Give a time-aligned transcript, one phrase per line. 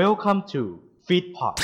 [0.00, 0.62] Welcome to
[1.06, 1.54] Feedpot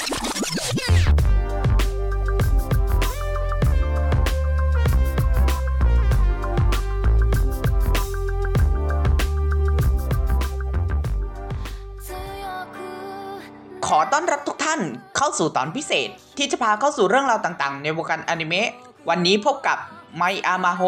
[13.87, 14.81] ขอต้อนรับทุกท่าน
[15.17, 16.09] เข้าสู่ตอนพิเศษ
[16.39, 18.69] ที่จะพาเข้าสู่เรื่องราวต่างๆ ในวงการอนิเมะ
[19.09, 19.79] วันนี้พบกับ
[20.19, 20.83] ไมอามาโฮ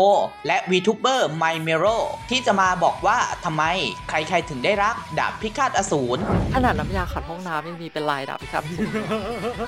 [0.47, 1.87] และ VTuber ไมเมโร
[2.31, 3.65] ที่จะมาบอกว่าทำไม
[4.09, 6.21] ใครๆถึงได้รักดาบพิฆาตอสูร
[6.55, 8.63] ขนาดน้ำยาขัดห้องน้ำยังมีเป็นลายดับครับ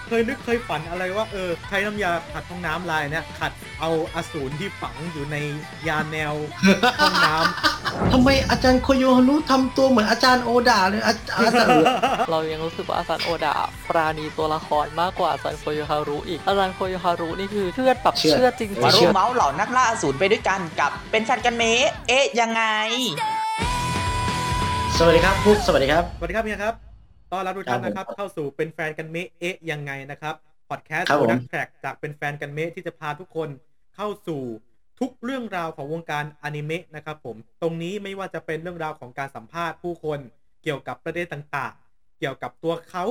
[0.08, 5.36] เคยนึกเคยฝันอะไรว่าเออใช้น้ำยาขัดห้องน้ำลายเนี่ยขัดเอาอสูรที่ฝังอยู่ใน
[5.88, 6.34] ยาแนว
[7.00, 7.36] ห้องน้
[8.12, 11.12] ทำไมอาจารย์โคโยฮารุทำตัวเหมือนอาจารย์โอดาเลยอา
[11.46, 11.70] อาจารย์
[12.30, 13.54] เรายังรู้สึกว่าอาจารย์โอดา
[13.88, 22.62] ปราณีตัวละครมากกว่าอาจารย์โคโยฮารุอีกอาจารย์โคโยฮารุนี่คือเชื่อดแบบเชื่อดจริงมาๆร่วมเมาส์เหล่านักล่าอสูรไปด้วยกันกับเป็นแฟนกันเมะเอ๊ะยังไง
[24.98, 26.74] สวัสดีครับพุกสวัสดีครับำสวัสดีครับเฮียครับ
[27.32, 30.34] ต้อนรับทุกท่านครับผมนะครับ เข้าสู่เป็นแฟนกันเมะเอ๊ะยังไงนะครับ
[30.68, 33.48] พอดแคสต์ครับผมนักแทร็กจากเป็นแฟนกันเมะที่จะพาทุกคน
[33.96, 34.42] เข้าสู่
[35.00, 40.18] ทุกเรื่องราวของวงการอนิเมะนะครับผมตรงนี้ไม่ว่าจะเป็นเรื่องราวของการสัมภาษณ์ผู้คน
[40.62, 43.04] เกี่ยวกับประเด็นต่างๆ เกี่ยวกับตัวเขา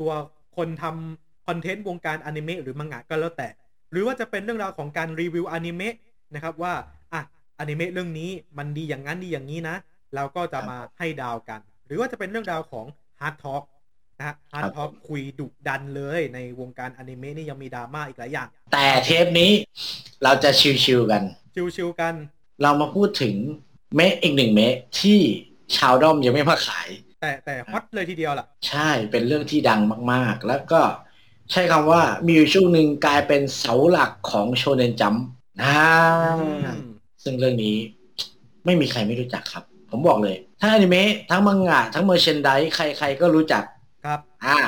[0.00, 0.12] ตัว
[0.56, 3.48] คนทำคอนเทนต์วงการอนิเมะหรือมังงะก็แล้วแต่
[3.94, 5.94] หรือว่าจะเป็นเรื่องราวของการรีวิวอนิเมะ
[6.34, 6.74] นะครับว่า
[7.12, 7.22] อะ
[7.58, 9.76] อนิเมะเรื่องนี้มันดีอย่างนั้นดีอย่างนี้นะ
[10.14, 12.86] เราก็จะมาให้ดาวกัน หรือว่าจะเป็นเรื่องราวของ
[13.20, 13.62] ฮาร์ดทอ l k
[14.18, 19.50] นะฮะฮาร์ดทอ l k คุยดุดันเลยในวงการอนิเมะนี่ยังมีดราม่าอีกหลายอย่าง แต่เทปนี้
[20.24, 20.50] เราจะ
[20.84, 21.22] ชิวๆกัน
[21.76, 22.14] ชิวๆกัน
[22.62, 23.34] เรามาพูดถึง
[23.94, 25.18] เมะอีกหนึ่งเมะที่
[25.76, 26.88] ชาวด้อมยังไม่มาขาย
[27.20, 29.80] แต่แต่ hot เลยทีเดียวล่ะ ใช่เป็นเรื่องที่ดัง
[30.12, 30.80] มากๆ แล้วก็
[31.50, 35.24] ใช้คำว่ามีอยู่ช่วงหนึ่งกลายเป็นเสาหลักของโชเนนจัมป์
[35.60, 35.76] นะ
[36.40, 36.46] อื
[36.86, 36.88] ม
[37.22, 37.76] ซึ่งเรื่องนี้
[38.64, 43.64] ไม่มีใครไม่รู้จักครับ ผมบอกเลย ทั้งอนิเมะทั้งมังงะทั้งเมอร์เชนไดใครๆก็รู้จัก
[44.04, 44.58] ครับ อ่า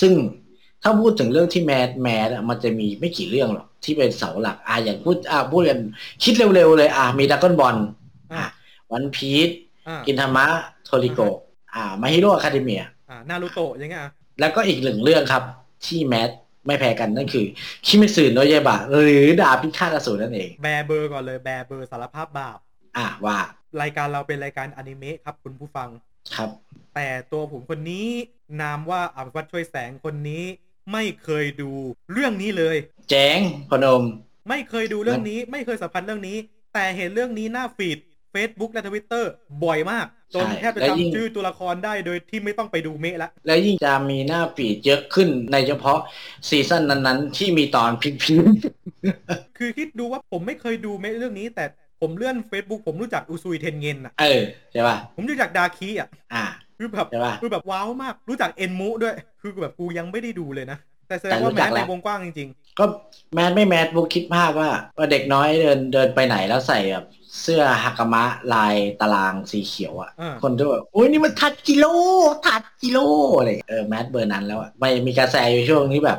[0.00, 0.12] ซึ่ง
[0.82, 5.78] ถ้าพูดถึงเรื่องที่แมสแมสอะมันจะมีไม่กี่เรื่องหรอกที่เป็นเสาหลักอ่าอย่างพูดอ่าพูดกัน
[6.24, 7.76] คิดเร็วๆเลยอ่ามีดักกอนบอล
[8.32, 8.46] อ่าอ่า
[8.92, 9.48] วันพีช
[9.88, 10.46] อ่ากินทามะ
[10.84, 11.20] โทริโกะ
[11.74, 15.42] อ่ามายฮีโร่อะคาเดเมียอ่านารูโตะยังไงอะแล้วก็อีกหนึ่งเรื่องครับ
[15.86, 16.30] ที่ mass
[16.66, 17.46] ไม่แพ้กันนั่นคือ
[17.86, 22.58] คิเมตสึโนะไยบะหรือดาบพิฆาตอสูรนั่นเอง แบร์เบอร์ก่อนเลยแบร์เบอร์สารภาพบาป
[22.96, 23.36] อ่าว่า
[23.80, 25.88] รายการเราเป็นรายการอนิเมะครับคุณผู้ฟัง
[26.34, 26.50] ครับ
[26.94, 28.06] แต่ตัวผมคนนี้
[28.60, 30.44] นามว่าอภิวัตช่วยแสงคนนี้
[30.92, 31.70] ไม่เคยดู
[32.12, 32.76] เรื่องนี้เลย
[33.10, 33.40] แจ้ง
[33.70, 34.02] พนม
[34.48, 36.36] ไม่เคยดูเรื่องนี้ ไม่เคยสัมพันธ์เรื่องนี้
[36.74, 37.98] แต่เห็นเรื่องนี้หน้า feed
[38.38, 39.30] Facebook และทวิตเตอร์
[39.64, 45.98] บ่อยมาก จนใช่แทบจะและยิ่งจำชื่อตัวละครได้โดยที่ไม่ต้องไปดูเมะละ และยิ่งจะมีหน้า feed เยอะขึ้นในเฉพาะ
[46.48, 48.44] season นั้นๆ ที่มีตอน peak peak
[49.58, 51.64] คือคิดดูว่าผมไม่เคยดูเมะเรื่องนี้ แต่
[52.00, 56.44] ผมเลื่อน Facebook ผมรู้จักอุซุยเท็นเก็นอะ เออใช่ป่ะ ผมรู้จักดากิอะ อ่า
[56.78, 60.78] คือแบบใช่ปะคือแบบ wow มาก รู้จักเอ็นมุด้วย คือแบบกูยังไม่ได้ดูเลยนะ
[61.08, 62.84] แต่แสดงแต่รู้ว่าจัแม้กในแล้ววงกว้างจริงก็
[63.34, 67.04] แมสไม่แมสบุ๊กคิดภาพว่าว่าเด็กน้อยเดินเดินไปไหนแล้วใส่แบบ
[67.42, 68.24] เสื้อฮากามะ
[68.54, 71.94] ลายตารางสีเขียวอะอ่าคนด้วยแบบโอ้ยนี่มันทัดจิโร่
[72.46, 73.08] ทัดจิโร่
[73.38, 76.18] อะไรอย่างเงี้ยเออแมสเบอร์นั้นแล้วอะไม่มีกระแสอยู่ช่วงนี้แบบ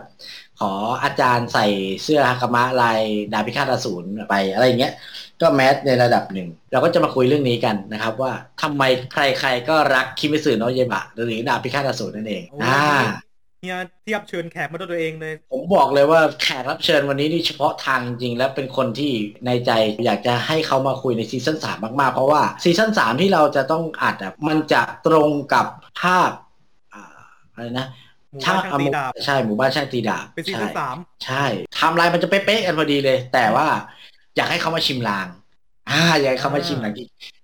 [0.60, 0.72] ขอ
[1.04, 1.66] อาจารย์ใส่
[2.04, 3.02] เสื้อฮากามะลาย
[3.34, 4.94] ดาบพิฆาตอสูรไปอะไรอย่างเงี้ย
[5.42, 8.32] ก็แมสในระดับหนึ่ง เราก็จะมาคุยเรื่องนี้กันนะครับ ว่า
[8.62, 8.84] ทำไม
[9.14, 13.29] ใครๆก็รักคิมิสึโนะเยบะหรือดาบพิฆาตอสูรนั่นเองโอ้อ่าๆ
[13.62, 19.14] เฮียเทียบเชิญแขกมาด้วยตัวเองเลย ผมบอกเลยว่าแขกรับเชิญวันนี้นี่เฉพาะทางจริงๆแล้วเป็นคนที่
[19.46, 19.72] ในใจ
[20.06, 25.66] อยากจะให้เขามาคุยในซีซั่นสามมากๆ เพราะว่าซีซั่นสามที่เราจะต้องอัดอะมันจะตรงกับ
[26.02, 26.32] ภาพ
[26.94, 27.04] อ่า
[27.54, 27.88] อะไรนะ
[28.32, 33.68] หมู่บ้านช่างตีดาบใช่หมู่บ้านช่างตีดาบเป็นซีซั่นใช่สามใช่ไทำลายมันจะเป๊ะๆกันพอดีเลย แต่ว่า
[34.36, 35.28] อยากให้เขามาชิมลาง
[35.90, 36.94] อ่าอยากให้เขามาชิมลาง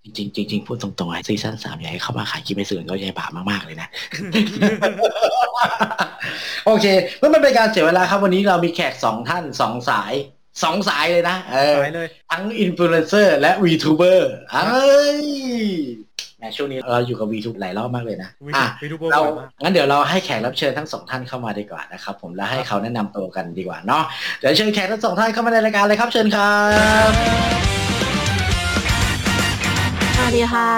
[0.05, 3.87] จริงๆจริงๆพูดตรงๆไอ้ซีซั่นสามอยากให้เขามาขายกินไม่สื่อเขาใหญ่บามากๆเลยนะ
[6.65, 6.85] โอเค
[7.19, 10.13] เพื่อไม่เป็นการเสียเวลาครับวันนี้เรามีแขกสองท่านสองสาย
[10.63, 14.19] สองสายเลยนะเออสายเลยทั้งอินฟลูเอนเซอร์และ VTuber
[14.51, 15.21] เอ้ย
[16.37, 24.03] แหมช่วงนี้เราอยู่กับ VTuber หลายรอบมากเลยนะวีอะ VTuber เราบ่อยมากงั้นเดี๋ยวเราให้แขกรับเชิญทั้งสองท่านเข้ามาดีกว่านะครับผมแล้วให้เขาแนะนำตัวกันดีกว่าเนาะ
[24.39, 26.55] เดี๋ยวเชิญแขกทั้งสองท่านเข้ามาในรายการเลยครับเชิญครั
[27.07, 27.09] บ
[27.84, 27.84] ส
[30.25, 30.69] วัสดีค่ะ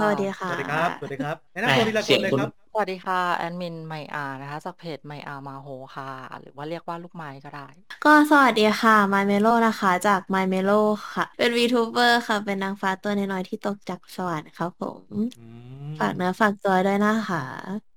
[0.00, 6.10] สวัสดีสค่ะวัสดีครับ สวัสดีครับแนะนำตัวทีละคนเลยครับ สวัสดีค่ะ แอดมินไมอานะคะ จากเพจไมอามาโฮค่ะ
[6.40, 7.66] หรือว่าเรียกว่าลูกไม้ก็ได้
[8.04, 10.80] ก็สวัสดีค่ะ My Melo นะคะ จาก My Melo
[11.14, 15.46] ค่ะ เป็น VTuber ค่ะ เป็นนางฟ้าตัวน้อยๆที่ตกจากสวรรค์ครับผมอื
[15.86, 17.42] มฝากเนื้อฝากตัวด้วยนะคะ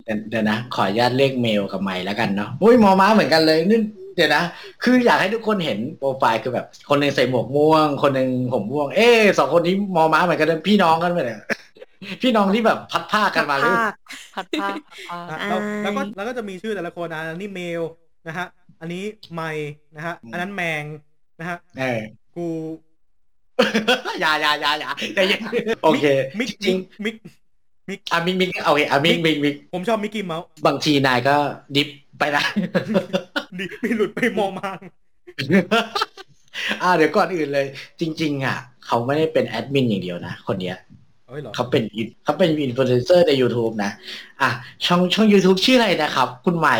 [0.05, 3.79] เดี๋ยวเดี๋ยวนะ ขออนุญาตเรียกเมลกับไมค์แล้วกันเนาะอุ้ยมอม้าเหมือนกันเลยนี่
[4.17, 4.43] เดี๋ยวนะ
[4.83, 11.41] คืออยากให้ทุกคนเห็นโปรไฟล์คือแบบ คนหนึ่งใส่หมวกม่วง คนหนึ่งผมม่วง เอ๊ะสองคนนี้มอม้าเหมือนกันนะพี่น้องกันไหมเนี่ย
[12.21, 13.93] พี่น้องที่แบบพัดผ้ากันมาเลยภาค
[14.35, 17.81] พัดผ้าพัดผ้าอะแล้วอ่าแล้วก็แล้วก็จะมีชื่อแต่ละคนนะอันนี้เมล
[18.27, 18.47] นะฮะ
[18.81, 19.03] อันนี้
[19.33, 20.83] ไมค์นะฮะ อันนั้นแมง
[21.39, 22.01] นะฮะเออ
[22.35, 22.47] กู
[24.21, 25.41] อย่าอย่าอย่าอย่าใจเย็น
[25.83, 26.05] โอเค
[26.39, 27.15] มิกจริงมิก
[27.89, 31.35] มิกๆอะมิกมิกโอเคอะมิกมิกมิกผมชอบมิกกี้เมาส์บางทีนายก็
[31.75, 31.87] ดิฟ
[32.19, 32.43] ไปนะ
[33.59, 34.69] ดิมีหลุดไปมองมา
[36.81, 37.67] อ่าเดี๋ยวก่อนอื่นเลย
[37.99, 40.77] จริง ๆ อะ เขาไม่ได้เป็นแอดมินอย่างเดียวนะ คนเนี้ย
[41.27, 43.91] เอ้ยเหรอเขาเป็นอินเขาเป็นอินฟลูเอนเซอร์ใน YouTube นะ
[44.41, 44.49] อะ
[44.85, 46.77] ช่องช่อง YouTube ชื่ออะไรนะครับ คุณใหม่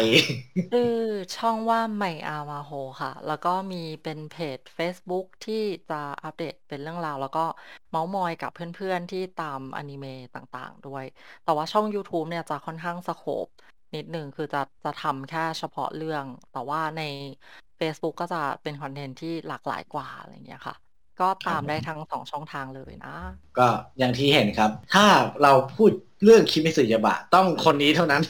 [0.74, 0.94] ชื่อ
[1.38, 7.45] ช่องว่าใหม่อามาโฮค่ะ แล้วก็มีเป็นเพจ Facebook ที่จะอัปเดตเป็นเรื่องราว แล้วก็
[7.90, 11.06] เมาส์มอยกับเพื่อนๆ ที่ตามอนิเมะต่างๆ ด้วย
[11.44, 13.48] แต่ว่าช่อง YouTube เนี่ยจะค่อนข้าง scope
[13.95, 17.04] นิดหนึ่งคือจะจะทำแค่เฉพาะเรื่อง แต่ว่าใน
[17.80, 20.75] Facebook ก็จะเป็นคอนเทนต์ที่หลากหลายกว่าอะไรอย่างเงี้ยค่ะ
[21.19, 23.16] ก็ตามได้ทั้งสองช่องทางเลยนะ
[23.57, 23.68] ก็
[24.00, 25.06] อย่างที่เห็นครับ ถ้า
[25.44, 25.92] เราพูด
[26.24, 28.22] เรื่องคิมิสึยาบะ ต้องคนนี้เท่านั้น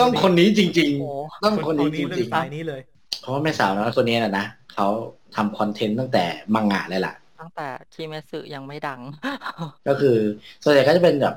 [0.00, 4.88] ต้องคนนี้จริงโอ้ๆต้องคนนี้จเรื่อริงงสายนี้เลยๆเพราะว่าแม่สาวน้อยคนนี้นะนะเขา
[5.36, 6.24] ทำคอนเทนต์ตั้งแต่
[6.54, 9.00] มังงะเลยล่ะ ตั้งแต่คีเมสึยังไม่ดัง
[9.88, 10.16] ก็คือ
[10.64, 11.34] ส่วนใหญ่ก็จะเป็นแบบ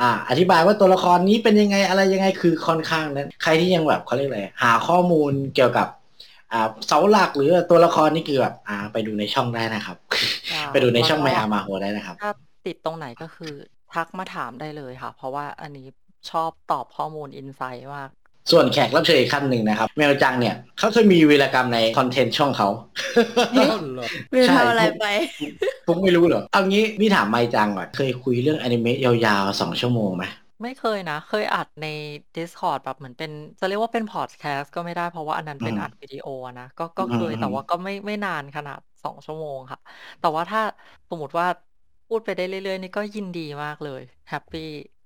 [0.00, 5.88] อ่า อธิบายว่าตัวละครนี้เป็นยังไงอะไรยังไงคือค่อนข้างนั้น ใครที่ยังแบบเขาเรียกอะไรหาข้อมูลเกี่ยวกับ
[6.52, 9.96] อ่าเสาหลักหรือตัวละครนี่คือแบบอ่า ไปดูในช่องได้นะครับ
[10.52, 12.32] อ่าไปดูในช่องแล้วไมก็อามาโฮได้นะครับถ้า
[12.66, 13.52] ติดตรงไหนก็คือ
[13.94, 15.86] ทักมาถามได้เลยค่ะ เพราะว่าอันนี้
[16.30, 18.10] ชอบตอบข้อมูลอินไซต์มาก
[18.50, 22.68] ส่วนแขกรับเชิญอีกขั้นหนึ่งนะครับเมลจังเนี่ยเขาเคยมีวีรกรรมในคอนเทนต์ช่องเขา
[23.50, 25.02] เอ๊ะเอ้าเหรอไม่รู้ใช่ทำอะไรไป
[25.86, 30.24] ปุ๊กไม่รู้เหรอเอางี้พี่ถามไมจังก่อนเคยคุยเรื่องอนิเมะยาวๆสองชั่วโมงไหม
[30.62, 31.84] ไม่เคยนะ เคยอัดใน
[32.36, 39.78] Discord แบบเหมือนเป็น จะเรียกว่าเป็นพอดแคสต์ก็ไม่ได้เพราะว่าอันนั้นเป็นอืมอัดวิดีโออะนะก็ก็เคยอืมแต่ว่าก็ไม่ไม่นานขนาดสองชั่วโมงค่ะ
[40.20, 40.60] แต่ว่าถ้า
[41.08, 41.46] สมมติว่า
[42.06, 44.60] พูดไปได้เรื่อยๆ นี่ก็ยินดีมากเลยแฮปปี้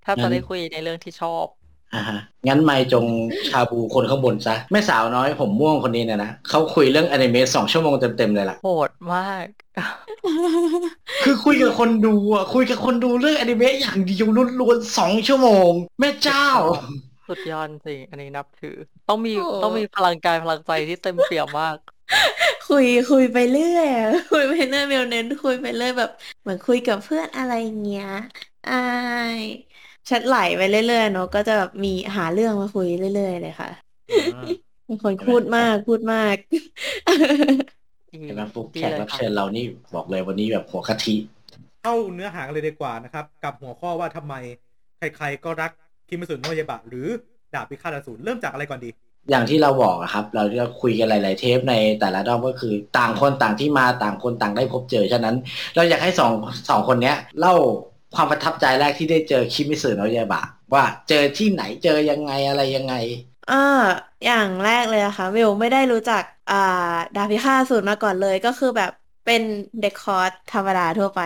[0.05, 1.46] ถ้าจะได้คุยในเรื่องที่ชอบ
[1.94, 2.19] อ่าฮะ
[2.49, 3.05] งั้นไมจง
[3.49, 9.46] ชาบูคนข้างบนซะแม่สาวน้อยผมม่วงคนนี้เนี่ยนะเขาคุยเรื่องอนิเมะสองชั่วโมงเต็มๆเลยล่ะโหดมาก
[11.25, 14.26] คือคุยกับคนดูอะคุยกับคนดูเรื่องอนิเมะอย่างเดียว
[14.61, 15.70] ล้วนๆสองชั่วโมง
[16.00, 16.49] แม่เจ้า
[17.29, 18.76] สุดยอดจริงอันนี้นับถือ
[19.08, 21.76] ต้องมีโอ้ต้องมีพลังกายพลังใจที่เต็มเปี่ยมมาก
[22.69, 26.11] คุยคุยไปเรื่อยอะคุยไปเรื่อยเมลเน้นคุยไปเรื่อยแบบ
[26.43, 27.52] เหมือนคุยกับเพื่อนอะไร
[27.84, 28.08] เงี้ย
[28.64, 28.73] อา
[29.41, 29.43] ย
[30.08, 33.70] แชทไหลไปเรื่อยๆเนอะก็จะแบบมีหาเรื่องมาคุยเรื่อยๆเลยค่ะ
[34.34, 34.44] อ่า
[34.84, 36.37] เป็นคนพูดมากพูดมาก
[38.12, 39.64] ดีเห็นไหมฟุกดีแขกเลยรับค่ะเชิญเรานี่
[39.94, 41.14] บอกเลยวันนี้แบบหัวกะทิ
[41.82, 44.34] เข้าเนื้อหากันเลยดีกว่านะครับ กับหัวข้อว่าทำไม
[44.99, 45.70] ใครๆก็รัก
[46.08, 47.06] คิมิสุโนะยาบะหรือ
[47.55, 48.90] ดาบพิฆาตอสูรเริ่มจากอะไรก่อนดี
[49.31, 55.37] อย่างที่เราบอกอะครับ เราจะคุยกันหลาย ๆ เทปในแต่ละรอบก็คือ ต่างคนต่างที่มาต่างคนต่างได้พบเจอฉะนั้น
[55.76, 56.32] เราอยากให้สอง
[56.69, 57.55] สองคนเนี้ยเล่า
[58.14, 60.43] ความประทับใจแรกที่ได้เจอคิมิสึโนะยาบะ
[60.75, 62.94] ว่าเจอที่ไหนเจอยังไงอะไรยังไง
[63.49, 63.55] อ่า
[64.25, 66.55] อย่างแรกเลยนะคะวิวไม่ได้รู้จักอ่า
[67.14, 68.90] ดาบพิฆาสูรมาก่อนเลยก็คือแบบ
[69.25, 69.43] เป็น
[69.78, 71.20] เด็กคอร์สธรรมดาทั่วไป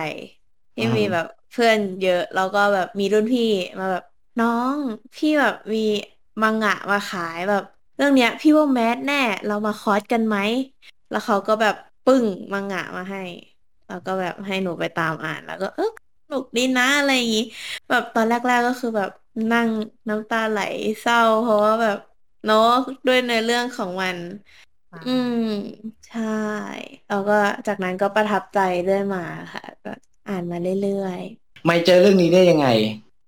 [0.75, 3.43] ที่มีแบบเพื่อนเยอะ แล้วก็แบบมีรุ่นพี่
[3.79, 4.03] มาแบบ
[4.39, 4.77] น้อง
[5.15, 5.79] พี่แบบมี
[6.41, 7.61] มังงะมาขายแบบ
[7.95, 9.15] เรื่องเนี้ย พี่ว่าแมสแน่
[9.45, 10.37] เรามาคอร์สกันไหม
[11.09, 13.19] แล้วเขาก็แบบปึ้งมังงะมาให้
[13.87, 15.85] แล้วก็แบบให้หนูไปตามอ่านแล้วก็เออ
[16.33, 17.41] นุกดีนะอะไรอย่างงี้
[17.89, 19.09] แบบตอนแรกๆก็คือแบบ
[19.51, 19.69] นั่ง
[20.09, 20.57] น้ำตาไหล
[20.99, 21.97] เศร้า เพราะว่าแบบ
[22.43, 22.57] เนาะ
[23.05, 24.17] ด้วยในอเรื่องของมัน
[24.91, 25.33] อืม
[26.07, 26.21] ใช่
[27.07, 27.33] แล้วก็
[27.67, 29.19] จากนั้นก็ประทับใจเรื่อยมา
[29.53, 29.89] ค่ะก็
[30.27, 31.21] อ่านมาเรื่อย
[31.65, 32.67] ไม่เจอเรื่องนี้ได้ยังไง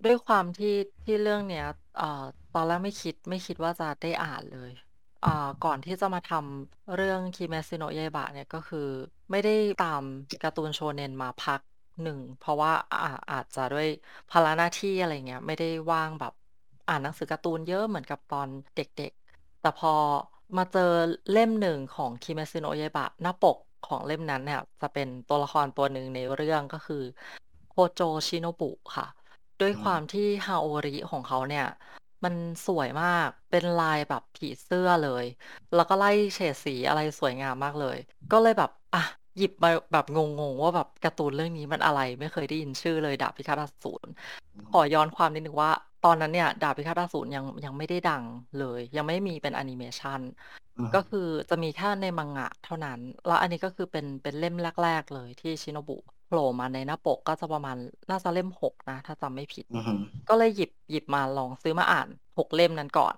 [0.03, 0.69] ด้วยความที่
[1.03, 1.63] ที่เรื่องเนี้ย
[1.95, 4.71] เอ่อตอนแรกไม่คิดไม่คิดว่าจะได้อ่านเลย
[5.23, 5.29] อ่า
[5.61, 8.79] ก่อนที่จะมาทำเรื่องคิเมซิโนะยาบะเนี่ยก็คือ
[9.31, 10.03] ไม่ได้ตาม
[10.41, 11.59] การ์ตูนโชเน็นมาพัก
[12.01, 12.97] หนึ่ง เพราะว่า อา
[13.31, 13.87] อาจจะด้วย
[14.29, 16.33] ภาระหน้าที่ อะไรเงี้ย ไม่ได้ว่างแบบ
[16.87, 19.89] อ่านหนังสือการ์ตูนเยอะเหมือนกับตอนเด็ก ๆ แต่พอ
[20.57, 20.81] มาเจอ
[21.31, 27.03] เล่มหนึ่งของคิเมซิโนะยาบะหน้าปกของเล่มนั้นเนี่ย จะเป็นตัวละครตัวหนึ่งในเรื่อง ก็คือ
[27.67, 29.05] โคโจชิโนบุค่ะ
[29.59, 31.65] ด้วยอืมความที่ฮาโอริของเขาเนี่ย
[32.23, 32.35] มัน
[32.65, 35.25] สวยมาก เป็นลายแบบผีเสื้อเลย
[35.73, 37.97] แล้วก็ไล่เฉดสีอะไรสวยงามมากเลย
[38.31, 38.99] ก็เลยแบบอะ
[39.37, 40.19] หยิบมาแบบง
[40.51, 44.07] งๆว่าแบบการ์ตูนเรื่องนี้มันอะไรไม่เคยได้ยินชื่อเลยดาบพิฆาตอสูร
[44.71, 45.71] ขอย้อนความนิดนึงว่า
[46.05, 48.23] ตอนนั้นเนี่ย ดาบพิฆาตอสูรยังยังไม่ได้ดัง
[48.59, 50.19] เลย ยังไม่มีเป็นแอนิเมชัน
[50.77, 57.77] อืมก็คือจะมีแค่ในมังงะเท่านั้น แล้วอันนี้ก็คือเป็นเป็นเล่มแรก ๆ เลยที่ชิโนบุโผล่มาในหน้าปกก็จะประมาณ
[58.09, 59.99] น่าจะเล่มหกนะ ถ้าจำไม่ผิดอือหือ
[60.29, 62.07] ก็เลยหยิบหยิบมาลองซื้อมาอ่าน
[62.39, 63.15] หกเล่มนั้นก่อน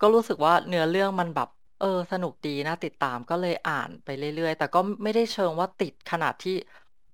[0.00, 1.48] ก็รู้สึกว่าเนื้อเรื่องมันแบบ
[1.84, 6.56] เออ สนุกดีน่าติดตามก็เลยอ่านไปเรื่อย ๆ แต่ก็ไม่ได้เชิงว่าติดขนาดที่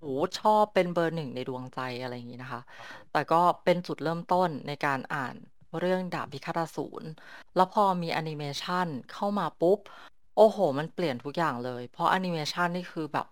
[0.01, 2.61] โอ้โฮ ชอบเป็นเบอร์หนึ่งในดวงใจ อะไรอย่างงี้นะคะ
[3.13, 5.35] แต่ก็เป็นจุดเริ่มต้นในการอ่าน
[5.79, 7.05] เรื่องดาบพิฆาตอสูร
[7.55, 9.79] แล้วพอมีแอนิเมชันเข้ามาปุ๊บ
[10.37, 13.27] โอ้โฮ มันเปลี่ยนทุกอย่างเลย เพราะแอนิเมชันนี่คือแบบ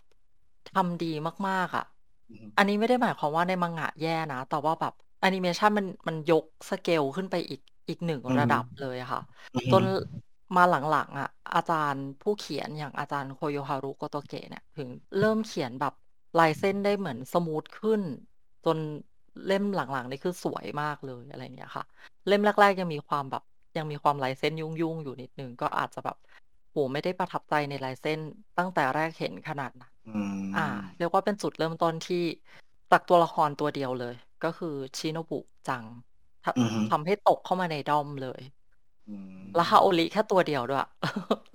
[0.75, 1.13] ทำดี
[1.49, 1.85] มาก ๆ อะ
[2.31, 9.21] อือฮึ อันนี้ไม่ได้หมายความว่าใน Manga แย่นะ แต่ว่าแบบแอนิเมชันมัน มันยก สเกล ขึ้นไปอีก อีก 1 อือระฮึดับเลยอะค่ะ
[9.55, 9.83] อือฮึจน
[10.57, 14.89] มาหลังๆอะอาจารย์ผู้เขียนอย่างอาจารย์ Koyoharu Gotouge เนี่ยถึง
[15.19, 15.95] เริ่มเขียนแบบ
[16.39, 18.03] ลายเส้นได้เหมือน smooth ขึ้น
[18.65, 18.79] จน
[19.47, 21.85] เล่มหลังๆนี่คือสวยมากเลยอะไรอย่างเงี้ยค่ะ
[22.29, 23.43] เล่มแรก ๆ ยังมีความแบบ
[23.77, 26.17] ยังมีความลายเส้นยุ่งๆอยู่นิดหนึ่งก็อาจจะแบบ
[26.71, 28.21] โอ้โฮไม่ได้ประทับใจในลายเส้น
[28.59, 30.11] ตั้งแต่แรกเห็นขนาดนั้นอื
[30.57, 32.25] อ่ามเรียกว่าเป็นจุดเริ่มต้นที่
[32.91, 34.15] จากตัวละครตัวเดียวเลย
[34.45, 35.39] ก็คือ Shinobu
[35.69, 35.85] จัง
[36.45, 38.58] ทอือฮึทำให้ตกเข้ามาในด้อมเลยอืม
[39.55, 40.85] แล้ว Haori แค่ตัวเดียวด้วย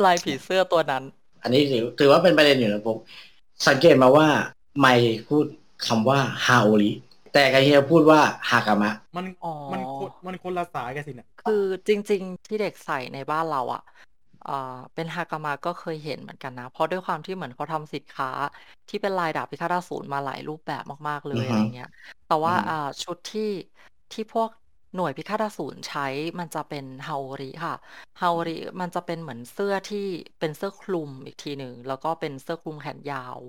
[0.04, 1.04] ลายผีเสื้อตัวนั้น
[1.44, 2.98] อันนี้ถือถือว่าเป็นประเด็นอยู่นะผม
[3.68, 4.28] สังเกตมาว่า
[4.80, 5.46] ไมค์พูด
[5.88, 6.92] คำว่า Haori
[7.34, 8.20] แต่กาเฮียพูดว่า
[8.50, 11.54] Hakama มันอ๋อมันคนมันคนละสายกันสินะคือ
[11.88, 13.82] จริง ๆ ที่เด็กใส่ในบ้านเราอะ
[14.44, 14.52] อ่า
[14.94, 18.28] เป็น Hakama ก็เคยเห็นเหมือนกันนะ เพราะด้วยความที่เหมือนเขาทำสินค้า
[18.90, 21.88] ที่เป็นลายดาบพิฆาตอสูรมาหลายรูปแบบมาก ๆ เลอืยออะฮึไรเงี้ย
[22.26, 23.42] แต่ว่าอืมอ่าชุดที่
[24.12, 24.50] ที่พวก
[24.96, 26.08] หน่วยพิฆาตอสูรใช้
[26.40, 27.76] มันจะเป็น Haori ค่ะ
[28.22, 30.08] Haori มันจะเป็นเหมือนเสื้อที่
[30.40, 33.40] เป็นเสื้อคลุมอีกทีหนึ่งแล้วก็เป็นเสื้อคลุมแขนยาว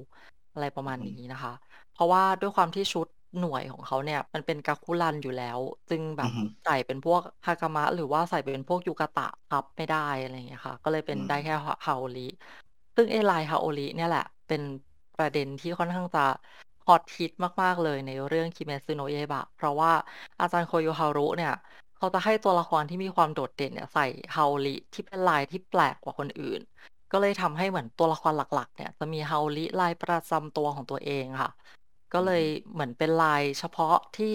[0.52, 1.52] อะไรประอืมาอณฮึนี้นะคะ
[1.94, 3.06] เพราะว่าด้วยความที่ชุด
[3.40, 5.58] หน่วยของเขาเนี่ยมันเป็น Gakuran อยู่แล้ว
[5.90, 12.26] จึงแบอืบอฮึใส่เป็นพวก Hakama หรือว่าใส่เป็นพวก Yukata พับไม่ได้อะไรอย่างเงี้ยค่ะ ก็เลยเป็อืนมได้แค่ฮ Haori
[12.96, 14.62] ซึ่งไอ้ลาย Haori เนี่ยแหละ เป็น
[15.18, 16.24] ประเด็นที่ค่อนข้างจะ
[16.86, 19.92] ฮอตฮิตมากๆเลยในเรื่องคิเมซุโนะเยบะ เพราะว่า
[20.40, 21.52] อาจารย์โคโยฮารุเนี่ย
[21.96, 26.60] เขาจะให้ตัวละครที่มีความโดดเด่นเนี่ยใส่ฮาลิที่เป็นลายที่แปลกกว่าคนอื่น
[27.12, 31.50] ก็เลยทำให้เหมือนตัวละครหลัก ๆ เนี่ย จะมีฮาลิลายประจำตัวของตัวเองค่ะ
[32.12, 34.32] ก็เลยเหมือนเป็นลายเฉพาะที่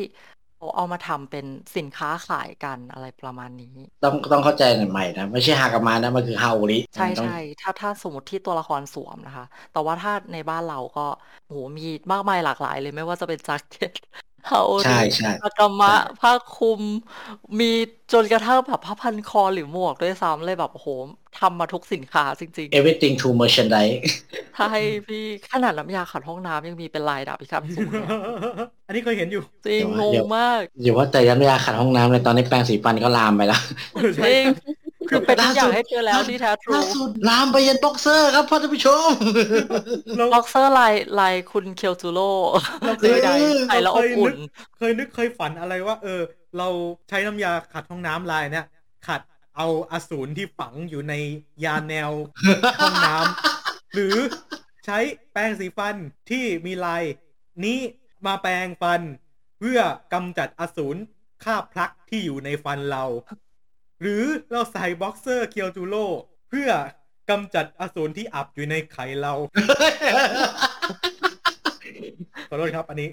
[0.60, 1.46] เขาเอามาทำเป็น
[1.78, 11.08] สินค้าขายกันอะไรประมาณนี้ ต้องต้องเข้าใจใหม่นะ ไม่ใช่ Hakama นะ มันคือ Haori ใชอาต้อง่ๆถ้าถ้าสมมุติที่ตัวละครสวมนะคะ แต่ว่าถ้าในบ้านเราก็
[11.48, 13.92] โอ้โฮมีมากมายหลากหลายเลยไม่ว่าจะเป็นแจ็กเก็ต
[14.82, 16.82] ใช Haori ่ Hakama ๆๆผ้าคลุม
[17.60, 17.66] มี
[18.12, 20.90] จนกระทั่งแบบผ้าพันคอหรือหมวกด้วยซ้ำเลยแบบโอ้โฮ
[21.36, 23.98] ทำมาทุกสินค้าจริงๆ everything to merchandise
[24.54, 24.66] ใช่
[25.08, 25.18] พี่
[25.52, 28.14] ขนาดน้ำยาขัดห้องน้ำยังมีเป็นลายดาบพิฆาตอสูรเลยอะ
[28.86, 33.60] อันนี้เคยเห็นอยู่ จริงเดี๋ยวงเดี๋งยวมาก อย่าว่าแต่น้ำยาขัดห้องน้ำเลยตอนนี้แปรงสีฟันก็ลามไปแล้ว
[33.94, 34.46] เออจใช่ริง
[35.10, 39.12] คือเป็นทุล่ากอย่าสุงดให้เธอแล้วล่าที่แท้ทรูล่าสุดลามไปยันบ็อกเซอร์ครับท่านผู้ชม
[40.18, 42.32] เราบ็อกเซอร์ลายลายคุณเคียวจูโร่
[42.82, 44.36] เราเคใยดๆใส่แล้วเราอเคบยอุ่นึนก
[44.78, 46.22] เคยนึกเคยฝันอะไรว่า เออ
[46.58, 46.68] เรา
[47.10, 48.66] ใช้น้ำยาขัดห้องน้ำลายเนี่ย
[49.08, 49.22] ขัด
[49.58, 51.14] เอาอสูรที่ฝังอยู่ใน
[51.66, 52.12] ยาแนว
[52.82, 54.16] ห้องน้ำหรือ
[54.86, 54.98] ใช้
[55.34, 55.96] แปรงสีฟัน
[56.30, 57.04] ที่มีลาย
[57.66, 57.80] นี้
[58.26, 59.02] มาแปรงฟัน
[59.60, 59.80] เพื่อ
[60.14, 61.00] กำจัดอสูร
[61.44, 63.04] คราบ plaque ที่อยู่ในฟันเรา
[64.02, 66.06] หรือเราใส่บ็อกเซอร์เคียวจูโร่
[66.50, 66.70] เพื่อ
[67.30, 69.34] กำจัดอสูรที่อับอยู่ในไข่เรา
[72.50, 73.10] ขอโทษครับอันนี้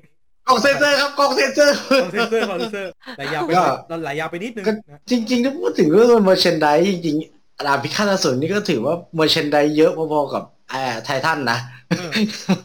[0.47, 11.59] กล่องเซนเซอร์ครับกล่องเซนเซอร์กล่องเซนเซอร์กล่องเซนเซอร์หลายยาวไปก็เราหลายยาวไปนิดนึงก็นะจริงๆถ้าพูดถึงเรื่องเมอร์เชนด s จริงๆดาบพิฆาตอสูรนี่ก็ถือว่าเมอร์เชนด s เยอะพอๆกับไอ้ไททันนะ
[11.99, 12.11] เออ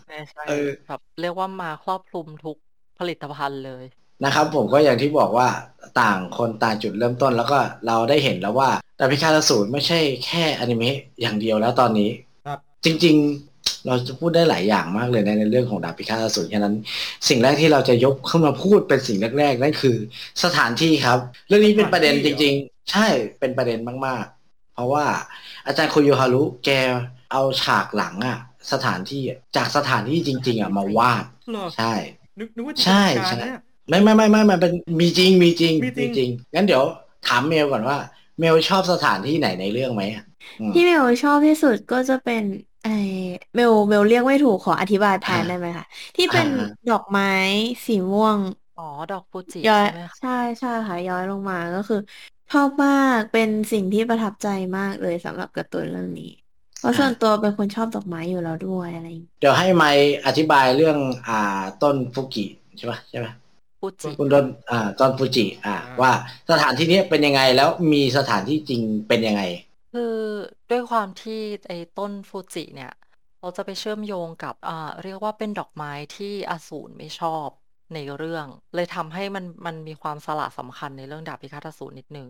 [0.08, 2.58] ใช่ใช่เออแบบเรียกว่ามาครอบคลุมทุก
[3.00, 3.84] ผลิตภัณฑ์เลย
[4.25, 5.48] นะครับ ผมก็อย่างที่บอกว่า
[6.01, 12.10] ต่างคนต่างจุดเริ่มต้นแล้วก็เราได้เห็นแล้วว่าดาบพิฆาตอสูรไม่ใช่แค่อนิเมะอย่างเดียวแล้วตอนนี้
[12.48, 13.16] ครับจริง
[13.51, 16.75] ๆ เราจะพูดได้หลายอย่างมากเลยในในเรื่องของดาบพิฆาตอสูรฉะนั้น
[17.30, 19.96] สิ่งแรกที่เราจะยกขึ้นมาพูดเป็นสิ่งแรกๆนั่นคือ
[20.44, 23.08] สถานที่ครับ เรื่องนี้เป็นประเด็นจริง ๆ ใช่
[23.40, 25.06] เป็นประเด็นมากๆ เพราะว่า
[25.66, 26.70] อาจารย์โคโยฮารุแก
[27.32, 28.38] เอาฉากหลังอะ
[28.72, 31.94] สถานที่อะจากสถานที่จริง ๆอะมาวาดเหรอใช่
[32.40, 34.71] นึกนึกว่าใช่จินตนาการใช่นะเนี่ย ไม่ไม่ไม่ไม่มันเป็น
[35.01, 36.83] มีจริงมีจริงมีจริงจริงงั้นเดี๋ยว
[37.24, 37.98] ถามเมลก่อนว่า
[38.39, 40.24] เมลชอบสถานที่ไหนในเรื่องไหมอะ
[40.60, 42.43] อืมที่เมลชอบที่สุดก็จะเป็น
[42.81, 42.88] ไอ
[43.55, 47.25] เมลเมลเรียกไม่ถูกขออธิบายแทนอ่าได้ไหมคะที่เป็นอ่าดอกไม้
[47.86, 48.39] สีม่วง
[48.75, 50.29] อ๋อดอกฟูจิย้อยใช่ไหมคะใช่
[50.60, 51.98] ใช่ค่ะย้อยลงมาก็คือ
[52.50, 56.25] ชอบมากเป็นสิ่งที่ประทับใจมากเลยสำหรับการ์ตูนเรื่องนี้
[56.77, 62.45] เพราะส่วนตัวเป็นคนชอบดอกไม้อยู่แล้วด้วยอะไรอย่างงี้เดี๋ยวให้ไมค์อธิบายเรื่องอ่าต้นฟุกิ
[62.77, 63.33] ใช่ปะใช่ปะ
[63.82, 66.12] ฟูจิคุณต้นอ่าต้นฟูจิ อ่า ว่า
[66.52, 69.42] สถานที่เนี้ยเป็นยังไงแล้วมีสถานที่จริงเป็นยังไง
[69.94, 70.16] คือ
[70.72, 72.92] ด้วยความที่ไอ้ต้นฟูจิเนี่ย
[73.40, 77.48] เราจะไปเชื่อมโยงกับอ่าเรียกว่าเป็นดอกไม้ที่อสูรไม่ชอบ
[77.94, 78.46] ในเรื่อง
[78.76, 82.28] เลยทำให้มันมันมีความสละสำคัญในเรื่องดาบพิฆาตอสูรนิดนึง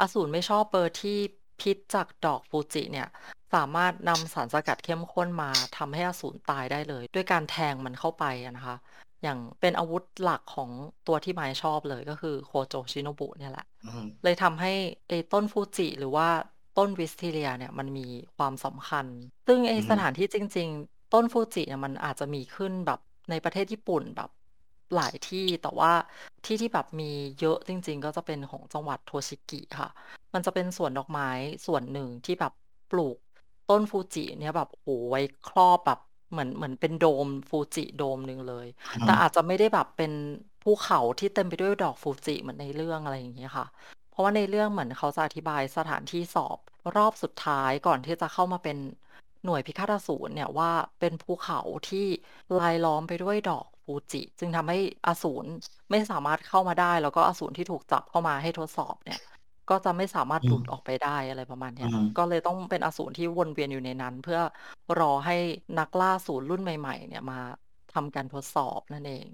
[0.00, 1.18] อสูรไม่ชอบเบอร์ที่
[1.60, 3.08] พิษจากดอกฟูจิเนี่ย
[3.54, 8.76] สามารถนำสารสกัดเข้มข้นมาทำให้อสูรตายได้เลย ด้วยการแทงมันเข้าไปอะนะคะ
[9.22, 10.70] อย่างเป็นอาวุธหลักของ
[11.06, 14.72] ตัวที่ไม้ชอบเลยก็คือโคโจชิโนบุเนี่ยแหละอืมเลยทำให้
[15.08, 16.28] ไอ้ต้นฟูจิหรือว่า
[16.78, 19.06] ต้นวิสติเลียเนี่ยมันมีความสำคัญ
[19.46, 23.00] ซึ่งไอ้อือฮึสถานที่จริง ๆ ต้นฟูจิเนี่ยมันอาจจะมีขึ้นแบบ
[23.30, 24.30] ในประเทศญี่ปุ่นแบบ
[24.94, 25.92] หลายที่แต่ว่า
[26.44, 27.10] ที่ที่แบบมี
[27.40, 29.88] เยอะจริง ๆ ก็จะเป็นของจังหวัดโทชิกิค่ะ
[30.34, 31.28] มันจะเป็นสวนดอกไม้
[31.66, 32.52] ส่วนหนึ่งที่แบบ
[32.90, 33.16] ปลูก
[33.70, 35.98] ต้นฟูจิเนี่ยแบบโอ้โหไว้ครอบแบบ
[36.30, 38.66] เหมือน เหมือนเป็นโดมฟูจิโดมหนึ่งเลย
[39.04, 40.12] แต่อาจจะไม่ได้แบบเป็น
[40.62, 43.66] ภูเขาที่เต็มไปด้วยดอกฟูจิเหมือนในเรื่อง อะไรอย่างเงี้ยค่ะ
[44.10, 46.58] เพราะว่าในเรื่องเหมือนเขาจะอธิบายสถานที่สอบ
[46.96, 48.76] รอบสุดท้ายก่อนที่จะเข้ามาเป็น
[49.44, 50.70] หน่วยพิฆาตอสูรเนี่ยว่า
[51.00, 52.06] เป็นภูเขาที่
[52.60, 55.46] ลายล้อมไปด้วยดอกฟูจิ จึงทำให้อสูร
[55.90, 59.20] ไม่สามารถเข้ามาได้ แล้วก็อสูรที่ถูกจับเข้ามาให้ทดสอบเนี่ย
[59.70, 64.40] ก็จะไม่สามารถหลุดออกไปได้ อะไรประมาณเนี้ยอืมก็เลยต้องเป็นอสูรที่วนเวียนอยู่ในนั้น เพื่อ
[64.98, 65.36] รอให้
[65.78, 67.40] นักล่าสูรรุ่นใหม่ ๆ เนี่ยมา
[67.94, 69.26] ทำการทดสอบนั่นเอง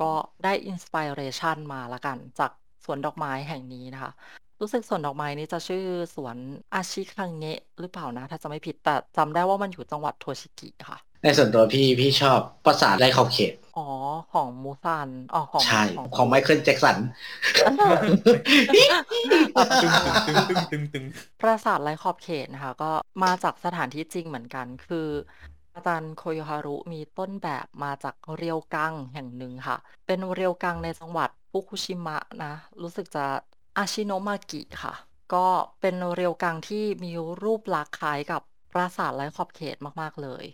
[0.00, 0.10] ก็
[0.44, 2.50] ได้อินสปิเรชันมาละกัน จาก
[2.84, 4.12] สวนดอกไม้แห่งนี้นะคะ
[4.60, 5.84] รู้สึกสวนดอกไม้นี้จะชื่อ
[6.16, 6.36] สวน
[6.74, 13.86] อาชิคังเงะหรือเปล่านะ ถ้าจะไม่ผิด แต่จำได้ว่ามันอยู่จังหวัดโทชิกิค่ะ ในส่วนตัวพี่พี่ชอบปราสาทไร่ขอบเขต อ๋อ
[14.32, 16.98] ของมูซานอ๋อของใช่ ของของไมเคิลแจ็คสัน
[19.82, 19.92] ตึง
[20.26, 21.04] ตึงตึงตึงตึง
[21.40, 22.90] ปราสาทไร้ขอบเขตนะคะ ก็
[23.22, 25.08] มาจากสถานที่จริงเหมือนกัน คือ
[25.74, 29.76] อาจารย์โคโยฮารุมีต้นแบบมาจากเรียวกังแห่งหนึ่งค่ะ
[30.06, 32.52] เป็นเรียวกังในจังหวัดฟุคุชิมะนะ
[32.82, 33.24] รู้สึกจะ
[33.78, 34.94] อาชิโนมากิค่ะ
[35.34, 35.46] ก็
[35.80, 37.12] เป็นเรียวกังที่มี
[37.42, 40.44] รูปลักษณ์คล้ายกับปราสาทไร้ขอบเขตมาก ๆ เลย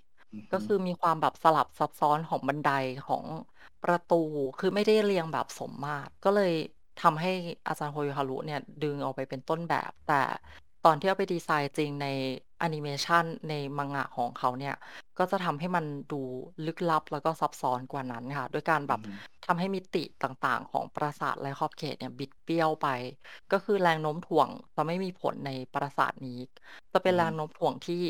[0.52, 2.72] ก็คือมีความแบบสลับซับซ้อนของบันได
[3.08, 3.24] ของ
[3.84, 4.22] ประตู
[4.58, 6.52] คือไม่ได้เรียงแบบสมมาตร ก็เลย
[7.02, 7.32] ทำให้
[7.66, 10.22] อาจารย์โฮโยฮารุเนี่ย ดึงเอาไปเป็นต้นแบบ แต่
[10.84, 12.06] ตอนที่เอาไปดีไซน์จริงใน
[12.58, 14.74] แอนิเมชันในมังงะของเขาเนี่ย
[15.18, 16.20] ก็จะทำให้มันดู
[16.66, 22.88] ลึกลับแล้วก็ซับซ้อนกว่านั้นค่ะ ด้วยการแบบอืมทำให้มิติต่างๆ ของปราสาทไร้ขอบเขตเนี่ยบิดเบี้ยวไป
[23.52, 26.38] ก็คือแรงโน้มถ่วงจะไม่มีผลในปราสาทนี้
[26.92, 28.02] จะเป็นแรงโน้มถ่วงที่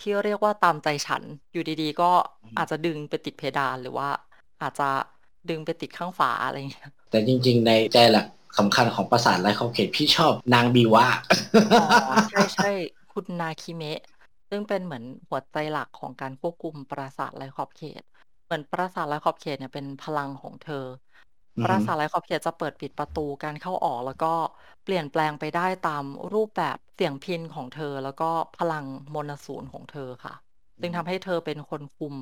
[0.00, 2.04] ที่เรียกว่าตามใจฉัน อยู่ดีๆ ก็
[2.56, 4.08] อาจจะดึงไปติดเพดานหรือว่า
[4.60, 4.84] อาจจะ
[5.48, 8.26] ดึงไปติดข้างฝาอะไรอย่างเงี้ย แต่จริง ๆ ในใจหลัก
[8.58, 11.06] สำคัญของปราสาทไร่ขอบเขตพี่ชอบนางบีวะ
[11.74, 11.80] อ๋อ
[12.28, 12.64] ใช่ใช่
[13.08, 13.98] คุณนาคิเมะ
[14.50, 18.02] ซึ่งเป็นเหมือนหัวใจหลักของการควบคุมปราสาทไร้ขอบเขต
[18.44, 21.03] เหมือนปราสาทไร้ขอบเขตเนี่ยเป็นพลังของเธออือฮึ
[21.62, 24.26] ปราสาทไร้ขอบเขตจะเปิดปิดประตูการเข้าออก แล้วก็
[24.82, 28.24] เปลี่ยนแปลงไปได้ตามรูปแบบเสียงพินของเธอ แล้วก็
[28.56, 30.34] พลังมนต์สูรของเธอค่ะ
[30.80, 32.14] จึงทำให้เธอเป็นคนคุม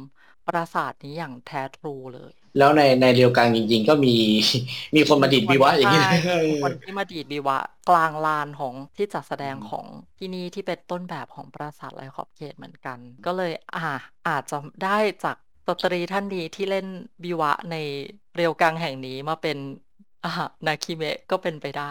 [0.46, 4.14] ปราสาทนี้อย่างแท้ทรูเลย แล้วในในเรียวกังจริง ๆ ก็มี
[4.94, 9.86] มีคนมาดิดบีวะอย่างนี้ใช่มีคนที่มาดีดบีวะ กลางลานของที่จัดแสดงของ
[10.18, 13.80] ที่นี่ที่เป็นต้นแบบของปราสาทไร้ขอบเขตเหมือนกัน ก็เลยอ่า
[14.26, 16.86] อาจจะได้จากสตรีท่านนี้ที่เล่น
[17.22, 17.74] บีวะใน
[18.34, 19.58] เรียวกังแห่งนี้มาเป็น
[20.22, 20.30] อ่า
[20.66, 21.84] นาคิเมะก็เป็นไปได้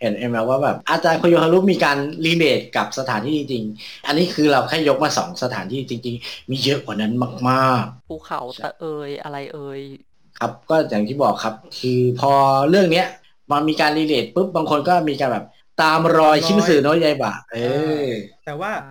[0.00, 7.12] เห็นเอ็มว่าแบบอาจารย์โคโยฮารุมีการrelate กับสถานที่จริงๆอันนี้คือเราแค่ยกมาสองสถานที่จริง ๆ มีเยอะกว่านั้น
[7.50, 12.32] มากภูเขาตะเอยอะไรเอยๆครับก็อย่างที่บอกครับ คือพอ
[12.70, 13.06] เรื่องเนี้ย
[13.50, 15.44] มันมีการ relate ปุ๊บบางคนก็มีการแบบ
[15.82, 17.56] ตามรอยคิเมทสึโนะไยบะเอ
[18.00, 18.04] อ
[18.44, 18.84] แต่ว่าใช่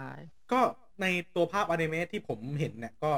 [0.51, 0.62] ก็
[1.01, 3.12] ในตัวภาพอนิเมะที่ผมเห็นเนี่ยก็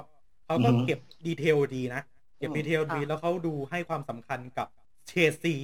[0.45, 2.01] เขาก็อือฮึเก็บ detail ดีนะ
[2.37, 4.67] เก็บ detail ดีค่ะแล้วเขาดูให้ความสำคัญกับ
[5.07, 5.55] เฉดสี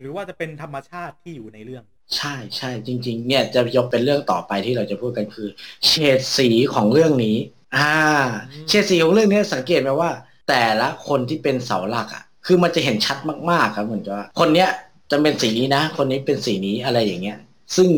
[0.00, 1.84] หรือว่าจะเป็นธรรมชาติที่อยู่ในเรื่อง
[2.16, 5.48] ใช่ใช่จริง ๆ เนี่ยจะยกเป็นเรื่องต่อไปที่เราจะพูดกันคือ
[5.86, 7.36] เฉดสีของเรื่องนี้
[7.76, 7.94] อ่า
[8.50, 10.10] อืมเฉดสีของเรื่องนี้สังเกตไหมว่า
[10.48, 13.18] แต่ละคนที่เป็นเสาหลักอะ คือมันจะเห็นชัด
[13.50, 14.68] มากๆครับเหมือนกับว่าคนเนี้ย
[15.10, 17.38] จะเป็นสีนี้นะ คนนี้เป็นสีนี้อะไรอย่างเงี้ย
[17.76, 17.90] ซึ่ง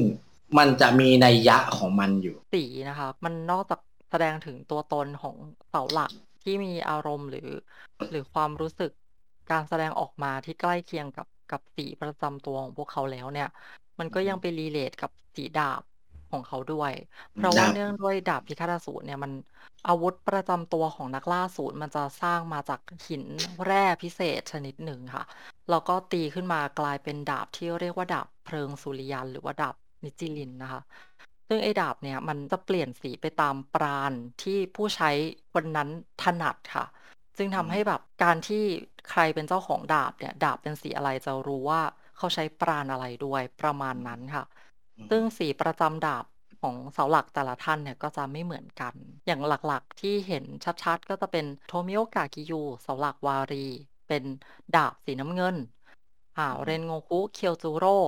[0.58, 3.80] มันจะมีนัยยะของมันอยู่ สีนะคะ มันนอกจาก
[4.10, 5.36] แสดงถึงตัวตนของ
[5.70, 6.10] เสาหลัก
[6.42, 7.50] ที่มีอารมณ์หรือ
[8.10, 8.90] หรือความรู้สึก
[9.50, 13.48] การแสดงออกมาที่ใกล้เคียงกับกับสีประจำตัวของพวกเขาแล้วเนี่ย
[13.98, 15.82] มันก็ยังไปรีเลทกับสีดาบ
[16.30, 16.92] ของเขาด้วย
[17.34, 19.32] เพราะว่าดาบเนื่องด้วยดาบพิฆาตอสูรเนี่ยมัน
[19.88, 23.24] อาวุธประจำตัวของนักล่าสูรมันจะสร้างมาจากหิน
[23.64, 25.24] แร่พิเศษชนิดหนึ่งค่ะ
[25.70, 29.74] แล้วก็ตีขึ้นมากลายเป็นดาบที่เรียกว่าดาบเพลิงสุริยันหรือว่าดาบ
[30.04, 30.80] นิจิลินนะคะ
[31.50, 35.10] ซึ่งไอ้ดาบเนี่ยมันจะเปลี่ยนสีไปตามปราณที่ผู้ใช้
[35.52, 35.88] คนนั้น
[36.22, 36.86] ถนัดค่ะ
[37.36, 38.64] ซึ่งทำให้แบบการที่
[39.10, 41.82] ใครเป็นเจ้าของดาบเนี่ย ดาบเป็นสีอะไรจะรู้ว่า
[42.16, 44.44] เขาใช้ปราณอะไรด้วยประมาณนั้นค่ะ
[45.10, 46.24] ซึ่งสีประจำดาบ
[46.60, 48.94] ของเสาหลักแต่ละท่านเนี่ยก็จะไม่เหมือนกัน
[49.26, 50.44] อย่างหลักๆที่เห็น
[50.82, 53.66] ชัดๆ ก็จะเป็นโทมิโอกากิยูเสาหลักวารี
[54.08, 54.24] เป็น
[54.76, 55.56] ดาบสีน้ำเงิน
[56.38, 57.98] อ่าเรนโงคุเคียวจูโร่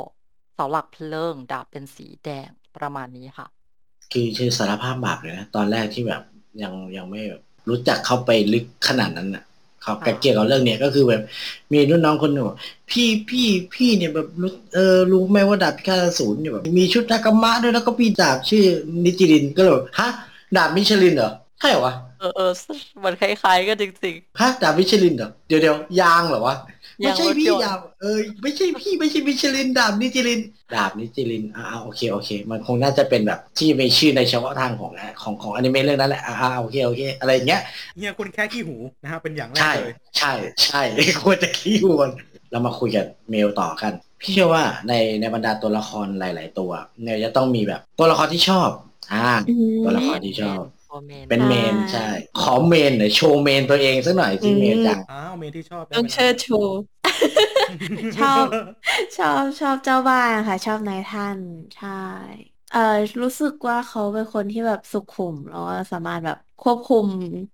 [0.55, 3.47] เสาหลักเพลิง ดาบเป็นสีแดง ประประมาณนี้ค่ะ
[4.13, 6.23] คือชื่อสารภาพบาปเลยนะ ตอนแรกที่แบบ
[6.63, 9.45] ยังยังไม่แบบรู้จักเข้าไปลึกขนาดนั้นอะ
[9.83, 11.23] เขาอ่าเกี่ยวกับเรื่องเนี้ยก็คือแบบ
[11.73, 12.57] มีรุ่นน้องคนหนึ่งบอก
[12.91, 18.65] พี่พี่พี่เนี่ยแบบรู้เออรู้ไหมว่าดาบพิฆาตอสูรเนี่ยแบบมีชุดนากามะด้วยแล้วก็พี่ดาบชื่อ
[19.05, 20.09] นิจิรินก็เลยแบบฮะ
[20.57, 21.31] ดาบมิชลินเหรอ
[21.61, 22.53] ใช่เหรอวะเออเออ
[23.05, 30.41] มันคล้ายๆกันจริงฮะดาบมิชลินเหรอเดี๋ยวเดี๋ยวยางเหรอวะยาง ไม่ใช่รถพี่ยนต์ดาบเออไม่ใช่พี่ไม่ใช่มิชลินดาบนิจิริน
[30.75, 37.61] ดาบนิจิรินอ่าโอเคโอเค มันคงน่าจะเป็นแบบที่มีชื่อในเฉพาะทางของของของอนิเมะเรื่องนั้นแหละอ่าโอเคโอเค อะไรอย่างเงี้ย
[37.97, 40.33] เฮียคุณแค่ขี้หูนะฮะเป็นอย่างแรกใช่เลยใช่
[40.65, 40.83] ใช่
[41.23, 42.11] ควรจะขี้วน
[42.51, 46.71] เรามาคุยกันเมลต่อกัน พี่เชื่อว่าในในบรรดาตัวละครหลาย ๆ ตัว
[47.03, 48.71] เนี่ยจะต้องมีแบบตัวละครที่ชอบ
[49.13, 52.01] อ่าอืมตัวๆละครที่ชอบตัว เมนเป็นเมนใช่ใช่
[52.35, 56.55] ขอเมนหน่อยโชว์เมนตัวเองสักหน่อยสิอืมเมนจังอ้าวเมนที่ชอบได้ต้องไหมเชิดชู
[58.17, 58.47] ชอบ
[59.17, 61.41] ชอบชอบเจ้าบ้านค่ะ ชอบนายท่าน
[61.75, 61.89] ใช่
[62.71, 62.79] เอ่อ
[63.23, 67.07] รู้สึกว่าเขาเป็นคนที่แบบสุขุมแล้วก็สามารถแบบควบคุม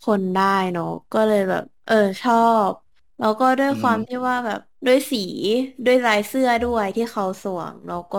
[0.03, 2.35] คนได้เนอะก็เลยแบบ เออชอ
[2.71, 2.73] บ
[3.19, 5.19] แล้วก็ด้วยอืมความที่ว่าแบบ ด้วยสี
[5.85, 8.19] ด้วยลายเสื้อด้วยที่เขาสวมแล้วก็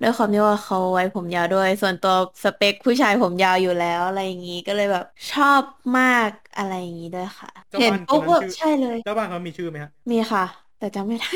[0.00, 2.12] ด้วยความที่ว่าเขาไว้ผมยาวด้วย ส่วนตัว
[2.44, 5.64] สเปคผู้ชายผมยาวอยู่แล้วอะไรอย่างงี้ก็เลยแบบชอบ
[5.96, 10.42] มากอะไรอย่างงี้ด้วยค่ะเจ้าเห็นบ้านคปุ๊บนแบนั้นบชื่อใช่เลย เจ้าบ้านเขามีชื่อไหมฮะมีค่ะ
[10.76, 11.28] แต่จำไม่ได้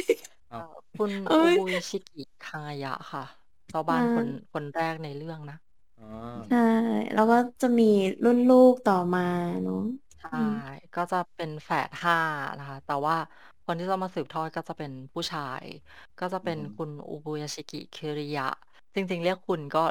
[0.50, 3.22] อ้าวคุณเอ้อุยบุยชิกิคางายะค่ะ
[3.70, 5.54] ชาวบ้านอ่าคนคนแรกในเรื่องนะ
[5.98, 6.06] อ๋อ
[6.46, 6.58] ใช่
[7.14, 7.84] แล้วก็จะมี
[8.24, 9.20] รุ่นลูกต่อมา
[9.62, 9.76] เนอะ
[10.18, 10.28] ใช่
[10.94, 12.16] ก็จะเป็นแฝดห้า
[12.58, 13.16] นะคะ แต่ว่า
[13.72, 15.62] คนที่จะมาสืบทอดก็จะเป็นผู้ชาย
[16.20, 18.46] ก็จะเป็นอืมคุณอุบุยชิกิคิริยะ
[18.94, 19.85] จริง ๆ เรียกคุณก็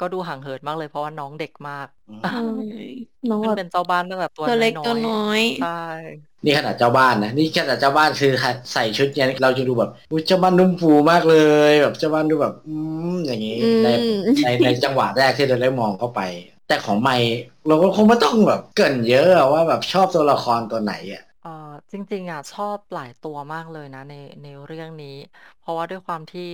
[0.00, 2.40] ก็ดูห่างเหินมากเลยเพราะว่าน้องเด็กมากอืมใช่
[3.30, 5.80] น้องมันแบบเป็นเจ้าบ้านตั้งแต่ตัวตัวเล็กน้ตัวอยน้อยๆใช่
[6.44, 8.32] นี่ขนาดเจ้าบ้านนะนี่ขนาดเจ้าบ้านคือ
[8.72, 11.36] ใส่ชุดเนี่ยเราจะดูแบบอุ๊ยเจ้าบ้านนุ่มฟูมากเล
[11.70, 12.74] ยแบบเจ้าบ้านดูแบบ อื
[13.12, 13.88] มอย่างนี้อืมใน
[14.44, 16.20] ในในจังหวะแรกที่เราได้มองเข้าไป
[16.68, 17.16] แต่ของไม่
[17.68, 21.31] เราก็คงไม่ต้องแบบเกรินเยอะอะว่าแบบชอบตัวละครตัวไหนอะเอ่อ
[21.92, 25.16] จริง ๆอะชอบหลายตัวมากเลยนะใน ในเรื่องนี้
[25.58, 26.48] เพราะว่าด้วยความที่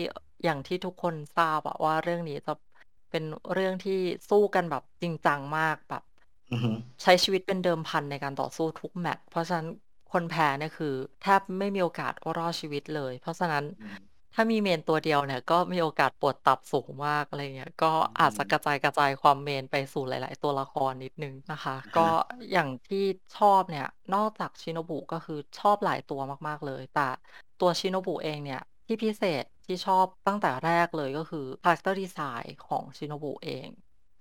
[0.45, 2.53] อย่างที่ทุกคนทราบอะว่า เรื่องนี้จะ
[3.11, 3.93] เป็นเรื่องที่
[4.31, 6.03] สู้กันแบบจริงจังมาก แบบ
[6.51, 6.71] อือฮึ
[7.03, 9.69] ใช้ชีวิตเป็นเดิมพันในการต่อสู้ทุกแมตช์ เพราะฉะนั้น
[10.13, 13.65] คนแพ้เนี่ย คือแทบไม่มีโอกาสรอดชีวิตเลย เพราะฉะนั้น
[14.35, 22.07] ถ้ามีเมนตัวเดียวเนี่ย ก็มีโอกาสปวดตับสูงมาก อะไรเงี้ย ก็อาจจะกระจายกระจายความเมนไปสู่หลาย ๆ ตัวละครนิดนึงนะคะก็
[22.53, 23.05] อย่างที่
[23.37, 27.09] ชอบเนี่ย นอกจากชิโนบุก็คือชอบหลายตัวมากๆเลย แต่
[27.61, 33.69] ตัวชิโนบุเองเนี่ย ที่พิเศษที่ชอบตั้งแต่แรกเลยก็คือ character design ของชิโนบุเอง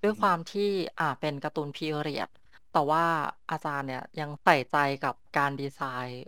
[0.03, 2.29] ด้วยความที่อ่าเป็นการ์ตูนพีเรียด
[2.73, 3.05] แต่ว่า
[3.51, 6.25] อาจารย์เนี่ยยังใส่ใจกับการดีไซน์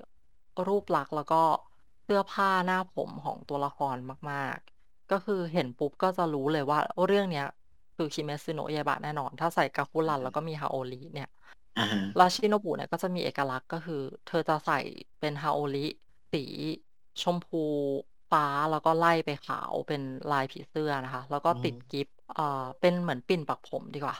[0.68, 3.98] รูปลักษณ์แล้วก็เสื้อผ้าหน้าผมของตัวละคร
[4.32, 7.44] มาก ๆ ก็คือเห็นปุ๊บก็จะรู้เลยว่าเรื่องเนี้ย
[7.96, 11.28] คือคิเมซึโนะยาบะแน่นอน ถ้าใส่กาคุรันแล้วก็มีฮาโอริเนี่ย
[11.78, 13.96] อ่าฮะราชิโนบุเนี่ยก็จะมีเอกลักษณ์ก็คือ
[14.26, 14.76] เธอจะใส่
[15.20, 15.80] เป็นฮาโอริ
[16.32, 16.40] สี
[17.22, 17.58] ชมพู
[18.30, 22.44] ฟ้าแล้วก็ไล่ไปขาวเป็นลายผีเสื้อนะคะ แล้วก็ติดกิฟต์เอ่อ
[22.80, 24.16] เป็นเหมือนปิ่นปักผมดีกว่า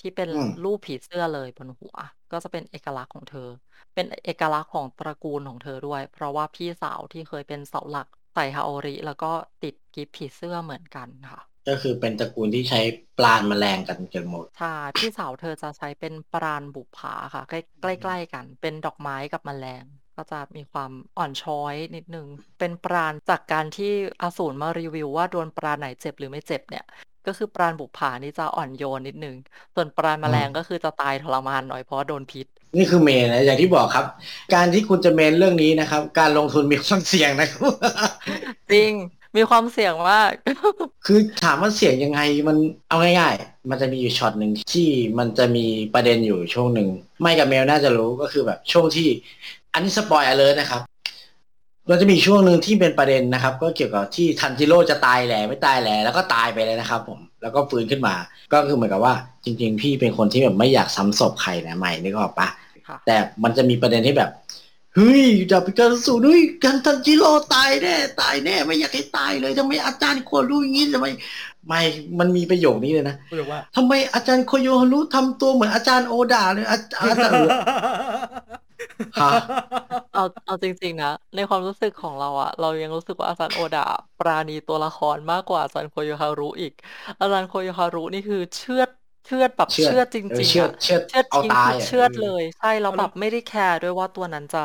[0.00, 1.96] ที่เป็นอืมรูปผีเสื้อเลยบนหัว
[2.32, 3.48] ก็จะเป็นเอกลักษณ์ของเธอ
[3.94, 9.30] เป็นเอกลักษณ์ของตระกูลของเธอด้วย เพราะว่าพี่สาวที่เคยเป็นเสาหลักใส่ฮาโอริ แล้วก็
[9.62, 12.80] ติดกิฟต์ผีเสื้อเหมือนกันค่ะ ก็คือเป็นตระกูลที่ใช้
[13.18, 14.66] ปลาณแมลงกันกันหมด ใช่
[14.98, 19.84] พี่สาวเธอจะใช้เป็นปราณบุปผาค่ะ ใกล้ใกล้ๆกัน เป็นดอกไม้กับแมลง
[20.16, 22.26] ก็จะมีความอ่อนช้อยนิดนึง
[22.58, 26.84] เป็นปราณจากการที่อสูรมารีวิวว่าโดนปราณไหนเจ็บหรือไม่เจ็บเนี่ย
[27.26, 29.36] ก็คือปราณบุปผานี่จะอ่อนโยนนิดนึง
[29.74, 34.06] ส่วนปราณแมลงก็คือจะตายทรมานหน่อยเพราะว่าโดนพิษ นี่คือเมนนะอย่างที่บอกครับ
[34.54, 37.72] การที่คุณจะเมนเรื่องนี้นะครับ การลงทุนมีความเสี่ยงนะครับ
[38.72, 38.92] จริง
[39.36, 40.30] มีความเสี่ยงมาก
[41.06, 42.56] คือถามว่าเสี่ยงยังไงมัน
[42.88, 46.88] เอาง่ายๆ มันจะมีอยู่ช็อตหนึ่งที่มันจะมีประเด็นอยู่ช่วงหนึ่ง
[47.22, 49.08] ไม่กับเมลน่าจะรู้ก็คือแบบช่วงที่
[49.72, 50.80] อันนี้สปอยอเลยนะครับ
[51.88, 58.14] เราจะมีช่วงหนึ่งที่เป็นประเด็นนะครับ ก็เกี่ยวกับที่ทันจิโร่จะตายแหล่ไม่ตายแหล่แล้วก็ตายไปเลยนะครับ ผมแล้วก็ฟื้นขึ้นมา
[58.52, 62.48] ก็คือเหมือนกับว่า จริง ๆ พี่เป็นคนที่แบบไม่อยากซ้ำศพใครนะใหม่นึกออกปะ
[62.88, 64.30] ค่ะแต่มันจะมีประเด็นที่แบบ
[64.94, 71.06] เฮ้ยดาบพิฆาตอสูรเฮ้ยกันทันจิโร่ตายแน่ตายแน่ ไม่อยากให้ตายเลยทำไมอาจารย์ควรรู้อย่างนี้ทำไม
[71.68, 71.80] ไม่
[72.18, 76.78] มันมีประโยคนี้เลยนะก็บอกว่าทำไมอาจารย์โคโยฮารุทำตัวเหมือนอาจารย์โอดาเลยอา
[77.10, 77.36] อาจารย์
[79.16, 79.26] ฮะ
[80.12, 83.80] เอาเอาจริงๆนะ ในความรู้สึกของเราอะเรายังรู้สึกว่าอาจารย์โอดะ
[84.18, 86.72] ปราณีตัวละครมากกว่าอาจารย์โคโยฮารุอีก
[87.20, 88.88] อาจารย์โคโยฮารุนี่คือเชือด
[89.24, 94.58] เชือดแบบเชือดเชือดจเออริงเชืๆอดอะเชือดเชือดเอาทิ้งตายคืออะเชือดเออเลย ใช่แล้วแบบไม่ได้แคร์ด้วยว่าตัวนั้นจะ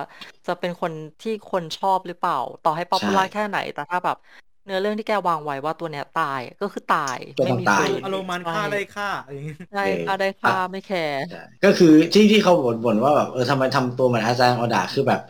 [0.45, 4.17] จะเป็นคนที่คนชอบหรือเปล่า ต่อให้ป๊อปปูล่าใช่แค่ไหน แต่ถ้าแบบ
[4.65, 15.21] เนื้อเรื่องที่แกวางไว้ว่าตัวเนี้ยตายก็คือตายก็ไม่ต้องมีตายฟื้นอารมณ์มันฆ่าได้ฆ่าอย่างงี้ใช่เออฆ่าได้ฆ่าไม่แคร์ใช่ก็คือที่ที่เขาบ่นบ่นว่าแบบเออทำไมทำตัวเหมือนอาจารย์โอดาคือแบบ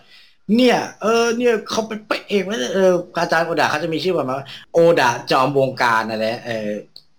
[0.56, 2.91] เนี่ย เออ เนี่ยเขาเป็นพระเอกไม่ได้เออ
[3.22, 6.70] อาจารย์โอดาเขาจะมีชื่อแบบว่าโอดาจอมวงการอะไรเออ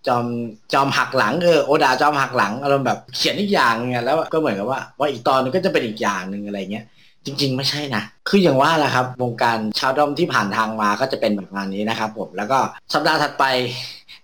[0.07, 0.25] จอม
[0.73, 6.85] จอมหักหลังเออโอดาจอมหักหลังอารมณ์แบบเขียนอีกอย่างไงแล้วก็เหมือนกับว่า ว่าอีกตอนนึงก็จะเป็นอีกอย่างหนึ่งอะไรเงี้ย
[7.27, 12.59] จริง ๆ ไม่ใช่นะ คืออย่างว่าแหละครับ วงการชาวดอมที่ผ่านทางมาก็จะเป็นแบบนี้นะครับผม แล้วก็
[12.95, 13.45] สัปดาห์ถัดไป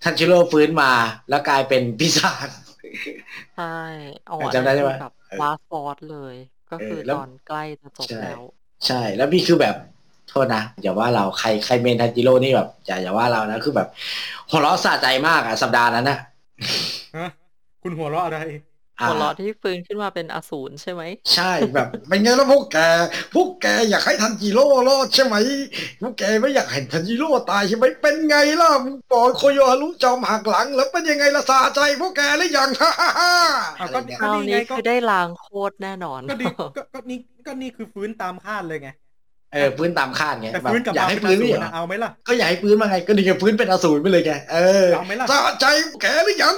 [0.02, 0.90] ทันชิโร่ฟื้นมา
[1.28, 2.48] แล้วกลายเป็นปีศาจ
[3.56, 3.76] ใช่
[4.30, 6.34] อ๋อจำได้ใช่ไหมแบบเออลาสฟอร์ดเลย
[6.70, 8.40] ก็คือเออแล้วตอนใกล้จะจบใช่แล้ว
[8.87, 9.76] ใช่ แล้วพี่คือแบบ
[10.28, 13.88] โทษนะอย่าว่าเราใครใครเมนทันจิโร่นี่แบบอย่าอย่าว่าเรานะคือแบบ
[14.50, 16.18] หัวเราะสะใจมากอะสัปดาห์นั้นนะ
[17.16, 17.28] ฮะ
[17.82, 21.02] คุณหัวเราะอะไรอ่า หัวเราะที่ฟื้นขึ้นมาเป็นอสูรใช่ไหม
[21.34, 22.78] ใช่แบบเป็นไงแล้วพวกแก
[23.34, 25.37] พวกแกอยากให้ทันจิโร่รอดใช่ไหม
[26.00, 28.70] พวกแกไม่อยากเห็นทันจิโร่ตายใช่ไหมเป็นไงล่ะ
[29.12, 33.32] บอกโคโยฮารุจอมหักหลัง แล้วเป็นยังไงล่ะสะใจพวกแกหรือยังฮ่าฮ่าฮ่า
[33.78, 38.88] อะก็อะไรเนี่ยคราวนี่ไงนี้ก็คือได้ล้างโคตรแน่นอนก็ดีก็ก็นี่ก็นี่คือฟื้นตามคาดเลยไง
[39.52, 45.66] เออฟื้นตามคาดไงแต่แบบฟื้นกลับอยากมาให้เป็นฟื้นอสูไม่รเหรอนะเอาไหมล่ะก็อยากให้ฟื้นมาไงก็ดีกับฟื้นเป็นอสูรไปเลยไงเออเอาไหมล่ะสะใจ
[46.00, 46.56] แกหรือยัง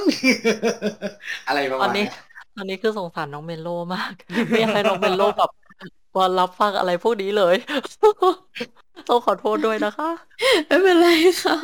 [1.46, 2.29] อะไรประตมาอณนนี้เนี้ยต
[2.60, 4.12] อนนี้คือสงสารน้องเมโลมาก
[4.48, 5.50] ไม่อยากให้น้องเมโลแบบ
[6.16, 7.54] มารับฟังอะไรพวกนี้เลย
[9.08, 10.10] ต้องขอโทษด้วยนะคะ
[10.66, 11.08] ไม่เป็นไร
[11.42, 11.56] ค่ะ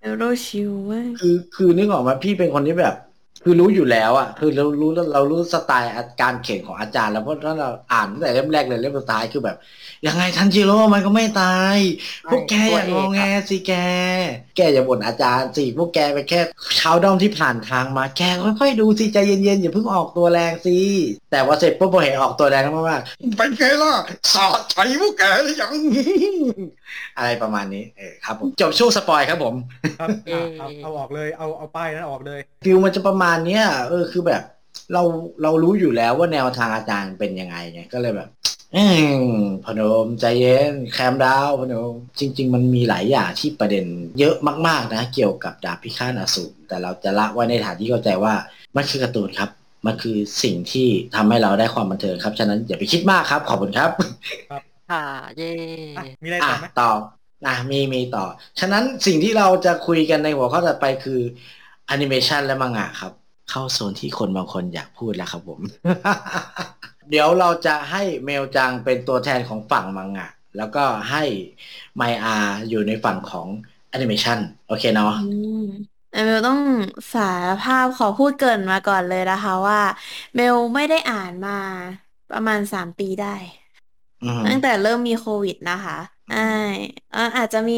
[0.00, 2.94] เอลโรชิวมาก คือคือนึกออกมาพี่เป็นคนที่แบบ
[3.44, 5.88] คือรู้อยู่แล้วอะคือเรารู้เรารู้สไตล์
[6.22, 9.56] การเขียนของอาจารย์ แล้วเพราะถ้าเราอ่านตั้งแต่เล่มแรกเลยเล่มสุดท้ายคือแบบ
[10.06, 11.76] ยังไงทันจิโร่มันก็ไม่ตาย
[12.30, 13.72] พวกแกอย่างงอแงสิแก
[14.56, 16.40] แกอย่าบ่นอาจารย์สิพวกแกไปแค่
[16.78, 18.22] ชาวด้อมที่ผ่านทางมาแก
[18.60, 20.78] ค่อยๆดูสิใจเย็นๆอย่าเพิ่งออกตัวแรงสิ
[21.30, 23.92] แต่ว่าเสร็จปุ๊บพอเห็นออกตัวแรงมากๆเป็นไงล่ะ
[24.34, 25.74] สะใจพวกแกหรือยัง
[27.18, 29.54] อะไรประมาณนี้เออครับผมจบช่วง spoil ครับผม
[30.00, 34.42] ครับเอ่อะอเอาเอาออกเลยเอาเอาป้ายนั้นออกเลย feel มันจะประมาณเนี้ยเออคือแบบ
[34.92, 35.02] เรา
[35.42, 38.28] เรารู้อยู่แล้วว่าแนวทางอาจารย์เป็นยังไงไงก็เลยแบบ
[38.76, 38.84] อื
[39.24, 39.26] ม
[39.64, 43.84] พนมใจเย็น calm down พนมจริง ๆ มันมีหลายอย่างที่ประเด็น
[44.18, 44.34] เยอะ
[44.66, 48.34] มาก ๆ นะ เกี่ยวกับดาบพิฆาตอสูรแต่เราจะละไว้ในฐานที่เข้าใจว่า
[48.76, 49.50] มันคือการ์ตูนครับ
[49.86, 53.90] มันคือสิ่งที่ทำให้เราได้ความบันเทิงครับ ฉะนั้นอย่าไปคิดมากครับ ขอบคุณครับ
[54.92, 55.00] ค่ะ
[55.36, 55.44] เย่
[55.96, 56.84] อะมีอะไรอะต่อไหม ต่อ
[57.46, 58.24] อะมีมีต่อ
[58.60, 61.20] ฉะนั้นสิ่งที่เราจะคุยกันในหัวข้อต่อไปคือ
[61.86, 63.12] แอนิเมชันและมังงะครับ
[63.50, 65.60] เข้าโซนที่คนบางคนอยากพูดแล้วครับผม
[67.08, 71.24] เดี๋ยวเราจะให้เมลจังเป็นตัวแทนของฝั่งมังงะ แล้วก็ให้
[71.96, 72.36] ไมอา
[72.68, 73.48] อยู่ในฝั่งของ
[73.88, 75.48] แอนิเมชันโอเคเนาะ อืม
[76.08, 76.60] แต่เมลต้อง
[77.12, 79.78] สารภาพขอพูดเกรินมาก่อนเลยนะคะว่า
[80.34, 81.50] เมลไม่ได้อ่านมา
[82.28, 83.28] ประมาณสามปีได้
[84.22, 85.94] อืมตั้งแต่เริ่มมีโควิดนะคะ
[86.28, 86.38] ใช่
[87.10, 87.72] เอ่ออาจจะมี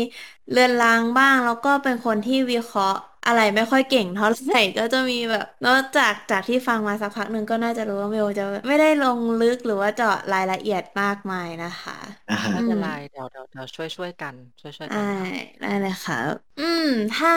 [0.51, 11.93] เลือนลางบ้าง แล้วก็เป็นคนที่วิเคราะห์อะไรไม่ค่อยเก่งเท่าไหร่ ก็จะมีแบบนอกจากจากที่ฟังมาสักพักหนึ่งก็น่าจะรู้ว่าเมลจะไม่ได้ลงลึกหรือว่าเจาะรายละเอียดมากมายนะคะ
[12.29, 15.29] อ่าฮะไม่เป็นไรเดี๋ยวเดี๋ยวเดี๋ยวช่วยช่วยกัน ช่วยช่วยกันใช่ค่ะ
[15.61, 16.17] ได้เลยค่ะ
[16.57, 17.31] อืม ถ้า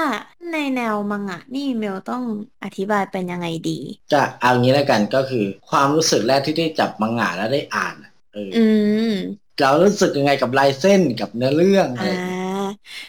[0.52, 2.24] ในแนวมังงะนี่เมลต้อง
[2.64, 3.72] อธิบายเป็นยังไงดี
[4.14, 12.28] จะเอางี้แล้วกันก็คือ ความรู้สึกแรกที่ได้จับมังงะแล้วได้อ่านอะเออออืมเรารู้สึกยังไงกับลายเส้นกับเนื้อเรื่องอะไรอ่าอย่าง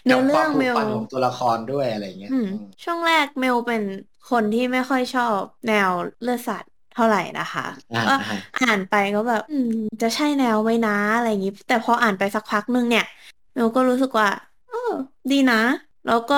[0.04, 3.82] เนื้เงี้อยเรื่องกับความผูกพันเมลของตัวละครด้วยอะไรเงี้ยอืมอืมช่วงแรกเมลเป็น
[4.24, 5.90] คนที่ไม่ค่อยชอบแนว
[6.22, 7.62] เลือดสัตว์เท่าไหร่นะคะ
[7.92, 9.68] อ่าก็อ่าอ่านไปก็แบบอืม
[10.02, 13.02] จะใช่แนวไหมนะอะไรอย่างงี้ แต่พออ่านไปสักพักหนึ่งเนี่ย
[13.54, 14.28] เมลก็รู้สึกว่า
[14.66, 14.76] เออ
[15.30, 15.56] ดีนะ
[16.04, 16.34] แล้วก็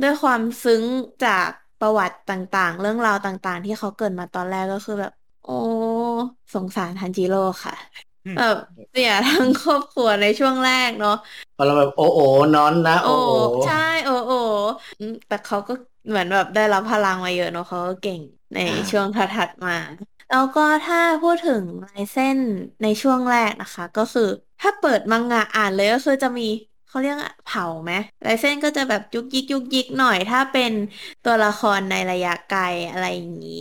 [0.00, 0.84] ด้วยความซึ้ง
[1.22, 5.12] จากประวัติต่างๆ เรื่องราวต่างๆ ที่เขาเกริดมาตอนแรกก็คือแบบ
[5.42, 5.50] โอ้
[6.54, 8.56] สงสารทันจิโร่ค่ะอืม แบบ
[8.90, 11.12] เสียทั้งครอบครัวในช่วงแรกเนาะ
[11.56, 12.18] พอเราแบบโอโอ
[12.54, 13.30] นอนนะโอโอ้โอ
[13.64, 14.34] ใช่ โอ้โอ้
[14.98, 15.72] อืมแต่เขาก็
[16.08, 18.20] เหมือนแบบได้รับพลังมาเยอะเนอะเขาก็เก่ง
[18.54, 19.72] ในอ่าช่วงถัดๆมา
[20.28, 22.38] แล้วก็ถ้าพูดถึงลายเส้น
[22.82, 24.22] ในช่วงแรกนะคะ ก็คือ
[24.60, 26.42] ถ้าเปิดมังงะอ่านเลยก็คือจะมี
[26.86, 27.92] เขาเรียกว่าเผาไหม
[28.24, 30.72] ลายเส้นก็จะแบบยุกยิกยุกยิกหน่อย ถ้าเป็น
[31.22, 33.52] ตัวละครในระยะไกลอะไรอย่างนี้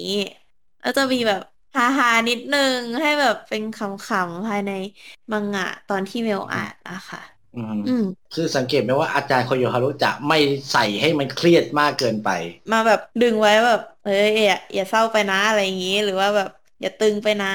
[0.81, 1.41] แล้วจะมีแบบ
[1.75, 4.69] ฮาฮาๆนิดนึงให้แบบเป็นขำๆภายใน
[5.31, 7.19] มังงะตอนที่เมลอ่านนะคะ
[7.55, 8.01] อืมอืม
[8.33, 10.37] คือสังเกตไหมว่าอาจารย์โคโยฮารุจะไม่
[10.71, 12.29] ใส่ให้มันเครียดมากเกินไป
[12.71, 16.49] มาแบบดึงไว้แบบ เอ้ยอย่าอย่าเศร้าไปนะอะไรอย่างนี้ หรือว่าแบบ
[16.81, 17.47] อย่าตึงไปนะ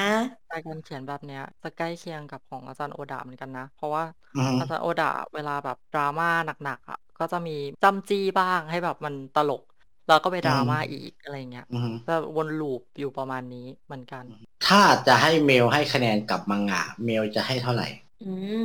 [0.49, 4.03] การเขียนแบบเนี้ยจะใกล้เคียงกับของอาจารย์โอดาเหมือนกันนะ เพราะว่า
[4.35, 7.51] อืมอาจารย์โอดาเวลาแบบดราม่าหนักๆอะก็จะมี
[7.83, 9.61] จำจี้บ้างให้แบบมันตลก
[10.07, 14.25] แล้วก็ไปดราม่าอีกอะไรเงี้ยอืมจะวนลูปอยู่ประมาณนี้เหมือนกัน
[14.67, 17.87] ถ้าจะให้เมลให้คะแนนกับมังงะ เมลจะให้เท่าไหร่
[18.19, 18.55] อืม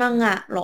[0.00, 0.62] มังงะเหรอ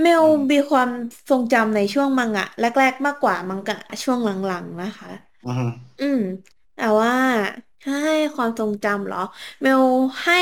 [0.00, 0.88] เมลอืมมีความ
[1.28, 5.08] ทรงจำในช่วงมังงะ แรก ๆ มากกว่ามังงะช่วงหลังๆนะคะ
[5.46, 5.66] อือฮึ
[5.98, 6.18] อืม
[6.74, 7.12] แต่ว่า
[7.80, 9.18] ถ้าให้ความทรงจำเหรอ
[9.62, 9.84] เมล
[10.24, 10.36] ให้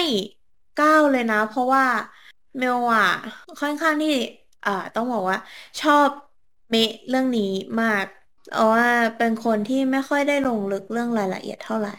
[0.75, 1.85] เก้าเลยนะ เพราะว่า
[2.57, 3.05] เมลอะ
[3.61, 4.11] ค่อนข้างที่
[4.65, 5.37] อ่าต้องบอกว่า
[5.81, 6.11] ชอบ
[6.69, 7.43] เมะเรื่องนี้
[7.81, 8.07] มาก
[8.53, 11.97] เพราะว่าเป็นคนที่ไม่ค่อยได้ลงลึกเรื่องรายละเอียดเท่าไหร่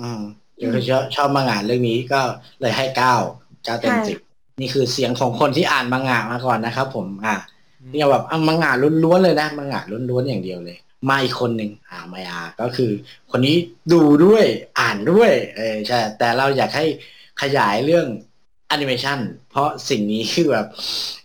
[0.00, 0.20] อืม
[0.60, 2.20] ก็คือชอบชอบมังงะเรื่องนี้ก็
[2.60, 3.16] เลยให้เก้า
[3.64, 4.18] เก้าเต็มใช่สิบ
[4.60, 7.36] นี่คือเสียงของคนที่อ่านมังงะมาก่อนนะครับผม อะ
[7.92, 8.72] นี่เอาแบบอะมังงะ
[9.04, 10.76] ล้วนๆเลยนะมังงะล้วนๆอย่างเดียวเลย
[11.08, 12.90] มาอีกคนหนึ่งอ่ามายาก็คือ
[13.30, 13.56] คนนี้
[13.92, 14.44] ดูด้วย
[14.80, 16.86] อ่านด้วย เออใช่แต่เราอยากให้
[17.42, 18.06] ขยายเรื่อง
[18.68, 19.18] แอนิเมชัน
[19.50, 20.66] เพราะสิ่งนี้คือแบบ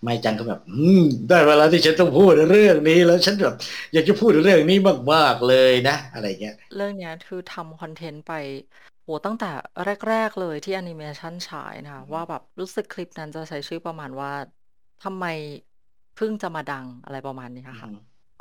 [0.03, 3.55] ไม่จังก็แบบ อืม ได้เวลาที่ฉันต้องพูดเรื่องนี้แล้วฉันแบบ
[3.93, 4.77] อยากจะพูดเรื่องนี้
[5.13, 8.31] มากๆเลยนะ อะไรเงี้ย เรื่องเนี้ยคือทำคอนเทนต์ไป
[9.03, 9.45] โหตั้งแต่
[9.85, 14.31] แรก ๆเลยที่แอนิเมชันฉายนะคะว่าแบบรู้สึกคลิปนั้นจะใช้ชื่อประมาณว่า
[15.01, 15.25] ทำไม
[16.13, 17.91] เพิ่งจะมาดังอะไรประมาณนี้ค่ะ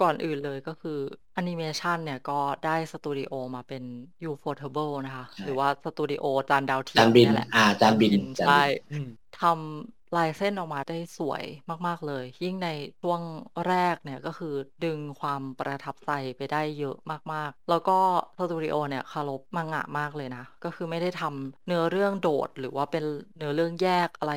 [0.00, 0.98] ก่อนอื่นเลยก็คือ
[1.34, 2.32] แอนิเมชันเนี่ยก็
[2.64, 3.82] ได้สตูดิโอมาเป็น
[4.30, 11.44] Ufotable นะคะใช่หรือว่าสตูดิโอจานดาวเทียจานมบินเนี่ยแหละอ่าจานบินจานใช่บินอืมทำลายเส้นออกมาได้สวย
[11.86, 12.68] มาก ๆ เลย ยิ่งใน
[13.00, 13.22] ช่วง
[13.66, 16.96] แรกเนี่ยก็คือดึงความประทับใจไปได้เยอะ
[17.32, 17.98] มาก ๆ แล้วก็
[18.38, 23.04] สตูดิโอเนี่ยเคารพมังงะมากเลยนะ ก็คือไม่ได้ทำเนื้อเรื่องโดด หรือว่าเป็น
[23.36, 24.32] เนื้อเรื่องแยกอะไร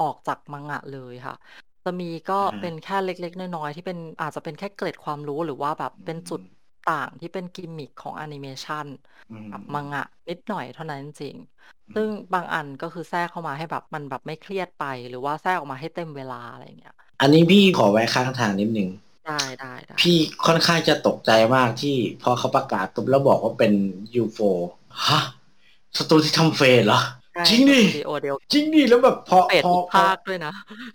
[0.00, 1.34] ออกจากมังงะเลยค่ะ
[1.84, 6.40] จะมีก็อ่า เป็นแค่เล็ก ๆ น้อย ๆ ที่เป็น อาจจะเป็นแค่เกร็ดความรู้ หรือว่าแบบเป็นจุด
[6.84, 8.86] ต่างที่เป็นกิมมิคของแอนิเมชัน
[9.30, 18.88] อืมกับมังงะนิดหน่อยเท่านั้นจริงๆซึ่งบางอันก็คือแทรกเข้ามาให้แบบมันแบบไม่เครียดไป หรือว่าแทรกออกมาให้เต็มเวลา อะไรอย่างเงี้ย อันนี้พี่ขอแวะข้างทางนิดนึง
[19.24, 20.16] ได้ ได้ ได้ พี่
[20.46, 23.72] ค่อนข้างจะตกใจมากที่พอเขาประกาศปุ๊บแล้วบอกว่าเป็น
[24.14, 24.38] ยูโฟ
[25.06, 25.20] ฮะ
[25.96, 30.52] สตูที่ทำเฟสเหรอใช่ จริงดิสตูดิโอเดียวจริงดิแล้วแบบพอเปิดพอทุกพอภาคด้วยนะ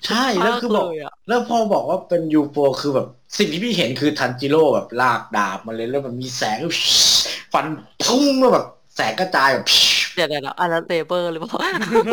[0.07, 6.59] ใช่แล้วคือบอกทุกภาเลยอะแล้วพอบอกว่าเป็นยูโฟคือแบบ สิ่งที่พี่เห็นคือทันจิโร่แบบลากดาบมาเลยแล้วแบบมีแสง
[7.53, 7.65] ฟัน
[8.03, 9.65] พุ่งแล้วแบบแสงกระจายแบบ
[10.15, 11.51] เดี๋ยวเดี๋ยวอันนั้นเซเบอร์หรือเปล่า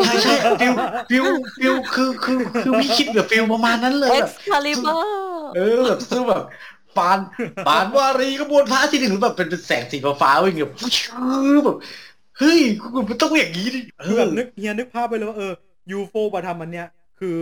[0.05, 0.73] ใช่ใช่ฟิว
[1.09, 1.25] ฟิว
[1.57, 6.43] ฟิวคือคือคือพี่คิดแบบฟิวประมาณนั้นเลยเอ็แบกบซ์คาลิเบอร์เออแบบซึ่งแบบ
[6.97, 7.19] ปาน
[7.67, 10.71] ปานวารีกระบวนพระอาที่หนึ่งแบบเป็นเป็นแสงสีฟ้าๆวิ่งแบบ
[11.65, 11.77] แบบ
[12.39, 12.59] เฮ้ย
[13.09, 15.53] มันต้องอย่างนี้ดิเอคืออแบบนึกเฮียนึกภาพไปเลยว่าเออ
[15.91, 16.87] ยูโฟมาทำมันเนี้ย
[17.19, 17.35] คือ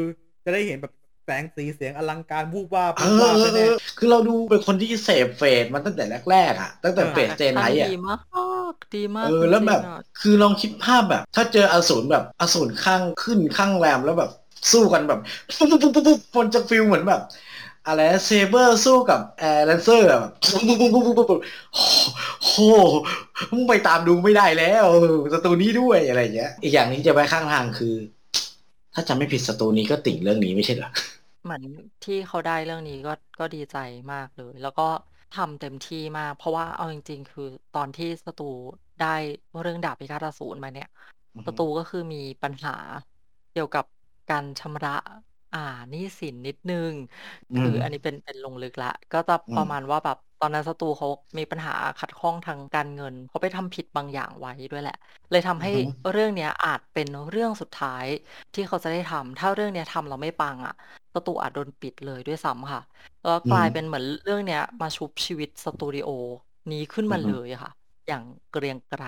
[0.44, 0.94] จะได้เห็นแบบ
[1.26, 8.20] แสงสีเสียงอลังการวูบวาบเอวูบวาบอเอแน่อคือเราดูเป็นคนที่เสพเฟสมันตั้งแต่แรกๆอะ ตั้งแต่เฟสเจนไนท์อะดีมาก
[8.96, 14.32] ดีมากเออแล้วแบบจริงๆอะคือลองคิดภาพแบบ ถ้าเจออสูรแบบอสูรข้างขึ้นข้างแรมแล้วแบบ
[14.72, 15.20] สู้กันแบบ
[15.58, 17.22] ปุ๊บปุ๊บปุ๊บปุ๊บปุ๊บมันจะ feel เหมือนแบบ
[17.88, 20.22] อะไรเซเบอร์สู้กับแอร์แลนเซอร์แบบ
[20.52, 21.40] ปุ๊บปุ๊บปุ๊บปุ๊บปุ๊บ
[21.72, 21.84] โอ้
[22.50, 22.58] โห
[23.52, 24.86] มึงไปตามดูไม่ได้แล้ว
[25.34, 27.96] สตูนี้ด้วยอะไรเงี้ย อีกอย่างนี้จะไปข้างทางคือ
[28.94, 30.90] ถ้าจำไม่ผิดสตูนี้ก็ติ่งเรื่องนี้ไม่ใช่เหรอ
[31.44, 31.64] เหมือน
[32.04, 33.76] ที่เขาได้เรื่องนี้ก็ก็ดีใจ
[34.12, 34.84] มากเลย แล้วก็
[35.32, 37.44] ทำเต็มที่มาก เพราะว่าเอาจริง ๆ คือ
[37.74, 38.44] ตอนที่สตู
[39.00, 39.08] ได้
[39.62, 40.88] เรื่องดาบพิฆาตอสูรมาเนี่ย
[41.36, 42.72] อือฮึสตูก็คือมีปัญหา
[43.52, 43.86] เกี่ยวกับ
[44.30, 44.92] การชำระ
[45.56, 46.94] อ่าหนี้สินนิดนึง
[47.54, 54.96] อืคือม อันนี้เป็น เป็นลงลึกละก็จะอืประม มาณว่าแบบตอนนั้นสตูเขามีปัญหาขัดข้องทางการเงิน เขาไปทำผิดบางอย่างไว้ด้วยแหละ
[55.32, 58.06] เลยทำอืให้อฮึ เรื่องเนี้ยอาจเป็นเรื่องสุดท้าย
[58.54, 60.74] ที่เขาจะได้ทำ ถ้าเรื่องเนี้ยทำแล้วไม่ปังอะ
[61.14, 62.82] สตูอาจโดนปิดเลยด้วยซ้ำค่ะ
[63.24, 66.10] แล้วอืกลายม เป็นเหมือนเรื่องเนี้ยมาชุบชีวิตสตูดิโอ
[66.72, 67.72] นี้ขึ้นอืมาอฮึ เลยอะค่ะ
[68.08, 69.04] อย่างเกรียงไกร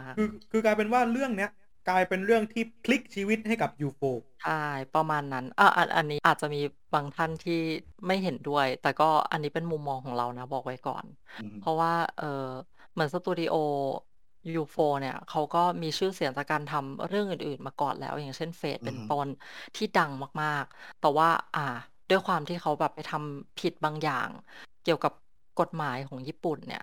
[0.00, 1.50] มากๆคือ คือกลายเป็นว่าเรื่องเนี้ย
[1.88, 4.52] กลายเป็นเรื่องที่พลิกชีวิตให้กับยูโฟๆใช่
[4.94, 6.58] ประมาณนั้นอะอันอันนี้อาจจะมี
[6.94, 7.52] บางท่านที่
[8.06, 11.04] ไม่เห็นด้วย แต่ก็อันนี้เป็นมุมมองของเรานะบอกไว้ก่อน
[11.38, 12.26] อืมเพราะว่าเออ
[12.92, 13.54] เหมือนสตูดิโอ
[14.54, 19.28] ยูโฟเนี่ยเขาก็มีชื่อเสียงจากการทำเรื่องอื่นๆ มาก่อนแล้ว อย่างเช่นเฟสอืเป็นอฮึต้น
[19.76, 20.10] ที่ดัง
[20.42, 21.60] มากๆ แต่ว่าอ่า
[22.10, 24.28] ด้วยความที่เขาแบบไปทำผิดบางอย่าง
[24.84, 25.12] เกี่ยวกับ
[25.60, 26.82] กฎหมายของญี่ปุ่นเนี่ย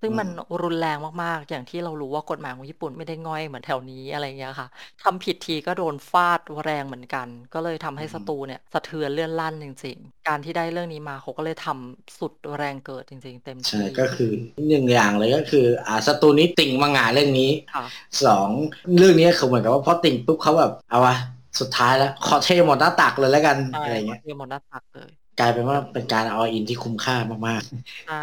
[0.00, 4.68] ซึ่งอืมันม รุนแรงมาก ๆ อย่างที่เรารู้ว่ากฎหมายของญี่ปุ่นไม่ได้ง่อยเหมือนแถวนี้ อะไรเงี้ยค่ะ
[5.02, 14.30] ทำผิดทีก็โดนฟาดแรงเหมือนกัน ก็เลยทำอืให้สมตูเนี่ยสะเทือนเลื่อนลั่นจริง ๆ การที่ได้เรื่องนี้มาเขาก็เลยทำสุดแรงเกิดจริง ๆ เต็มใช่ที่ ก็คือ
[14.68, 18.48] หนึ่งอย่างเลยก็คือ อ่าสตูนี้ติ่งมังงะเรื่องนี้ค่ะ สอง
[18.96, 21.14] เรื่องนี้คือเหมือนกับว่าพอติ่งปุ๊บเขาแบบเอาวะ
[21.60, 27.16] สุดท้ายแล้วขอเทหมดหน้าตักเลยแล้วกันใช่อะไรขอเงี้ย เทียมหมดหน้าตักเลย กลายเป็นว่าเป็นการเอาอินที่คุ้มค่า
[27.48, 27.62] มาก
[28.06, 28.14] ใช่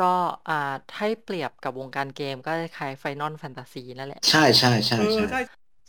[0.00, 0.12] ก็
[0.48, 0.54] อ่า
[0.98, 5.40] ให้เปรียบกับวงการเกมก็คล้ายๆ Final Fantasy นั่นแหละๆใช่ใช่ใช่เออใช่ใช่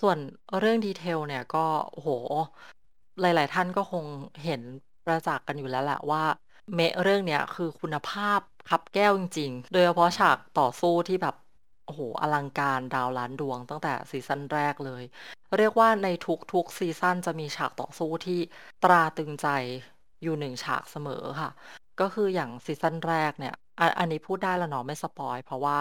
[0.02, 0.18] ส่วน
[0.60, 2.10] เรื่องดีเทลเนี่ยก็โอ้โห
[3.22, 4.06] หลาย ๆ ท่านก็คง
[4.44, 4.62] เห็น
[5.06, 6.24] ประจักษ์กันอยู่แล้วแหละว่า
[6.74, 11.36] เมะเรื่องเนี้ยคือคุณภาพคับแก้วจริง ๆ โดยเฉพาะฉากต่อสู้ที่แบบ
[11.86, 15.04] โอ้โหอลังการดาวล้านดวงตั้งแต่ซีซั่นแรกเลย
[15.58, 18.40] เรียกว่าในทุกๆซีซั่นจะมีฉากต่อสู้ที่
[18.82, 19.48] ตราตรึงใจ
[20.22, 21.50] อยู่หนึ่งฉากเสมอค่ะ
[22.00, 25.78] ก็คืออย่างซีซั่นแรกเนี่ยอันอันนี้พูดได้แล้วเนาะไม่สปอย เพราะว่า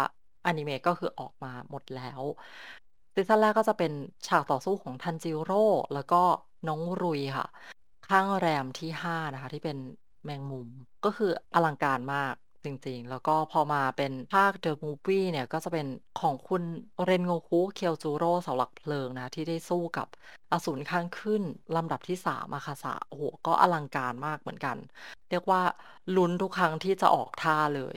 [0.46, 2.22] อนิเมะก็คือออกมาหมดแล้ว
[3.14, 3.92] ซีซั่นแรกก็จะเป็น
[4.26, 5.56] ฉากต่อสู้ของทันจิโร่
[5.94, 6.22] แล้วก็
[6.66, 7.46] น้องรุยค่ะ
[8.08, 9.78] ข้างแรมที่ห้านะคะ ที่เป็น
[10.24, 10.68] แมงมุม
[11.04, 12.34] ก็คืออลังการมาก
[12.64, 15.86] จริง ๆ แล้วก็พอมาเป็นภาค The Movie เนี่ย ก็จะเป็น
[16.20, 16.62] ของคุณ
[17.04, 20.08] เรนโงคุเคียวจูโร่เสาหลักเพลิงนะ ที่ได้สู้กับ
[20.52, 21.42] อสูรข้างขึ้น
[21.76, 24.76] ลำดับที่สามอาคาสะโอ้โห ก็อลังการมากเหมือนกัน
[25.30, 25.62] เรียกว่า
[26.16, 27.96] ลุ้นทุกครั้งที่จะออกท่าเลย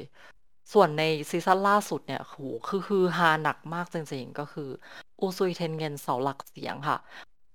[0.74, 2.36] ส่วนในซีซั่นล่าสุดเนี่ยโห
[2.68, 4.70] คือคือฮาหนักมากจริง ๆ ก็คือ
[5.20, 6.98] อุซุยเท็นเก็นเสาหลักเสียงค่ะ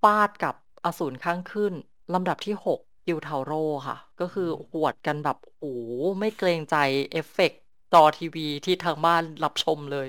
[0.02, 0.54] ฟาดกับ
[0.84, 1.72] อสูรข้างขึ้น
[2.14, 2.84] ลำดับที่6กิ
[3.16, 6.76] วทาโร่ค่ะ ก็คือหวดกันแบบโอ้โหไม่เกรงใจ
[7.12, 7.60] เอฟเฟกต์
[7.92, 10.08] จอทีวีที่ทางบ้านรับชมเลย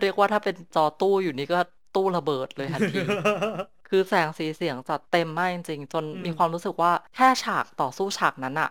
[0.00, 1.58] เรียกว่าถ้าเป็นจอตู้อยู่นี่ก็
[1.94, 2.98] ตู้ระเบิดเลยทันที
[3.88, 8.70] คือแสงสีเสียงจัดเต็มมากจริงๆ จนอืมมีความรู้สึกว่าแค่ฉากต่อสู้ฉากนั้นอะ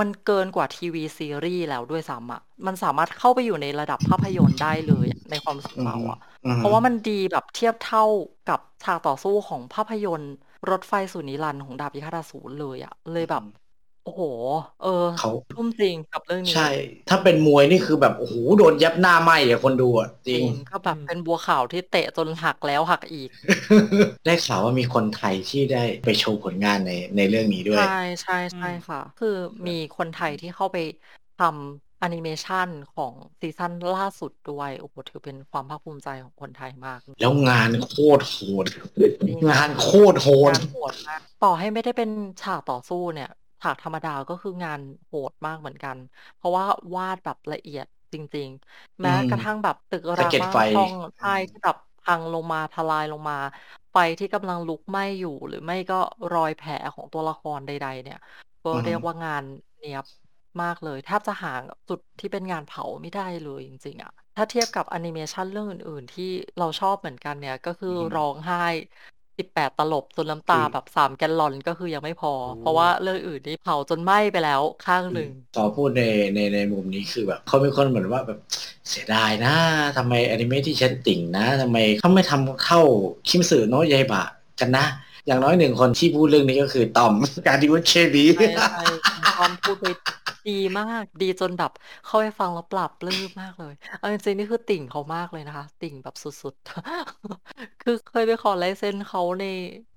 [0.00, 8.04] มันเกินกว่าทีวีซีรีส์แล้วด้วยซ้ำอะมันสามารถเข้าไปอยู่ในระดับภาพยนตร์ได้เลยอะในความรู้สึกเราอะอืมเพราะว่ามันดีแบบเทียบเท่า
[8.48, 10.34] กับฉากต่อสู้ของภาพยนตร์
[10.70, 13.42] รถไฟสู่นิรันดร์ของดาบพิฆาตอสูรเลยอะเลยแบบ
[14.02, 14.22] โอ้โห
[14.78, 14.88] เออ
[15.18, 16.68] เขาทุ่มจริงกับเรื่องนี้ใช่
[17.08, 23.30] ถ้าเป็นมวยนี่คือแบบ โอ้โห โดนยับหน้าไหมอะคนดูอะจริงก็แบบเป็นบัวขาวที่เตะจนหักแล้วหักอีก
[24.26, 27.82] ได้ข่าวว่ามีคนไทยที่ได้ไปโชว์ผลงานในในเรื่องนี้ด้วย ใช่
[28.22, 29.28] ใช่ใช่ค่ะ คือ
[29.66, 30.76] มีคนไทยที่เข้าไป
[31.36, 38.66] ทำ แอนิเมชันของซีซั่นล่าสุดด้วยโอ้โหถือเป็นความภาคภูมิใจของคนไทยมาก แล้วงานโคตรโหด
[39.26, 42.08] จริงงานโคตรโหดงานโหดมากต่อให้ไม่ได้เป็น
[42.40, 43.28] ฉากต่อสู้เนี่ย
[43.60, 45.96] ฉากธรรมดาก็คืองานโหดมากเหมือนกัน
[46.34, 53.34] เพราะว่าวาดแบบละเอียดจริง ๆ แม้อืมกระทั่งแบบตึกสะรางเก็ดบ้านไฟช่องใช่ที่แบบพังลงมาทลายลงมา
[53.92, 55.94] ไฟที่กำลังลุกไหม้อยู่ หรือไม่ก็
[56.32, 58.16] รอยแผลของตัวละครใด ๆ เนี่ย
[58.62, 59.44] ก็อือฮึเรียกว่างาน
[59.78, 60.04] เนียบ
[60.62, 61.52] มากเลย แทบจะหา
[61.88, 68.64] จุดที่เป็นงานเผาไม่ได้เลยจริง ๆอะถ้าเทียบกับแอนิเมชันเรื่องอื่น ๆ ที่เราชอบเหมือนกันเนี่ย ก็คืออมร้องไห้
[69.38, 76.02] 18 ตลบจนน้ำตาอืม แบบ3แกลลอนก็คือยังไม่พอ โอ้ เพราะว่าเรื่องอื่นนี่เผาจนไหม้ไปแล้วข้างหนึ่ง ขอพูดใน
[76.34, 78.38] ในในมุมนี้คือแบบเขาเป็นคนเหมือนว่าแบบ
[78.88, 79.54] เสียดายนะ
[79.96, 82.80] ทำไมอนิเมะที่ฉันติ่งนะทำไมเขาไม่ทำเข้า
[83.28, 84.22] คิมสึโนะยายบะ
[84.60, 84.84] กันนะ
[85.26, 87.12] อย่างน้อยหนึ่งคนที่พูดเรื่องนี้ก็คือตอม
[87.46, 89.86] การดิวเชบีใช่ใช่คุณทอมพูดไป
[90.46, 91.70] ดีมาก ดีจนแบบ
[92.04, 99.44] เข้าไปฟังแล้วปรับปลื้มมากเลยเอาจริงๆนี่คือติ่งเขามากเลยนะคะ ติ่งแบบสุดๆ คือเคยไปขอลายเซ็นเขาใน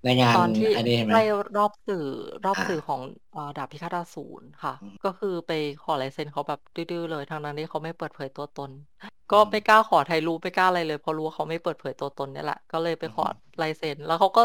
[0.03, 1.19] ในงานตอนที่อันนี้ใช่ไหมใกล้
[1.55, 1.97] รอบสื่อ
[2.43, 8.71] รอบอ่าสื่อของเอ่อดาบพิฆาตอสูรค่ะ อืมก็คือไปขอลายเซ็นเขาแบบดื้อๆเลยทางนั้นที่เขาไม่เปิดเผยตัวตน
[9.31, 13.23] ก็ไม่กล้าขอถ่ายรูปไม่กล้าอะไรเลยเพราะรู้ว่าเขาไม่เปิดเผยตัวตนเนี่ยแหละก็เลยไปขอ
[13.61, 14.41] ลายเซ็นแล้วเขาก็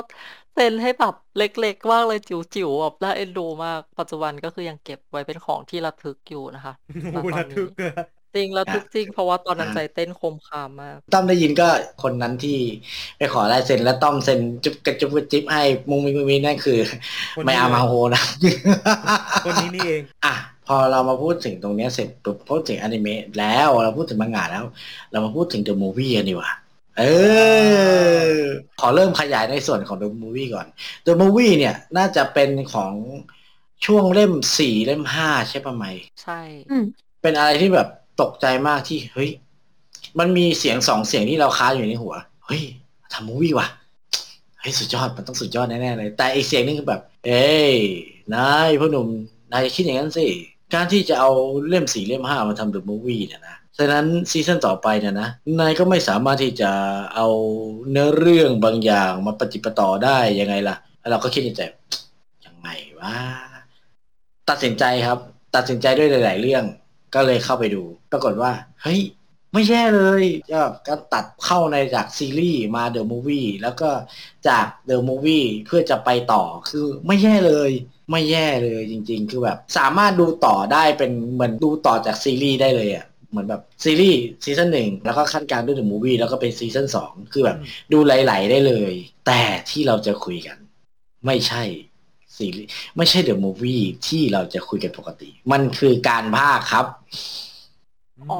[0.55, 11.68] เซ็นให้แบบเล็กๆมากเลยจิ๋วๆแบบน่าเอ็นดูมากปัจจุบันก็คือยังเก็บไว้เป็นของที่ระทึกอยู่นะคะโอ้โหณตอระนทึนี้ กอะ จริงระทึกจริงเพราะว่าตอนนั้นอ่าใจเต้นโคมคามมาก ต้อมได้ยินก็
[12.03, 12.59] คนนั้นที่
[13.16, 16.78] ไปขอลายเซ็นแล้วต้อมเซ็นจุ๊บกระจุ๊บกระจิ๊บให้มุงมิงมุงมิงนั่นคือ
[17.37, 18.22] คนไม่นี้อามาโฮนะ
[19.45, 20.35] คนนี้นี่เอง อะ
[20.66, 24.64] พอเรามาพูดถึงตรงเนี้ยเสร็จปุ๊บพูดถึงอนิเมะแล้วเราพูดถึงมังงะแล้ว
[25.11, 26.53] เรามาพูดถึงเดอะมูฟวี่กันดีกว่า
[26.99, 27.03] เอ
[28.35, 28.39] อ
[28.80, 30.66] ขอเริ่มขยายในส่วนของเดอะมูฟวี่ก่อน
[31.03, 32.93] เดอะมูฟวี่เนี่ยน่าจะเป็นของ
[33.87, 35.85] ช่วงเล่มสี่เล่มห้าใช่ปะไหม
[36.22, 36.85] ใช่ อืม
[37.22, 37.89] เป็นอะไรที่แบบ
[38.20, 39.30] ตกใจมากที่เฮ้ย
[40.18, 42.14] มันมีเสียงสองเสียงที่เราค้าอยู่ในหัว
[42.46, 42.62] เฮ้ย
[43.12, 43.68] ทำมูวี่ว่ะ
[44.60, 47.74] เฮ้ยสุดยอดมันต้องสุดยอดแน่ๆเลย แต่อีกเสียงนึงคือแบบ เอ้ย
[48.34, 49.08] นายพ่อหนุ่ม
[49.52, 50.26] นายคิดอย่างนั้นสิ
[50.74, 51.30] การที่จะเอา
[51.68, 55.28] เล่มสี่เล่มห้ามาทำเดอะมูวี่เนี่ยนะฉะนั้นซีซั่นต่อไปเนี่ยนะ
[55.60, 56.70] นายก็ไม่สามารถที่จะ
[57.14, 57.28] เอา
[57.90, 61.62] เนื้อเรื่องบางอย่างมาปฏิปต่อได้ยังไงล่ะแล้วเราก็คิดในใจ
[62.46, 62.68] ยังไง
[63.00, 63.14] วะ
[64.48, 65.18] ตัดสินใจครับ
[65.54, 66.64] ตัดสินใจด้วยหลาย ๆ เรื่อง
[67.14, 67.82] ก็เลยเข้าไปดู
[68.12, 68.52] ปรากฏว่า
[68.82, 69.00] เฮ้ย
[69.52, 73.90] ไม่แย่เลยก็การตัดเข้าในจากซีรีส์มา the movie แล้วก็
[74.48, 77.70] จาก the movie เพื่อจะไปต่อคือไม่แย่เลย
[78.10, 87.56] ไม่แย่เลยจริง ๆ คือแบบสามารถดูต่อได้เป็นเหมือนดูต่อจากซีรีส์ได้เลยอะ่ะเหมือนแบบซีรีส์ซีซั่นหนึ่งแล้วก็คั่นกลางด้วย the movie แล้วก็เป็นซีซั่นสองคือแบบ
[87.92, 88.92] ดูไหลๆได้เลย
[89.26, 89.40] แต่
[89.70, 90.56] ที่เราจะคุยกัน
[91.26, 91.62] ไม่ใช่
[92.39, 96.87] ซีรีส์ไม่ใช่ the movie ที่เราจะคุยกันปกติ มันคือการพากย์ครับ
[98.28, 98.35] อ๋อ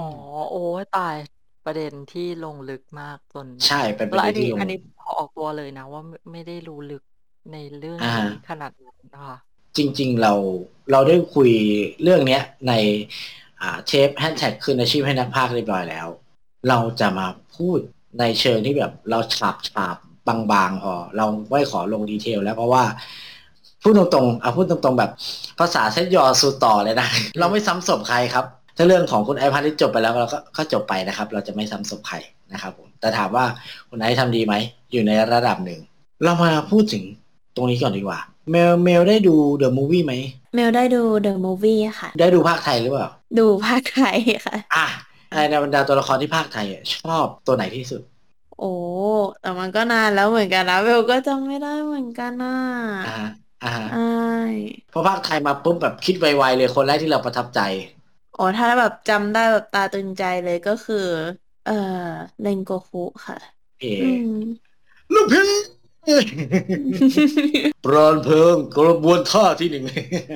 [0.49, 1.17] โอ้ยตาย
[1.65, 7.03] ประเด็นที่ลงลึกมากจนใช่เป็นประแล้วเด็อันนที่นี้ลงอันนี้ขอออกตัวเลยนะว่าไม่ไม่ได้รู้ลึก
[7.51, 9.37] ในเรื่องอ่านี้ขนาดนั้นนะคะ
[9.77, 10.33] จริง ๆ เรา
[10.93, 11.51] เราได้คุย
[12.03, 12.73] เรื่องเนี้ยใน
[13.61, 16.09] อ่าเชฟแฮชแท็กคืนอาชีพให้นักภาคเรียบร้อยแล้ว
[16.69, 17.27] เราจะมา
[17.57, 17.79] พูด
[18.21, 19.97] ในเชิงที่แบบเราฉาบฉาบ
[20.53, 22.85] บางๆพอเราไม่ขอลงดีเทลแล้วเพราะว่า
[23.83, 25.11] พูดตรงๆเอาพูดตรงๆแบบ
[25.59, 27.09] ภาษาเซตยอสูต่อเลยนะ
[27.39, 28.45] เราไม่ซ้ำศพใครครับ
[28.77, 32.17] ถ้าเรื่องของคุณไอพัทที่จบไปแล้วเราก็ก็จบไปนะครับ เราจะไม่ซ้ำศพใคร
[32.53, 33.45] นะครับผมแต่ถามว่า
[33.89, 34.55] คุณไอทำดีไหม
[34.93, 35.81] อยู่ในระดับหนึ่ง
[36.25, 37.03] เรามาพูดถึง
[37.57, 38.19] ตรงนี้ก่อนดีกว่า
[38.51, 40.13] เมลเมลได้ดูเดอะมูวี่ไหม
[40.55, 43.09] เมลได้ดู The Movie ค่ะ ได้ดูภาคไทยหรือเปล่า
[43.39, 44.17] ดูภาคไทย
[44.47, 44.87] ค่ะ อะ
[45.51, 48.03] ในบรรดาตัวละครที่ภาคไทยอะชอบตัวไหนที่สุด
[48.59, 48.73] โอ้
[49.41, 52.57] แต่มันก็นานแล้วเหมือนกันนะเบลก็จำไม่ได้เหมือนกันน่ะ
[53.63, 57.61] อ่าฮะอ่าฮะใช่พอภาคไทยมาปุ๊บแบบคิดไวๆเลยคนแรกที่เราประทับใจ
[58.33, 60.97] โอ้ถ้าแบบจำได้แบบตาตึงใจเลยก็คือ
[61.63, 61.73] เอ่อ
[62.41, 63.37] เรนโกคุค่ะ
[63.79, 64.23] เอ๋อืม
[65.15, 65.45] ลูกพี่
[67.85, 69.85] ปรอนเพลิงกระบวนท่าที่หนึ่ง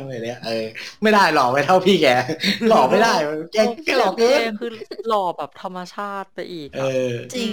[0.06, 0.64] ไม่เนี่ยเออ
[1.02, 2.06] ไม่ได้หลอกไม่เท่าพี่แก
[2.66, 3.14] หลอกไม่ได้
[3.50, 4.66] แกแกหลอกเกินคือ
[5.04, 7.52] หล่อแบบธรรมชาติไปอีกเออะอ จริง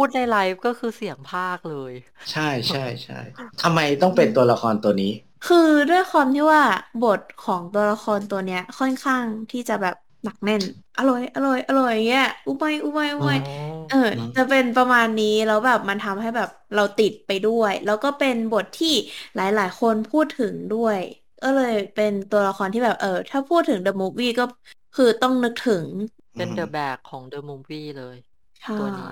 [0.00, 1.92] พูดในไลฟ์ก็คือเสียงภาคเลย
[2.30, 3.14] ใช่ใช่ใช่
[3.60, 5.06] ทำไมต้องเป็นตัวละครตัวนี้
[5.42, 5.56] คือ
[5.88, 6.62] ด้วยความที่ว่า
[7.00, 9.94] บทของตัวละครตัวเนี้ยค่อนข้างที่จะแบบ
[10.24, 10.62] หนักแน่น
[10.96, 13.38] อร่อย อร่อย อร่อยอย่างเงี้ยอุบายอุบายอุบาย
[13.88, 18.88] เอออืมจะเป็นประมาณนี้ แล้วแบบมันทำให้แบบเราติดไปด้วย แล้วก็เป็นบทที่
[19.34, 20.98] หลาย ๆ คนพูดถึงด้วย
[21.42, 24.44] ก็เลยเป็นตัวละครที่แบบเออ ถ้าพูดถึง The Movie ก็
[24.94, 25.86] คือต้องนึกถึง
[26.36, 28.16] เป็นเดอะแบกของเดอะมูฟวี่เลย
[28.62, 29.06] ใช่ตัวนี้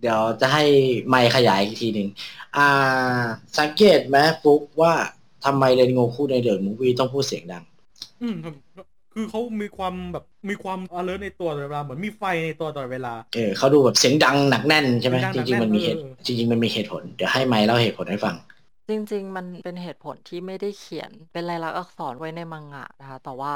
[0.00, 0.64] เดี๋ยวจะให้
[1.08, 2.08] ไมค์ขยายอีกทีหนึ่ง
[2.56, 3.22] อ่า
[3.58, 4.94] สังเกตไหมฟุกว่า
[5.44, 7.64] ทำไมเรนโงคูในเดอะมูฟวี่ต้องพูดเสียงดัง
[8.22, 8.36] อืม
[9.14, 18.36] คือเขามีความแบบมีความ alert ในตัวตลอดเวลาเหมือนมีไฟในตัวตลอดเวลา เออเขาดูแบบเสียงดังหนักแน่นใช่ไหมเสีจยงดังริงๆมันมีเหตุหนักแน่นจริงๆมันมีเหตุผล เดี๋ยวให้ไมค์เล่าเหตุผลให้ฟัง
[18.88, 23.52] จริง ๆ มันเป็นเหตุผลที่ไม่ได้เขียนเป็นลายลักษณ์อักษรไว้ในมังงะนะคะ แต่ว่า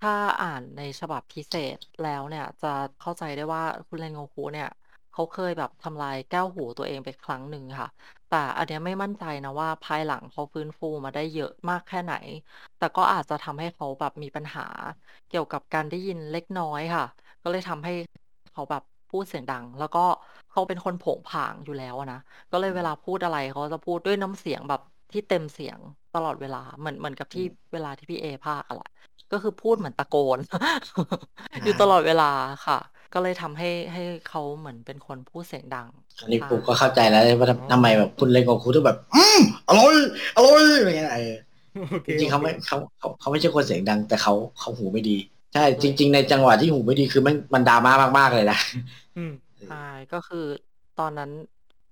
[0.06, 2.68] ้าอ่านในฉบับพิเศษแล้วเนี่ยจะ
[3.00, 4.68] เข้าใจได้ว่า คุณเรนโงคุเนี่ย
[5.12, 7.88] เขาเคยแบบทำลายแก้วหูตัวเองไปครั้งหนึ่งค่ะ
[8.28, 12.12] แต่อันเนี้ยไม่มั่นใจนะว่าภายหลังเขาฟื้นฟูมาได้เยอะมากแค่ไหน
[12.76, 14.62] แต่ก็อาจจะทำให้เขาแบบมีปัญหา
[15.28, 17.04] เกี่ยวกับการได้ยินเล็กน้อยค่ะ
[17.42, 17.92] ก็เลยทำให้
[18.52, 20.00] เขาแบบพูดเสียงดัง แล้วก็
[20.50, 22.18] เขาเป็นคนโผงผางอยู่แล้วอะนะ
[22.50, 24.80] ก็เลยเวลาพูดอะไรเขาจะพูดด้วยน้ำเสียงแบบ
[25.12, 25.78] ที่เต็มเสียง
[26.12, 27.42] ตลอดเวลาเหมือนเหมือนกับที่
[27.72, 28.88] เวลาที่พี่เอพากย์อะแหละ
[29.34, 30.38] ก็คือพูดเหมือนตะโกน
[31.64, 32.30] อยู่ตลอดเวลา
[32.66, 32.78] ค่ะ
[33.14, 35.88] ก็เลยทำให้ให้เขาเหมือนเป็นคนพูดเสียงดัง
[36.22, 39.94] อันนี้ค่ะปุ๊กก็เข้าใจแล้วว่าทำทำไมแบบคุณเรนโงคูต้องแบบ อืมอร่อย
[40.36, 41.34] อร่อยอะไรเงี้ยเออ
[41.90, 45.16] โอเคจริงๆเขาไม่โอคเขาเขาเขาไม่ใช่คนเสียงดัง แต่เขาเขาหูไม่ดี
[45.54, 48.58] ใช่ จริง ๆ ในจังหวะที่หูไม่ดีคือมันมันดราม่ามากๆเลยนะ
[49.16, 49.32] อืม
[49.68, 50.44] ใช่ก็คือ
[51.00, 51.30] ตอนนั้น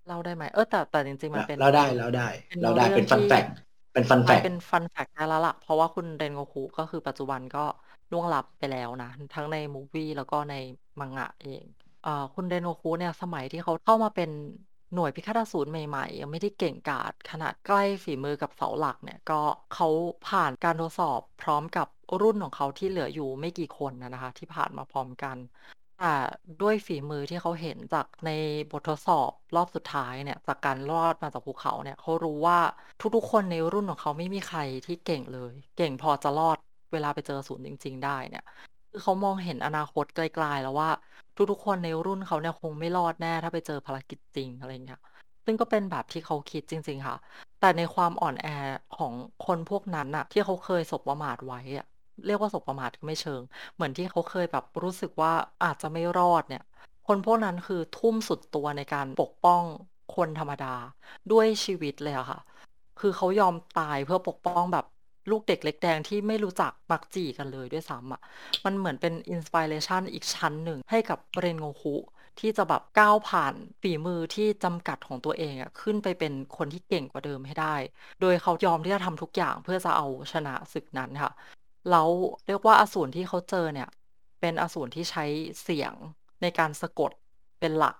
[0.07, 3.45] เล่าได้ไหมเออแต่แต่จริงๆมันเป็นเราได้เราได้เป็นเราได้เรื่องเป็นฟันที่แฟก
[3.93, 7.65] เป็นฟันแฟมันกเป็นฟันแฟกต์ได้แล้วล่ะ เพราะว่าคุณเรนโงคุก็คือปัจจุบันก็
[8.11, 10.55] ล่วงลับไปแล้วนะ ทั้งในมูฟวี่แล้วก็ใน
[11.01, 11.65] มังงะเอง
[12.03, 14.31] เอ่อคุณเรนโงคุเนี่ยสมัยที่เขาเข้ามาเป็น
[14.95, 19.41] หน่วยพิฆาตอสูรใหม่ๆ ยังไม่ได้เก่งกาจขนาดใกล้ฝีมือกับเสาหลักเนี่ย ก็
[19.71, 19.87] เขา
[20.29, 21.87] ผ่านการทดสอบพร้อมกับ
[22.21, 25.37] รุ่นของเขาที่เหลืออยู่ไม่กี่คนนะนะคะ ที่ผ่านมาพร้อมกัน
[26.03, 26.17] แต่
[26.63, 28.31] ด้วยฝีมือที่เขาเห็นจากใน
[28.71, 32.59] บททดสอบรอบสุดท้ายเนี่ย จากการรอดมาจากภูเขาเนี่ยเขารู้ว่า
[33.17, 36.59] ทุกๆ คนในรุ่นของเขาไม่มีใครที่เก่งเลย เก่งพอจะรอด
[36.93, 38.45] เวลาไปเจอศูนย์จริง ๆ ได้เนี่ย
[38.91, 40.91] คือเขามองเห็นอนาคตไกลๆแล้วว่า
[41.51, 45.01] ทุกๆ คนในรุ่นเขาเนี่ยคงไม่รอดแน่ ถ้าไปเจอภารกิจจริงอะไรเงี้ย
[45.45, 47.17] ซึ่งก็เป็นแบบที่เขาคิดจริง ๆ ค่ะ
[47.61, 48.47] แต่ในความอ่อนแอ
[48.99, 49.13] ของ
[49.47, 51.87] คนพวกนั้นน่ะ ที่เขาเคยสบประมาทไว้อะ
[52.27, 53.43] เรียกว่าสบประมาทก็ไม่เชิง
[53.75, 55.33] เหมือนที่เขาเคยแบบรู้สึกว่า
[55.65, 56.63] อาจจะไม่รอดเนี่ย
[57.07, 59.63] คนพวกนั้นคือทุ่มสุดตัวในการปกป้อง
[60.17, 60.75] คนธรรมดา
[61.33, 62.41] ด้วยชีวิตเลยอะค่ะ
[63.01, 64.87] คือเขายอมตายเพื่อปกป้องแบบ
[65.31, 68.21] ลูกเด็กเล็กแดงที่ไม่รู้จักมักจี่กันเลยด้วยซ้ำอะ
[68.65, 71.95] มันเหมือนเป็น inspiration อีกชั้นหนึ่งให้กับเรนโงคุ
[72.41, 77.75] ที่จะแบบก้าวผ่านฝีมือที่จำกัดของตัวเองอะขึ้นไปเป็นคนที่เก่งกว่าเดิมให้ได้
[78.21, 81.31] โดยเขายอมที่จะทำทุกอย่างเพื่อจะเอาชนะศึกนั้นค่ะ
[81.91, 82.09] แล้ว
[82.47, 83.89] เรียกว่าอสูรที่เขาเจอเนี่ย
[84.41, 85.25] เป็นอสูรที่ใช้
[85.63, 85.95] เสียง
[86.43, 87.13] ในการสะกด
[87.61, 87.97] เป็นหลัก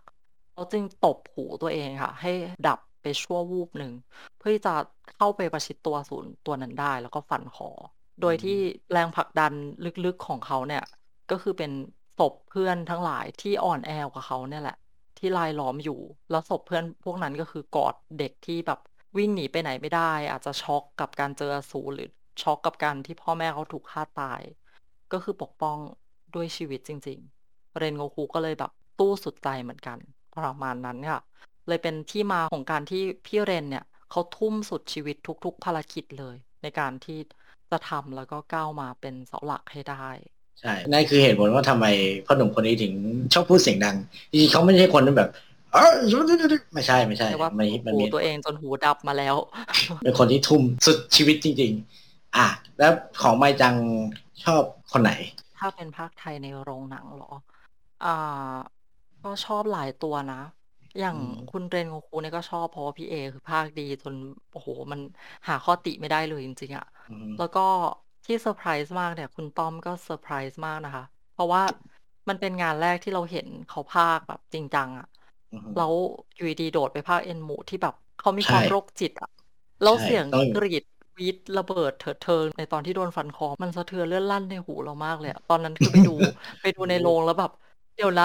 [0.53, 2.33] เขาจึงตบหูตัวเองค่ะ ให้
[2.67, 3.93] ดับไปชั่ววูบหนึ่ง
[4.39, 4.75] เพื่อจะ
[5.17, 7.71] เข้าไปประชิดตัวอสูรตัวนั้นได้ แล้วก็ฟันคอ
[8.21, 8.59] โดยที่
[8.93, 9.53] แรงผลักดัน
[10.05, 10.85] ลึกๆของเขาเนี่ย
[11.31, 11.73] ก็คือเป็น
[12.19, 14.77] ศพเพื่อนทั้งหลายที่อ่อนแอกว่าเขาเนี่ยแหละ
[15.19, 18.79] ที่ลายล้อมอยู่ แล้วศพเพื่อนพวกนั้นก็คือกอดเด็กที่แบบ
[19.17, 22.09] วิ่งหนีไปไหนไม่ได้ อาจจะช็อกกับการเจออสูรหรือ
[22.41, 24.41] ช็อกกับการที่พ่อแม่เขาถูกฆ่าตาย
[25.13, 25.77] ก็คือปกป้อง
[26.35, 27.19] ด้วยชีวิตจริง
[27.49, 29.99] ๆ เรนโงคุก็เลยแบบตู้สุดใจเหมือนกัน
[30.39, 31.21] ประมาณนั้นค่ะ
[31.69, 37.19] เลยเป็นที่มาของการที่พี่เรนเนี่ยเขาทุ่มสุดชีวิตทุก ๆ ภารกิจเลย ในการที่
[37.71, 40.09] จะทำแล้วก็ก้าวมาเป็นเสาหลักให้ได้
[40.61, 41.87] ใช่นั่นคือเหตุผลว่าทำไม
[42.27, 42.93] พ่อหนุ่มคนนี้ถึง
[43.33, 43.97] ชอบพูดเสียงดัง
[44.31, 45.31] จริงๆเขาไม่ใช่คนที่แบบ
[45.73, 45.93] เอ้ย
[46.75, 49.37] ไม่ใช่ไม่ใช่แต่ว่ามันมันหูมีตัวเองจนหูดับมาแล้ว
[50.05, 52.02] เป็นคนที่ทุ่มสุดชีวิตจริงๆ
[52.37, 52.47] อะ
[52.79, 53.75] แล้วของไมจัง
[54.45, 54.63] ชอบ
[54.93, 55.13] คนไหน
[55.57, 57.33] ถ้าเป็นภาคไทยในโรงหนังเหรอ
[58.03, 58.09] อ่า
[59.23, 60.37] ก็ชอบหลายตัวนะ
[60.99, 64.15] อย่างอืมคุณเรนโงคูเนี่ยก็ชอบเพราะว่าพี่เอคือภาคดีจน
[64.51, 65.01] โอ้โห มัน
[65.49, 67.61] หาข้อติไม่ได้เลยจริงๆอะอืมแล้วก็
[68.25, 71.63] ที่เซอร์ไพรส์มากเนี่ย คุณต้อมก็เซอร์ไพรส์มากนะคะ เพราะว่า
[72.29, 75.07] มันเป็นงานแรกที่เราเห็นเขาพากย์แบบจริงจังอะ
[75.53, 75.93] อืมแล้ว
[76.35, 79.29] อยู่ดีๆโดดไปพากย์เอ็นมุที่แบบเขามีใช่ความโรคจิตอะ
[79.81, 80.83] แล้วใช่เสียงต้องกรี๊ด
[81.19, 86.11] วี้ดระเบิดเถิดเทิงในตอนที่โดนฟันคอ มันสะเทือนเลื่อนลั่นในหูเรามากเลยอะตอนนั้นคือไปดู
[86.61, 87.51] ไปดูในโรงแล้วแบบ
[87.95, 88.25] เดี๋ยวนะ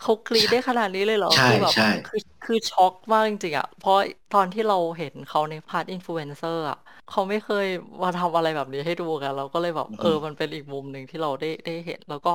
[0.00, 3.96] เขากรี๊ดได้ขนาดนี้เลยเหรอใช่คือแบบใช่คือคือช็อกมากจริงๆอะเพราะ
[4.30, 7.66] ตอนที่เราเห็นเขาใน part อินฟลูเอนเซอร์อะเขาไม่เคย
[8.02, 12.30] มาทำอะไรแบบนี้ให้ดูกัน เราก็เลยแบบเออมันเป็นอีกมุมหนึ่งที่เราได้ได้เห็น แล้วก็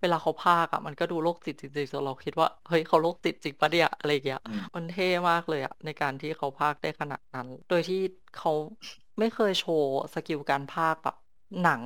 [0.00, 7.96] เวลาเขาพากย์อะมันก็ดูโรคจิตจริงๆจนเราคิดว่าเฮ้ยเขาโรคจิตจริงปะเนี่ยอะไรอย่างเงี้ยอืมมันเท่มากเลยอะในการที่เขาพากย์ได้ขนาดนั้น โดยที่
[8.34, 8.50] เขา
[9.18, 11.16] ไม่เคยโชว์ skill การพากย์แบบ
[11.62, 11.82] หนัง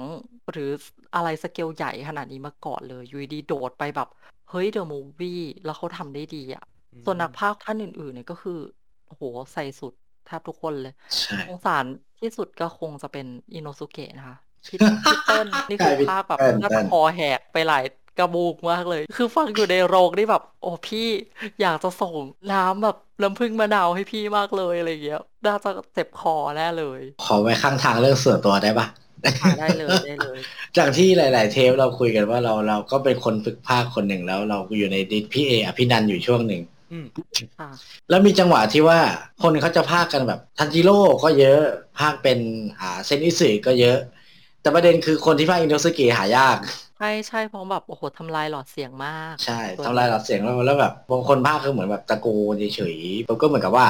[0.50, 0.70] หรือ
[1.14, 4.08] อะไรสเกลใหญ่ขนาดนี้มาก่อนเลยอยู่ดีๆโดดไปแบบ
[4.50, 6.64] เฮ้ย the movie แล้วเขาทำได้ดีอะ
[7.04, 8.58] ส่วนนักพากย์ท่านอื่นๆเนี่ยก็คือ
[9.06, 9.22] โอ้โห
[9.52, 9.92] ใส่สุด
[10.26, 11.84] แทบทุกคนเลยใช่สงสาร
[12.20, 14.36] ที่สุดก็คงจะเป็นอิโนสุเกะนะคะ
[14.68, 17.84] พี่พี่เติ้ลนี่คือใช่พี่ภาคแบบเติ้ลน่าเติ้จะลคอแหกไปหลาย
[18.18, 21.08] กระบุงมากเลย คือฟังอยู่ในโรงนี่แบบ โอ้พี่
[21.60, 22.14] อยากจะส่ง
[22.52, 28.86] น้ำแบบน้ำผึ้งมะนาวให้พี่มากเลยอะไรอย่างเงี้ย น่าจะเจ็บคอแน่เลย ขอไว้ข้างทางเรื่องส่วนตัวได้ปะ
[29.40, 30.38] ค่ะได้เลยได้เลย
[30.76, 36.62] จากที่หลาย ๆ เทปเราคุยกันว่าเราเราก็เป็นคนฝึกพากย์คนหนึ่งแล้ว เราอยู่ใน Dis พี่เออภินันท์อยู่ช่วงหนึ่ง
[36.92, 37.06] อืม
[37.58, 37.70] ค่ะ
[38.10, 38.98] แล้วมีจังหวะที่ว่า
[39.42, 41.60] คนเขาจะพากกันแบบทันจิโร่ก็เยอะ
[42.00, 42.38] พากเป็น
[42.80, 43.98] อ่าเซนอิสึก็เยอะ
[44.60, 46.58] แต่ประเด็นคือคนที่พากอินโดสเกะหายาก
[46.98, 53.86] ใช่ ใช่เพราะแบบ โอ้โหทำลายหลอดเสียงมากใช่ตัวทำลายหลอดเสียงแล้วแล้วแบบบางคนพากคือเหมือนแบบตะโกนเฉยๆผมก็เหมือนกับว่า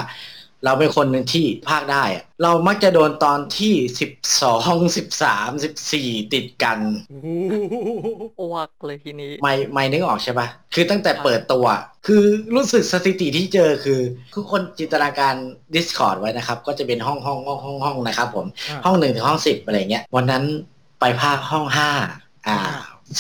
[0.65, 4.11] เราเป็นคนหนึ่งที่พากได้อะเรามักจะโดนตอนที่สิบ
[4.43, 6.79] สองสิบสามสิบสี่ติดกัน
[7.11, 7.29] โอ้โห
[8.41, 11.67] อ้วกเลยทีนี้ ไม่ไม่นึกออกใช่ปะคือตั้งแต่เปิดตัว
[12.07, 12.23] คือ
[12.55, 14.01] รู้สึกสถิติที่เจอคือ
[14.35, 15.35] ทุกคนจินตนาการ
[15.75, 20.45] Discord ไว้นะครับ ก็จะเป็นห้องห้องห้องห้องห้องนะครับผมอ่าห้องหนึ่งถึงห้องสิบอะไรเงี้ยวันนั้น
[21.01, 21.91] ไปภาคห้องห้า
[22.49, 22.59] อ่า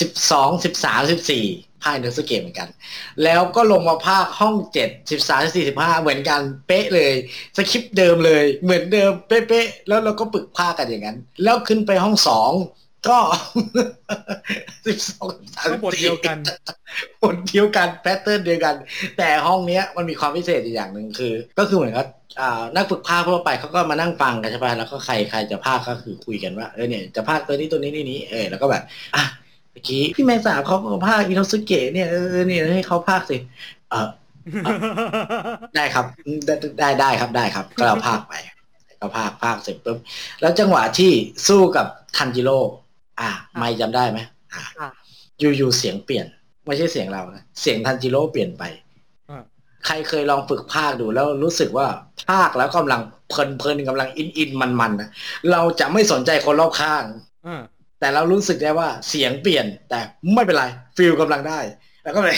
[0.00, 1.44] สิบสองสิบสามสิบสี่
[1.82, 2.68] ภาคอินโดสเกมเหมือนกัน
[3.24, 7.12] แล้วก็ลงมาภาคห้องเจ็ดสิบสามสี่สิบห้าเหมือนกันเป๊ะเลย
[7.56, 12.52] สคริปต์เดิมเลย เหมือนเดิมเป๊ะๆแล้วเราก็ปึกภาคกันอย่างนั้น แล้วขึ้นไปห้องสอง
[13.08, 13.18] ก็
[14.86, 16.36] สิบสองสามก็บทเดียวกัน
[17.22, 18.74] บทเดียวกัน pattern เดียวกัน
[19.18, 22.06] แต่ห้องเนี้ยมันมีความพิเศษอีกอย่างหนึ่งคือ ก็คือเหมือนกับ
[22.40, 28.82] อ่านักฝึกพากย์ทั่วไปเขาก็มานั่งฟังกันใช่ป่ะแล้วก็ใครใครจะพากย์ก็คือคุยกันว่าเออเนี่ยจะพากย์ตัวนี้ตัวนี้นี่นี้เออแล้วก็แบบ
[29.16, 33.36] อะเมื่อกี้พี่แมงสาบเขาก็พากย์อิโนสุเกะเนี่ยเออเนี่ยให้เขาพากย์สิ
[33.90, 34.08] เออ
[35.76, 36.04] ได้ครับ
[36.46, 38.34] ได้ได้ได้ครับได้ครับ ก็เราภาคไป
[39.00, 39.98] ก็ภาคภาคเสร็จปุ๊บ
[40.40, 41.12] แล้วจังหวะที่
[41.48, 42.58] สู้กับทันจิโร่
[43.20, 44.18] อะไม่จำได้ไหม
[44.52, 44.90] อะค่ะ
[45.38, 46.26] อยู่ๆเสียงเปลี่ยน
[46.66, 48.64] ไม่ใช่เสียงเรานะเสียงทันจิโร่เปลี่ยนไป
[49.30, 49.42] อ่า
[49.86, 51.86] ใครเคยลองฝึกภาคดูแล้วรู้สึกว่า
[52.28, 53.00] ภาคแล้วกำลัง
[53.30, 55.08] เพลินเพลินๆกำลังอินอินมันมันๆนะ
[55.52, 57.04] เราจะไม่สนใจคนรอบข้าง
[57.46, 57.62] อ่า
[58.00, 60.00] แต่เรารู้สึกได้ว่าเสียงเปลี่ยนแต่
[60.34, 60.64] ไม่เป็นไร
[60.96, 61.58] ฟิลกำลังได้
[62.02, 62.36] แล้วก็เลย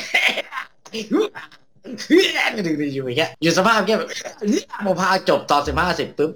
[2.66, 4.08] ดึงๆอยู่อย่างเงี้ยอยู่สภาพแค่แบบ
[4.84, 6.32] พอพากย์จบตอนสิบห้าสิบปุ๊บ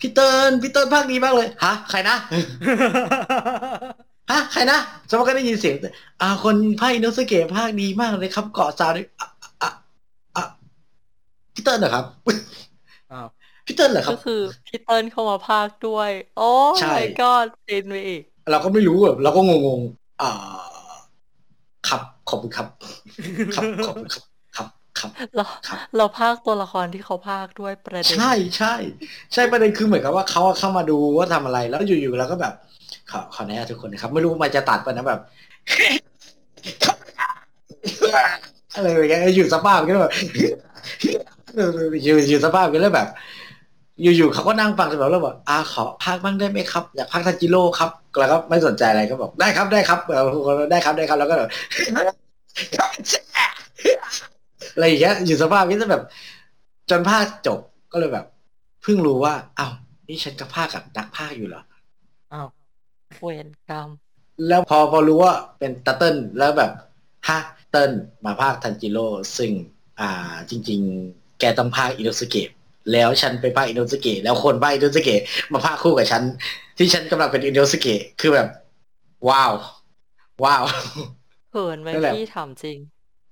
[0.00, 2.16] พี่เติ้ลพี่เติ้ลพากย์ดีมากเลยฮะใครนะ
[4.30, 4.78] ฮะใครนะ
[5.08, 5.74] สมมติก็ได้ยินเสียง
[6.20, 9.28] อ่าคนพากย์อิโนสุเกะพากย์ดีมากเลยครับเกาะ sound ด้วยอะ
[9.62, 9.70] อะ
[10.36, 10.44] อะ
[11.54, 12.04] พี่เติ้ลเหรอครับ
[13.12, 13.26] อ้าว
[13.66, 16.50] พี่เติ้ลเหรอครับก็คือพี่เติ้ลเข้ามาพากย์ด้วย โอ้
[16.80, 20.30] ใช่ my god จินไปอีก เราก็ไม่รู้แบบเราก็งงๆอ่า
[21.88, 22.66] ครับขอบคุณครับ
[23.54, 24.24] ครับขอบคุณครับ
[24.56, 24.68] ครับ
[24.98, 28.74] ครับเราครับเราพากย์ตัวละครที่เขาพากย์ด้วยประเด็นใช่ใช่
[29.32, 32.54] ใช่ประเด็นคือเหมือนกับว่าเขาเข้ามาดูว่าทำอะไร แล้วอยู่ๆเราก็แบบ
[33.10, 35.20] ขอขอแนะนำทุกคนนะครับ ไม่รู้มันจะตัดไปนะแบบ
[38.74, 40.12] อะไรอย่างเงี้ยอยู่สภาพก็แบบ
[42.04, 43.08] อยู่อยู่สภาพก็แล้วแบบ
[44.02, 51.50] อยู่ๆเขาก็นั่งฟังแบบแล้วบอกอ่าขอพักบ้างได้ไหมครับ อยากพักทันจิโร่ครับแล้วก็ไม่สนใจอะไรก็บอกได้ครับได้ครับเออได้ครับได้ครับแล้วก็แบบ
[54.74, 56.02] อะไรอย่างเงี้ยอยู่สภาพนี้จะแบบ
[56.90, 57.58] จนภาคจบ
[57.92, 58.26] ก็เลยแบบ
[58.82, 59.72] เพิ่งรู้ว่าอ้าว
[60.08, 61.62] นี่ฉันกับภาคกับนักภาคอยู่เหรอ
[62.32, 62.48] อ้าว
[63.22, 63.88] เวรกรรม
[64.48, 66.70] แล้วพอพอรู้ว่าเป็นตาเติ้ลแล้วแบบ
[67.28, 67.38] ฮะ
[67.70, 67.90] เติ้ล
[68.24, 69.06] มาภาคทันจิโร่
[69.38, 69.50] ซึ่ง
[70.00, 70.80] อ่า จริง
[71.10, 72.48] ๆ แกต้องพากย์อิโนสุเกะ
[72.92, 75.20] แล้วฉันไปพากย์อิโนสุเกะแล้วคนพากย์อิโนสุเกะ
[75.52, 76.22] มาพากย์คู่กับฉัน
[76.78, 78.48] ที่ฉันกำลังเป็นอิโนสุเกะคือแบบ
[79.28, 79.52] ว้าว
[80.44, 80.62] ว้าว
[81.52, 82.78] เขินไหมนั่นแหละพี่ถามจริง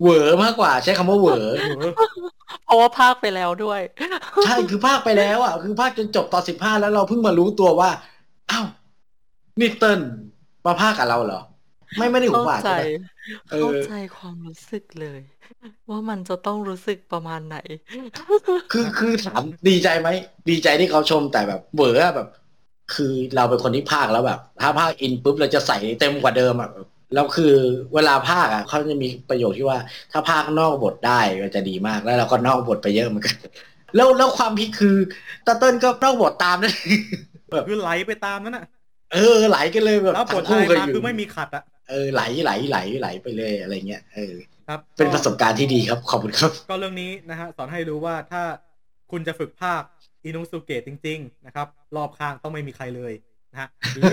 [0.01, 1.47] เหวอมากกว่าใช้คำว่าเหวอ
[2.65, 3.81] เพราะว่าพากย์ไปแล้วด้วย
[4.45, 7.91] ใช่คือพากย์ไปแล้วอะคือพากย์จนจบตอนสิบห้าแล้วเราเพิ่งมารู้ตัวว่า
[8.51, 8.67] อ้าว
[9.61, 10.01] นี่เติ้ล
[10.67, 11.41] มาพากย์กับเราเหรอ
[11.99, 13.07] ไม่ไม่ได้หูเข้าฝาดใจ ใช่ไหม
[13.51, 15.21] เออเข้าใจความรู้สึกเลย
[15.91, 17.59] ว่ามันจะต้องรู้สึกประมาณไหน
[18.73, 20.09] คือคือถามดีใจไหม
[20.51, 22.29] ดีใจที่เขาชมแต่แบบเหวออะแบบ
[22.95, 26.71] คือเราเป็นคนที่ภาคแล้วแบบ ถ้าภาคอินปุ๊บเราจะใส่เต็มกว่าเดิมอะ
[27.15, 27.53] แล้วคือ
[27.95, 29.79] เวลาภาคอะเขาจะมีประโยคที่ว่า
[30.13, 33.37] ถ้าภาคนอกบทได้ก็จะดีมากแล้วเราก็นอกบทไปเยอะเหมือนกัน
[33.97, 34.97] แล้วแล้วความพีคคือ
[35.47, 36.75] ตาเติ้ลก็นอกบทตามนะ
[37.69, 38.65] คือไหลไปตามนั้นน่ะ
[39.13, 41.63] เออไหลกันเลยแบบแล้วบททั้งอะคู่ไรกันมาอยู่คือไม่มีขัดอะ
[41.93, 44.35] เออไหลไหลไหลไหลไปเลยอะไรเงี้ยเออ
[44.69, 48.43] ครับเป็นก็ประสบการณ์ที่ดีครับขอบคุณครับ ก็เรื่องนี้นะฮะสอนให้รู้ว่าถ้า
[49.11, 49.83] คุณจะฝึกภาค
[50.25, 51.67] อินุสุเกะจริง ๆ นะครับ
[51.97, 53.13] รอบข้างต้องไม่มีใครเลย
[53.53, 54.13] นะฮะหรือ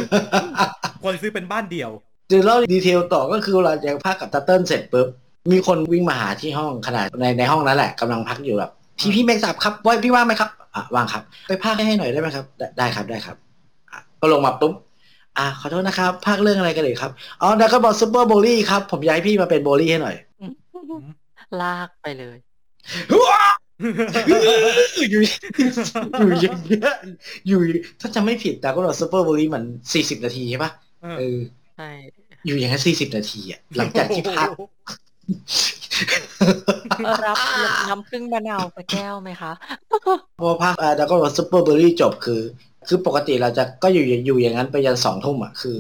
[1.02, 1.92] ควรซื้อเป็นบ้านเดี่ยว
[2.32, 5.08] จะเล่าดีเทลต่อก็คือเราจะพักกับตาเติ้ลเสร็จปุ๊บ
[5.52, 13.38] มีคนวิ่งมาหาที่ห้องขนาดในในห้องนั้นแหละกำลังพักอยู่แบบพี่พี่แม็กซ์สับครับว่าพี่ว่างไหมครับอะว่างครับ ไปพากย์ให้หน่อยได้ไหมครับ ได้ได้ครับได้ครับ
[13.92, 14.74] อะก็ลงมาปุ๊บ
[15.38, 17.12] อะขอโทษนะครับพากย์เรื่องอะไรกันเลยครับ
[17.42, 20.16] อ๋อดราก้อนบอลซูเปอร์โบรลี่ครับ ผมอยากให้พี่มาเป็นโบรลี่ให้หน่อย
[21.62, 22.38] ลากไปเลย
[24.28, 24.42] อยู่
[25.12, 25.22] อยู่
[26.42, 26.94] อย่างเงี้ย
[27.48, 27.60] อยู่
[28.02, 29.64] ถ้าจำไม่ผิดดราก้อนบอลซูเปอร์โบรลี่มัน
[29.94, 30.72] สี่สิบนาทีใช่ปะ
[31.02, 31.40] เออเออ
[31.78, 31.90] ใช่
[32.46, 34.50] อยู่อย่างนั้นสี่สิบนาทีอะหลังจากที่พัก
[37.26, 37.38] รับ
[37.90, 39.52] น้ำผึ้งมะนาวสักแก้วไหมคะ
[40.40, 42.42] พอภาคดักก็ว่าซูเปอร์เบอร์รี่จบคือ
[42.88, 45.78] คือปกติเราจะก็อยู่อยู่อย่างนั้นไปยันสองทุ่มอะคือ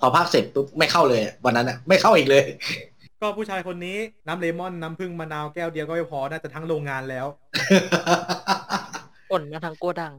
[0.00, 2.44] พอภาคเสร็จปุ๊บไม่เข้าเลยอะวันนั้นอะไม่เข้าอีกเลย
[3.20, 7.26] ก็ผู้ชายคนนี้น้ำเลมอนน้ำผึ้งมะนาวแก้วเดียวก็ไม่พอน่าจะทั้งโรงงานแล้ว
[9.30, 10.14] ผลมาทางโกดัง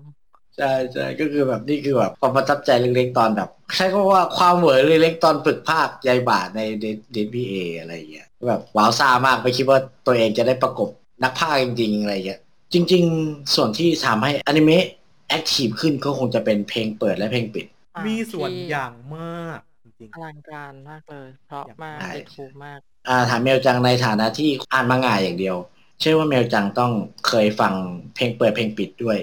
[0.58, 10.90] ใช่ใช่ก็คือแบบนี่คือแบบความประทับใจเล็กๆตอนแบบ ใช้คำว่าความเหวอเล็กๆตอนฝึกภาคยายบาทในเดนพีเออะไรอย่างเงี้ยแบบว้าวซ่ามากไม่คิดว่าตัวเองจะได้ประกบ
[11.24, 12.40] นักภาคจริงๆอะไรอย่างเงี้ย
[12.74, 14.86] จริง ๆ ส่วนที่ทำให้อนิเมะ
[15.28, 17.66] แอคทีฟขึ้นก็คงจะเป็นเพลงเปิดและเพลงปิด
[17.96, 25.58] อ่ามีส่วนที่อย่างมากจริงอลังการมากเลย เพราะมากใช่ติดถูกมาก อ่าถามเมลจังในฐานะที่อ่านมังงะอย่างเดียว
[26.00, 26.92] เชื่อว่าเมลจังต้อง
[27.28, 27.74] เคยฟัง
[28.16, 29.18] เพลงเปิดเพลงปิดด้วย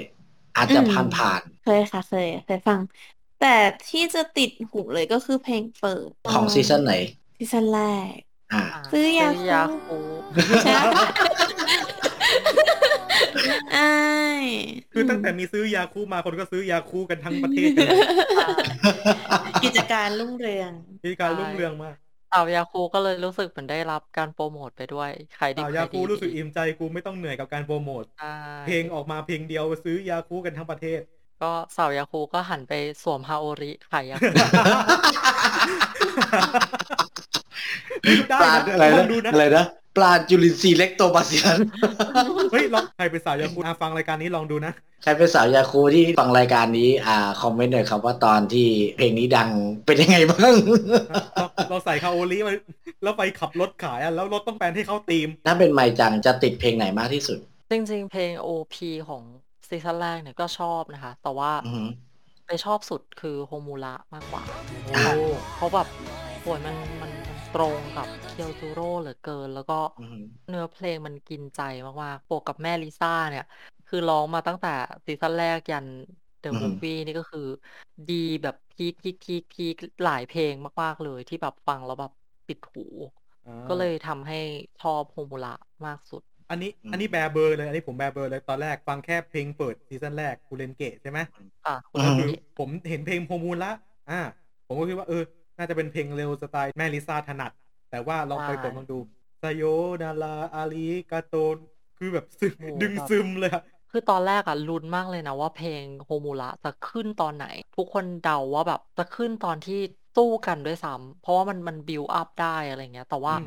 [0.56, 2.80] อาจจะอืมผ่านผ่านเคยค่ะเคยเคยฟัง
[3.40, 3.54] แต่
[3.90, 6.94] ที่จะติดหูเลยก็คือเพลงเปิดๆของซีซั่นไหน
[7.38, 7.80] ซีซั่นแร
[8.14, 8.16] ก
[8.52, 9.98] อ่าซื้อยาคูยาคู
[13.32, 18.00] ใช่ไอ้ๆคือตั้งแต่มีซื้อยาคูมาคนก็ซื้อยาคูกันทั้งประเทศกันเลย
[19.64, 20.70] กิจการรุ่งเรือง
[21.04, 21.96] มีการรุ่งเรืองมาก
[22.32, 25.10] สาวยาคูก็เลยรู้สึกเหมือนได้รับการโปรโมทไปด้วย
[25.40, 31.00] ขายดีสาวยาคูขดีรู้สึกอิ่มใจกูไม่ต้องเหนื่อยกับการโปรโมทใช่เพลงออกมาเพลงเดียวซื้อยาคูลท์กันทั้งประเทศ
[31.42, 32.72] ก็สาวยาคูลท์ก็หันไป
[33.02, 34.36] สวมฮาโอริขายยาคูลท์
[38.30, 39.64] ได้ปราณอะไรลนะองดูนะอะไรนะ
[39.96, 41.58] ปราณจุลินทรีย์แลคโตบาซิลลัส
[42.52, 44.72] เฮ้ยลองใครเป็นสาวยาคูลท์อะฟังรายการนี้ลองดูนะ
[45.02, 49.50] ใครเป็นสาวยาคูลท์ที่ฟังรายการนี้ อ่า คอมเมนต์หน่อยครับว่าตอนที่เพลงนี้ดัง
[49.86, 50.54] เป็นยังไงบ้าง
[51.34, 52.54] เราเราใส่ฮาโอริมา
[53.02, 57.38] แล้วไปขับรถขายอะแล้วรถต้องแปลงให้เข้าตีม ถ้าเป็นไมจังจะติดเพลงไหนมากที่สุด
[57.70, 58.74] จริง ๆ เพลง OP
[59.08, 59.22] ของ
[59.68, 61.88] ซีซั่นแรกเนี่ยก็ชอบนะคะ แต่ว่าอือหือ
[62.46, 64.42] ไปชอบสุดคือโฮมูระมากกว่า
[65.04, 65.14] โอ้
[65.56, 65.88] เพราะแบบ
[66.40, 67.10] โหยมันมันมัน
[67.52, 71.60] ตรงกับเคียวจูโร่เหลือเกิน แล้วก็อือหือเนื้อเพลงมันกินใจ
[72.04, 73.42] มากๆบวกกับแม่ LiSA เนี่ย
[73.86, 74.68] คือร้องมาตั้งแต่
[75.06, 75.86] ซีซั่นแรกยัน
[76.40, 77.40] the movie นี่ก็คือ
[78.08, 82.10] ดีแบบ peak peak peak peak หลายเพลงมากๆเลยที่แบบฟังแล้วแบบ
[82.46, 82.80] ติดหู
[83.46, 84.34] อ่าก็เลยทำให้
[84.78, 85.48] ชอบโฮมูระ
[85.86, 91.20] มากสุด อันนี้อืมอันนี้แบร์เบอร์เลย อันนี้ผมแบร์เบอร์เลยตอนแรกฟังแค่เพลงเปิดซีซั่นแรกกูเลนเกตใช่ไหม
[91.64, 92.26] อะคุณอืก็มคือ
[92.58, 93.72] ผมเห็นเพลงโฮมูระ
[94.08, 94.20] อ่า
[94.66, 95.22] ผมก็คิดว่าเออ
[95.62, 97.52] น่าจะเป็นเพลงเร็วสไตล์แม่ LiSA ถนัด
[97.88, 98.94] แต่ว่าลองไปกดลองดู
[99.40, 101.58] さよなら ありがとうน
[101.96, 107.44] คือแบบซึมดึงซึมเลยอะคือตอนแรกอะลุ้นมากเลยนะว่าเพลงโฮมูระจะขึ้นตอนไหน
[107.74, 109.74] ทุกคนเดาว่าแบบจะขึ้นตอนที่
[110.14, 113.38] สู้กันด้วยซ้ำเพราะว่ามันมันบิวอัพได้อะไรเงี้ย แต่ว่าอื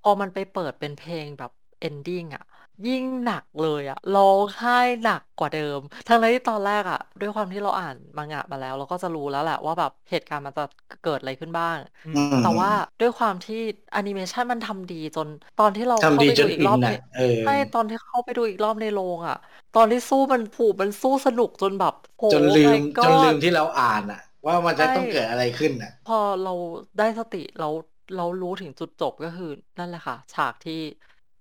[0.00, 1.50] พอมันไปเปิดเป็นเพลงแบบ
[1.80, 2.42] ending อะ
[2.84, 4.72] ยิ่งหนักเลยอะร้องไห้
[5.02, 10.62] หนักกว่าเดิม ทั้งที่ตอนแรกอะด้วยความที่เราอ่านมังงะมาแล้ว เราก็จะรู้แล้วแหละว่าแบบเหตุการณ์มันจะ
[11.00, 12.70] เกิดอะไรขึ้นบ้างอือืมมแต่ว่า
[13.00, 13.54] ด้วยความที่
[13.92, 19.34] แอนิเมชันมันทำดีจนตอนที่เราเข้าทำดีไปจดูนอีกอิรอบนในอะเออใช่ตอนที่เข้าไปดูอีกรอบในโรงอะ
[19.72, 26.50] ตอนที่สู้มันผูกมันสู้สนุกจนแบบโหจนลืม my จนลื god มที่เราอ่านอะว่ามันจะใช่ต้องเกิดอะไรขึ้นอะพอเรา
[26.98, 27.68] ได้สติเรา
[28.16, 30.80] เรารู้ถึงจุดจบก็คือนั่นแหละค่ะ ฉากที่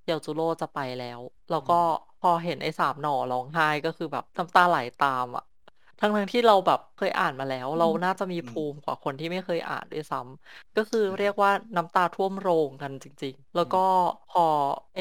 [0.06, 1.74] เยลจูโร่จะไปแล้ว แล้วก็
[2.20, 5.43] พอเห็นไอ้สามหน่อร้องไห้ก็คือแบบน้ำตาไหลตามอะ
[5.99, 13.78] ทั้งทั้งที่เราแบบเคยอ่านมาแล้ว เราน่าจะมีอืมภูมิกว่าคนที่ไม่เคยอ่านด้วยซ้ำก็คือเรียกว่าน้ำตาท่วมโรงกันจริง ๆ แล้วก็
[14.32, 14.45] พอ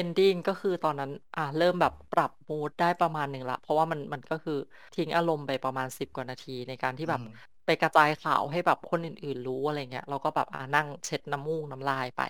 [0.01, 4.57] ending ก็คือตอนนั้นอ่าเริ่มแบบปรับมูดได้ประมาณหนึ่งละ เพราะว่ามันมันก็คือ
[4.95, 7.25] ทิ้งอารมณ์ไปประมาณ10กว่านาทีในการที่แบบอืม
[7.65, 12.21] ไปกระจายข่าวให้แบบคนอื่นๆรู้อะไรเงี้ยเราก็แบบอ่านั่งเช็ดน้ำมูกน้ำลายไป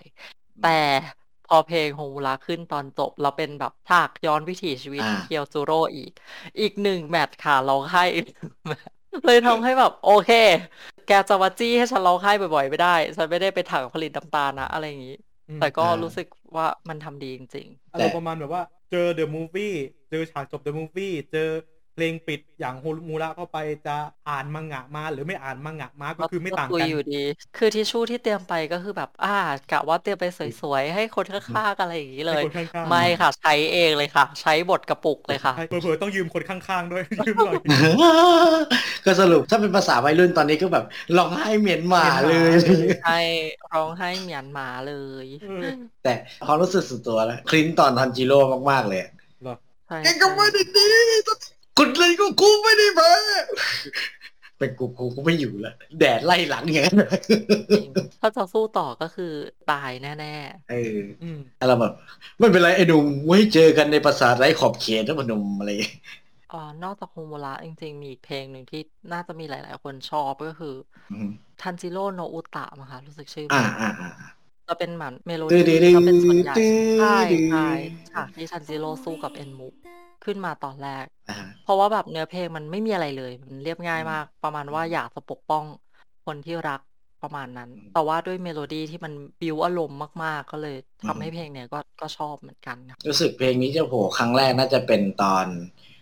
[0.59, 0.69] แต่
[1.45, 6.11] พอเพลงโฮมูระขึ้นตอนจบเราเป็นแบบฉากย้อนวิถีชีวิตอ่า เคียวจูโร่อีก
[6.59, 8.93] อีกหนึ่งแมตช์ค่ะร้องไห้อีกหนึ่งแมตช์
[9.25, 10.29] เลยทำให้แบบโอเค
[11.05, 12.87] แกจะมาจี้ให้ฉันร้องไห้บ่อยๆ ไม่ได้
[13.17, 15.13] ฉันไม่ได้ไปถังผลิตน้ำตาลนะ อะไรอย่างนี้
[15.47, 16.27] อืมแต่ก็อ่ารู้ รู้สึก
[16.57, 19.73] ว่ามันทำดีจริง อารมณ์ประมาณแบบว่าเจอเดอะมูฟวี่
[20.09, 21.49] เจอฉากจบเดอะมูฟวี่เจอ
[21.95, 23.95] เพลงปิดอย่างโฮมูระเข้าไปจะ
[24.29, 27.23] อ่านมังงะมา หรือไม่อ่านมังงะมาๆก็คือไม่ต่างคุยกันอยู่ดี
[27.57, 29.35] คือทิชชู่ที่เตรียมไปก็คือแบบอ่า
[29.71, 37.55] กะว่าเตรียมไปสวยๆให้คนข้างๆอะไรอย่างนี้เลยให้คนข้างๆไม่ค่ะใช้เองเลยค่ะ ใช้บทกระปุกเลยค่ะใช่เผลอๆต้องยืมคนข้างๆด้วยยืมหน่อย
[39.05, 40.85] ก็สรุปถ้าเป็นภาษาวัยรุ่นตอนนี้ก็แบบ
[41.17, 42.51] ร้องไห้เหมียนหมาเลย
[43.03, 43.19] ใช่
[43.73, 45.69] ร้องไห้เหมียนหมาเลยเออ
[46.03, 46.13] แต่
[46.45, 48.39] ความรู้สึกส่วนตัวแล้วคลินตอนทันจิโร่
[48.71, 49.01] มากๆเลย
[49.41, 49.55] เหรอ
[49.87, 50.85] ใช่แกก็ไม่ได้ดี
[51.77, 53.11] คุณเลยก็กูไม่ได้มา
[54.57, 56.97] เป็นกูกูก็ไม่อยู่แล้วแดดไล่หลังอย่างนั้น
[57.75, 57.89] จริง
[58.21, 59.33] ถ้าจะสู้ต่อก็คือ
[59.71, 60.35] ตายแน่
[60.69, 61.93] เอออืมเราแบบ
[62.39, 68.81] ไม่เป็นไรไอ้หนุ่มไว้เจอกันในภาษาไร้ขอบเขตนะพนมอะไรๆอ่านอกจากโฮมูระจริงๆ มีอีกเพลงหนึ่งที่
[69.13, 70.75] น่าจะมีหลาย ๆ คนชอบก็คือ
[71.11, 71.29] อืม
[71.61, 74.09] ทันจิโร่โนอุตะมั้งคะรู้สึกชื่อเพอ่าลงอ่าอ่า
[74.67, 77.67] จะเป็นเหมือนเมโลตื้ดี้อดื้อจะเป็นส่วนใหญ่ตื้อใช่ดื้อใช่
[78.11, 79.69] ฉากที่ทันจิโร่สู้กับเอ็นมุ
[80.25, 85.65] ขึ้นมาตอนแรก อ่า เพราะว่าแบบเนื้อเพลงมันไม่มีอะไรเลย มันเรียบง่ายมาก ประมาณว่าอยากจะปกป้อง
[86.25, 86.79] คนที่รัก
[87.21, 90.73] ประมาณนั้น อืมแต่ว่าด้วยเมโลดี้ที่มันบิวอารมณ์มาก ๆ ก็เลย
[91.03, 95.45] อืทำม ให้เพลงเนี้ยก็ก็ชอบเหมือนกันนะรู้สึกเพลงนี้จะโผล่ครั้งแรกน่าจะเป็นตอน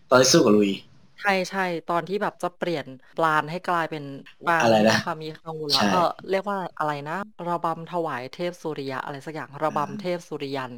[0.09, 0.71] ตอนที่สู้กับลุย
[1.19, 4.03] ใช่ใช่ตอนที่แบบจะเปลี่ยนปราณให้กลายเป็น
[4.45, 5.97] ปราณอะไรนะคามีคังวุใช่ระเออ
[6.29, 7.13] เรียกว่าอะไรนะ
[7.47, 10.73] ระบำถวายเทพสุริยะอะไรสักอย่างระอ่าบำเทพสุริยัน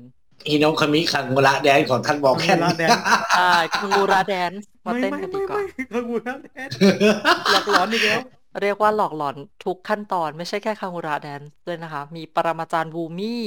[0.50, 2.98] ฮิโนะคามิคังมุระแดนของท่านบอกแค่คังมุระแดน
[3.38, 6.68] ใช่คังวุระแดนซ์มาไม่เต้นไม่กันดีไม่กว่าไม่คังมูระแดน
[7.52, 8.22] หลอกหลอนอีกแล้ว
[8.62, 13.44] เรียกว่าหลอกหลอนทุกขั้นตอนไม่ใช่แค่คังวุระแดนซ์ด้วยนะคะ มีปรมาจารย์บูมี่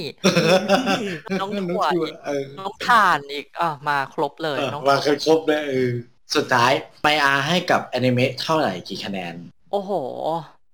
[1.40, 5.92] น้องถั่วอีกเออน้องถ่านอีกอะมาครบเลยเออน้องมาครบเลยเออ
[6.34, 6.72] สุดท้าย
[7.02, 9.34] ไปอาให้กับแอนิเมะเท่าไหร่กี่คะแนน
[9.72, 9.92] โอ้โห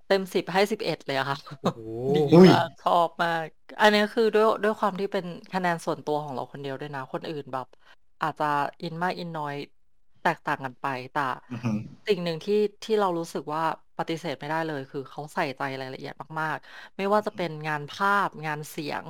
[0.07, 1.81] เต็มสิบให้สิบเอ็ดเลยอะค่ะโอ้โห
[2.15, 3.47] ดีอุ้ย มากชอบมาก
[3.81, 7.67] อันนี้คือด้วยด้วยความที่เป็นคะแนนส่วนตัวของเราคนเดียวด้วยนะ คนอื่นแบบ
[8.21, 8.45] อาจจะ
[8.83, 9.55] อินมากอินน้อย
[10.23, 13.63] แตกต่างกันไป แต่อือหือสิ่งหนึ่งที่ที่เรารู้สึกว่า
[13.99, 19.05] ปฏิเสธไม่ได้เลย คือเขาใส่ใจรายละเอียดมากๆ ไม่ว่าจะเป็นงานภาพ งานเสียง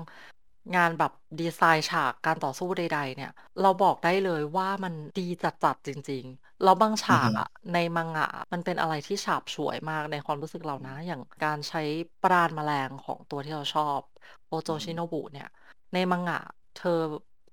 [0.75, 3.31] งานแบบดีไซน์ฉากการต่อสู้ใด ๆ เนี่ย
[3.61, 11.83] เราบอกได้เลยว่ามันดีจัดๆจริง ๆ แล้วบางฉากอะในมังงะมันเป็นอะไรที่ฉาบฉวยมากในความรู้สึกเรานะ อย่างการใช้
[12.23, 14.01] ปราณแมลงของตัวที่เราชอบ
[14.47, 15.49] โอโจชิโนบุเนี่ย
[15.93, 16.41] ในมังงะ
[16.75, 17.01] เธอ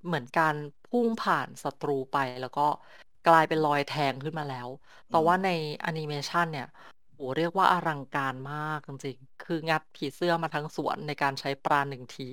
[0.05, 0.55] เหมือนการ
[0.86, 2.68] พุ่งผ่านศัตรูไปแล้วก็
[3.28, 4.70] กลายเป็นรอยแทงขึ้นมาแล้ว
[5.09, 5.49] แต่ว่าใน
[5.82, 6.68] แอนิเมชันเนี่ย
[7.14, 12.30] โหเรียกว่าอลังการมากจริงๆ คืองัดผีเสื้อมาทั้งสวนในการใช้ปราณหนึ่งที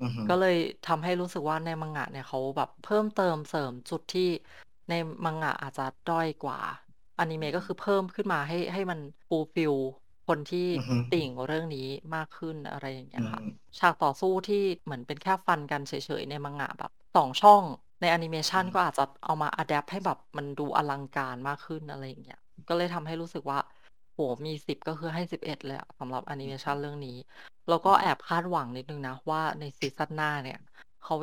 [0.00, 4.22] อือหือก็เลยทำให้รู้สึกว่าในมังงะเนี่ยเขาแบบเพิ่มเติมเสริมจุดที่
[4.88, 6.60] ในมังงะอาจจะด้อยกว่า
[7.18, 9.74] อนิเมะก็คือเพิ่มขึ้นมาให้ให้มัน fulfill
[10.26, 17.62] คนที่อือฮึติ่งเรื่องนี้มากขึ้นอะไรอย่างเงี้ยค่ะอืมฉากต่อสู้ที่เหมือนเป็นแค่ฟันกันเฉยๆ ในมังงะแบบสองช่อง
[18.00, 23.58] ในแอนิเมชันก็อาจจะเอามาอัดแอปให้แบบมันดูอลังการมากขึ้นอะไรอย่างเงี้ย ก็เลยทำให้รู้สึกว่า
[24.14, 27.16] โหมีสิบก็คือให้สิบเอ็ดเลยอะสำหรับแอนิเมชันเรื่องนี้
[27.68, 30.58] แล้วก็แอบคาดหวังนิดนึงนะ ว่าในซีซั่นหน้าเนี่ย
[31.04, 31.14] เขา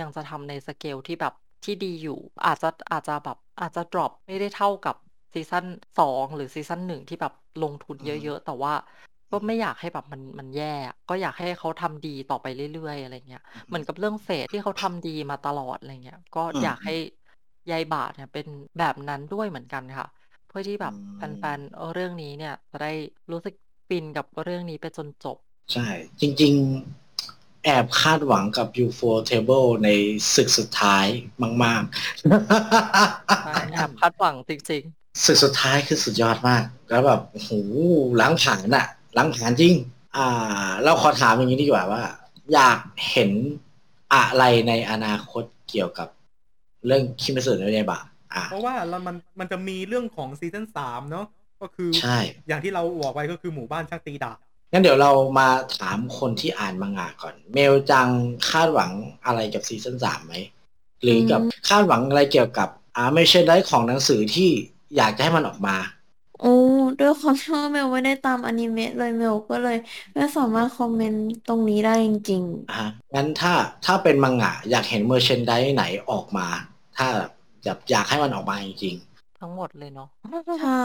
[0.00, 1.34] ยังจะทำในสเกลที่แบบ
[1.64, 4.96] ที่ดีอยู่ อาจจะอาจจะแบบอาจจะ drop ไม่ได้เท่ากับ
[5.34, 5.64] ซีซั่น
[5.98, 8.72] สองหรือซีซั่นหนึ่งที่แบบลงทุนเยอะ ๆ แต่ว่า
[9.30, 16.94] ก็ไม่อยากให้แบบมันมันแย่อะก็อยากให้เขาทำดีต่อไปเรื่อยๆอะไรเงี้ยเหมือนกับเรื่อง Fate ที่เขาทำดีมาตลอดอะไรเงี้ยก็อืมอยากให้
[17.70, 18.46] ยายบาทเนี่ยเป็น
[18.78, 20.06] แบบนั้นด้วยเหมือนกันค่ะ
[20.46, 22.92] เพื่อที่แบบอืมแฟนๆเออเรื่องนี้เนี่ยจะได้
[23.32, 23.54] รู้สึก
[23.88, 25.36] ฟินกับเรื่องนี้ไปจนจบ
[25.72, 25.86] ใช่
[26.20, 27.03] จริง ๆ
[27.64, 29.88] แอบคาดหวังกับ ufotable ใน
[30.34, 31.06] ศึกสุดท้าย
[31.64, 31.82] มาก
[33.44, 34.82] ใช่ๆแอบคาดหวังจริง
[35.24, 37.50] ศึกสุดท้ายคือสุดยอดมาก แล้วแบบโอ้โห
[38.16, 39.74] หลังผ่านอะหลังผ่านจริง
[40.16, 42.02] อ่า เราขอถามอย่างนี้ดีกว่าว่า
[42.52, 42.78] อยาก
[43.10, 43.30] เห็น
[44.14, 46.08] อะไรในอนาคตเกี่ยวกับ
[46.86, 48.00] เรื่องคิมิสึโนะยาบะ
[48.34, 51.26] อ่าเพราะว่าเรามันมันจะมีเรื่องของซีซั่นสามเนาะ
[51.60, 54.38] ก็คือใช่อย่างที่เราบอกไปก็คือหมู่บ้านช่างตีดาบ
[54.74, 55.48] งั้นเดี๋ยวเรามา
[55.78, 58.08] ถามคนที่อ่านมังงะก่อน เมลจัง
[58.50, 58.92] คาดหวัง
[59.26, 60.34] อะไรกับซีซั่นสามไหม
[61.02, 64.50] หรือกับคาดหวังอะไรเกี่ยวกับอ่า merchandise ของหนังสือที่
[64.96, 65.76] อยากจะให้มันออกมา
[67.00, 69.78] ด้วยความที่ว่าเมลไม่ได้ตามอนิเมะเลยเมลก็เลย
[70.14, 73.52] ไม่สามารถคอมเมนต์ตรงนี้ได้จริงอะงั้นถ้า
[73.84, 76.46] ถ้าเป็นมังงะอยากเห็น merchandise ไหนออกมา
[76.96, 77.06] ถ้า
[77.64, 78.96] อยากอยากให้มันออกมาจริง
[79.40, 80.82] ทั้งหมดเลยเนาะๆใช่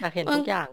[0.00, 0.68] อยากเห็นมันทุกอย่าง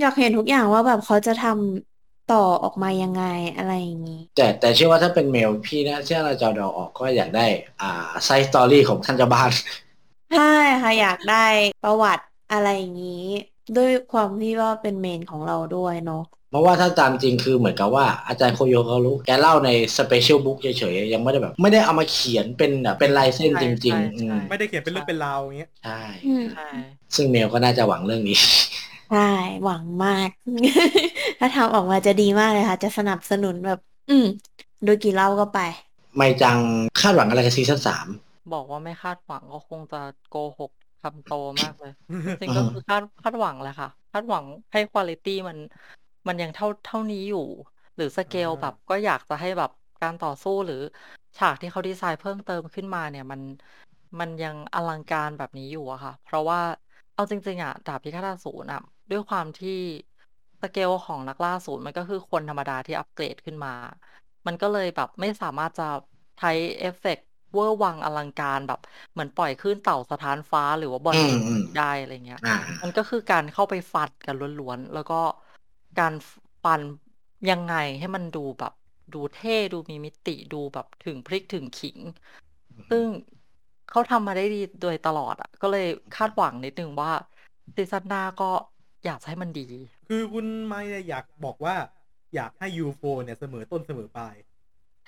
[0.00, 1.91] อยากเห็นทุกอย่างว่าแบบเขาจะทำ
[2.32, 3.24] ต่อออกมายังไง
[3.56, 7.46] อะไรอย่างนี้ๆแต่แต่เชื่อว่าถ้าเป็นเมลพี่นะเชื่อเราจะเอาออกก็อยากได้
[7.80, 9.50] อ่า side story ของท่านเจ้าบ้าน
[10.36, 11.46] ใช่ค่ะอยากได้
[11.84, 13.24] ประวัติอะไรอย่างนี้
[13.76, 26.68] ด้วยความที่ว่าเป็นเมนของเราด้วยเนาะเพราะว่าถ้าตามจริงคือเหมือนกับว่าอาจารย์โคโยเขารู้แกเล่าใน special book เฉยๆยังไม่ได้แบบ ไม่ได้เอามาเขียนเป็นแบบเป็นลายเส้นใช่จริงใช่ๆอืมใช่ไม่ได้เขียนเป็นเรื่องเป็นราวอย่างเงี้ยใช่อืมใช่
[27.16, 28.38] ซึ่งเมลก็น่าจะหวังเรื่องนี้
[29.10, 29.30] ใช่
[29.64, 30.30] หวังมาก
[31.42, 33.78] ถ้าทำออกมาจะดีมากเลยค่ะ จะสนับสนุนแบบ
[34.08, 34.24] อืม
[34.86, 35.58] ดูกี่เล่าก็ไป
[36.16, 36.58] ไม่จัง
[37.00, 38.06] คาดหวังอะไรกับซีซั่นสาม
[38.50, 39.96] บอกว่าไม่คาดหวังก็คงจะ
[40.28, 40.70] โกหก
[41.00, 41.30] คำโต
[41.62, 41.90] มากเลย
[42.40, 45.58] จริงๆก็คือคาดคาดหวังแหละค่ะ คาดหวังให้คุณ i t y มัน
[46.28, 47.38] มันยังเท่าเท่านี้อยู่
[47.96, 49.70] หรือสเกลอ่าแบบก็อยากจะให้แบบ
[50.00, 50.76] การต่อสู้หรือ
[51.36, 53.42] ฉากที่เขาดีไซน์เพิ่มเติมขึ้นมาเนี่ยมัน
[54.20, 56.58] มันยังอลังการแบบนี้อยู่อะค่ะ เพราะว่า
[57.14, 58.80] เอาจริงๆอะดาบพิฆาตอสูรอะ
[59.10, 59.70] ด้วยความที่
[60.62, 63.70] สเกลของนักล่าอสูรมันก็คือคนธรรมดาที่อัปเกรดขึ้นมา
[64.46, 65.84] มันก็เลยแบบไม่สามารถจะ
[66.36, 66.48] ใช้
[66.78, 68.78] เอฟเฟกต์เวอร์วังอลังการแบบ
[69.12, 75.14] เหมือนปล่อยคลื่นเต่าสะท้านฟ้าหรือว่าบอลอืลูมนอืมได้อะไรเงี้ยอ่ามันก็คือการเข้าไปฟัดกันล้วนๆ แล้วก็
[75.96, 76.14] การ
[76.64, 76.82] ฟัน
[77.50, 78.72] ยังไงให้มันดูแบบ
[79.12, 81.98] ดูเท่ดูมีมิติดูแบบถึงพริกถึงขิง
[82.88, 83.06] ซึ่ง
[83.88, 85.82] เขาทำมาได้ดีโดยตลอดอะ ก็เลย
[86.12, 87.10] คาดหวังนิดนึงว่า
[87.76, 88.44] ซีซั่นหน้าก็
[89.04, 89.62] อยากจะให้มันดี
[90.14, 91.74] คือคุณไม่เนี่ยอยากบอกว่า
[92.34, 94.34] อยากให้ยูโฟเนี่ยเสมอต้นเสมอปลาย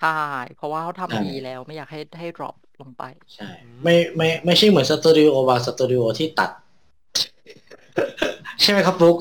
[0.00, 0.20] ใช่
[0.56, 3.02] เพราะว่าเขาใช่ทำดีแล้วไม่อยากให้ให้ drop ลงไป
[3.34, 3.50] ใช่
[3.82, 6.50] ไม่ไม่ไม่ใช่เหมือนสตูดิโอบางสตูดิโอที่ตัด
[8.60, 9.16] ใช่ไหมครับปุ๊ก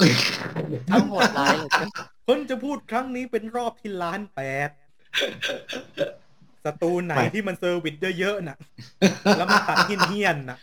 [0.92, 1.70] ทั้งโหดร้ายเหลย
[2.28, 4.70] คนจะพูดครั้งนี้เป็นรอบที่ล้านแปด
[6.66, 8.58] สตูไหนไม่ที่มัน service เยอะๆน่ะ
[9.38, 10.58] แล้วมาตัดเหี้ยนๆน่ะ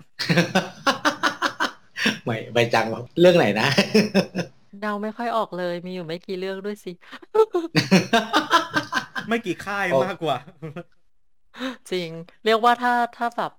[2.24, 2.86] ไม่ไปจัง
[3.20, 3.68] เรื่องไหนนะ
[4.78, 6.90] เดาไม่ค่อยออกเลย มีอยู่ไม่กี่เรื่องด้วยสิ
[9.28, 10.36] ไม่กี่ค่ายโอ้มากกว่า
[11.90, 12.10] จริง
[12.44, 13.50] เรียกว่าถ้าถ้าแบบ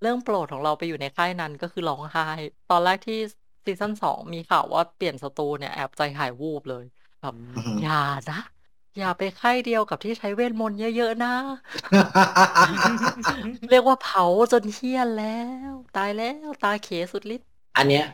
[0.00, 2.22] เรื่องโปรดของเราไปอยู่ในค่ายนั้นก็คือร้องไห้
[2.68, 3.14] ตอนแรกที่
[3.66, 6.84] ซีซั่นสองมีข่าวว่าเปลี่ยนสตูเนี่ยแอบใจหายวูบเลย
[7.20, 7.92] แบบอือหืออย่า
[8.28, 8.36] นะ
[8.96, 11.28] อย่าไปค่ายเดียวกับที่ใช้เวทมนต์เยอะๆนะ
[13.68, 15.24] เรียกว่าเผาจนเฮี้ยนแล้
[15.70, 18.04] ว ตายแล้วตาเขสุดฤทธิ์อันเนี้ย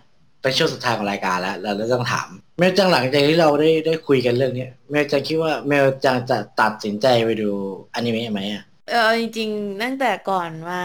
[0.45, 2.29] เป็นช่วงสุดท้ายของรายการแล้วเราเราต้องถาม
[2.59, 7.51] เมลจังหลังจากที่เราได้ได้คุยกันเรื่องเนี้ยเมลจังคิดว่าเมลจังจะตัดสินใจไปดู
[7.95, 10.83] อนิเมะไหมอะเออจริงๆตั้งแต่ก่อนมา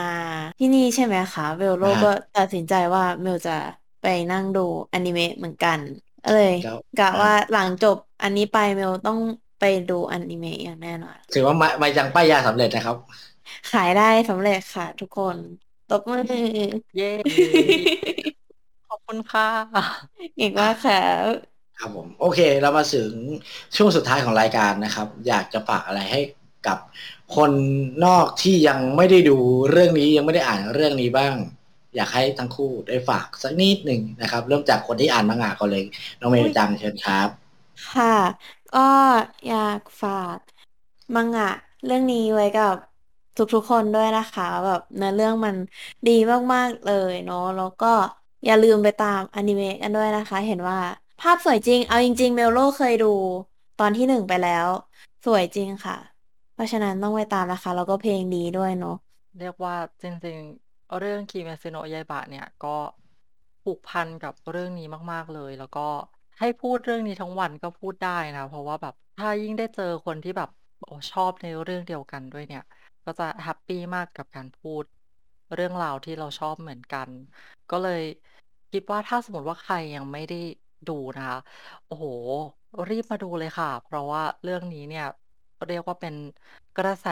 [0.60, 3.57] ที่นี่ใช่ไหมคะเวลโลอ่าฮะก็ตัดสินใจว่าเมลจะ
[4.01, 5.80] ไปนั่งดูอนิเมะเหมือนกัน
[6.26, 9.20] ก็เลยแล้วกะว่าหลังจบอันนี้ไปเมลต้อง
[9.60, 12.97] ไปดูอนิเมะอย่างแน่นอนถือว่าไม่ไม่จังป้ายยาสำเร็จนะครับ
[13.72, 15.38] ขายได้สำเร็จค่ะทุกคน
[15.91, 16.24] ตบมือ
[16.97, 17.12] เย้
[18.24, 18.28] ขอบ
[19.10, 19.47] คุณค่ะ
[20.36, 20.99] เก่งมากค่ะ
[21.80, 23.12] ครับผมโอเคเรามาถึง
[23.76, 26.22] ช่วงสุดท้ายของรายการนะครับ อยากจะฝากอะไรให้
[26.68, 26.78] กับ
[27.36, 27.51] คน
[28.05, 29.38] นอกที่ยังไม่ได้ดู
[29.72, 31.36] เรื่องนี้ยังไม่ได้อ่านเรื่องนี้บ้าง
[31.95, 35.84] อยากให้ทั้งคู่ได้ฝากสักนิดหนึ่งนะครับ เริ่มจากคนที่อ่านมังงะก่อนเลย
[36.20, 37.30] น้องเมย์จังเชิญครับ
[37.86, 38.05] ค่ะ
[38.72, 38.80] ก็
[39.45, 40.39] อยากฝาก
[41.16, 41.45] มังงะ
[41.86, 42.76] เรื่องนี้ไว้กับ
[43.36, 45.55] ทุกๆคนด้วยนะคะ แบบเนื้อเรื่องมัน
[46.05, 46.12] ดี
[46.53, 47.88] มากๆเลยเนาะแล้วก็
[48.46, 50.78] อย่าลืมไปตามอนิเมะกันด้วยนะคะ เห็นว่า
[51.20, 53.06] ภาพสวยจริง เอาจริง ๆ เมลโลเคยดู
[53.78, 54.68] ตอนที่หนึ่งไปแล้ว
[55.26, 55.98] สวยจริงค่ะ
[56.54, 58.96] เพราะฉะนั้นต้องไปตามนะคะ แล้วก็เพลงดีด้วยเนาะ
[59.40, 62.76] เรียกว่าจริงๆ เรื่องคิเมซิโนะยายบะเนี่ยก็
[63.64, 65.88] ผูกพันกับเรื่องนี้มาก ๆเลย แล้วก็
[66.40, 72.62] ให้พูดเรื่องนี้ทั้งวันก็พูดได้นะ เพราะว่าแบบถ้ายิ่งได้เจอคนที่แบบโอ้ชอบในเรื่องเดียวกันด้วยเนี่ย
[73.06, 74.86] ก็จะแฮปปี้มากกับการพูด
[75.54, 77.10] เรื่องราวที่เราชอบเหมือนกัน
[77.70, 78.02] ก็เลย
[78.72, 80.36] คิดว่าถ้าสมมติว่าใครยังไม่ได้
[80.88, 81.38] ดูนะคะ
[81.86, 82.05] โอ้โห
[82.89, 85.05] รีบมาดูเลยค่ะ เพราะว่าเรื่องนี้เนี่ย
[85.67, 86.15] เรียกว่าเป็น
[86.78, 87.07] กระแส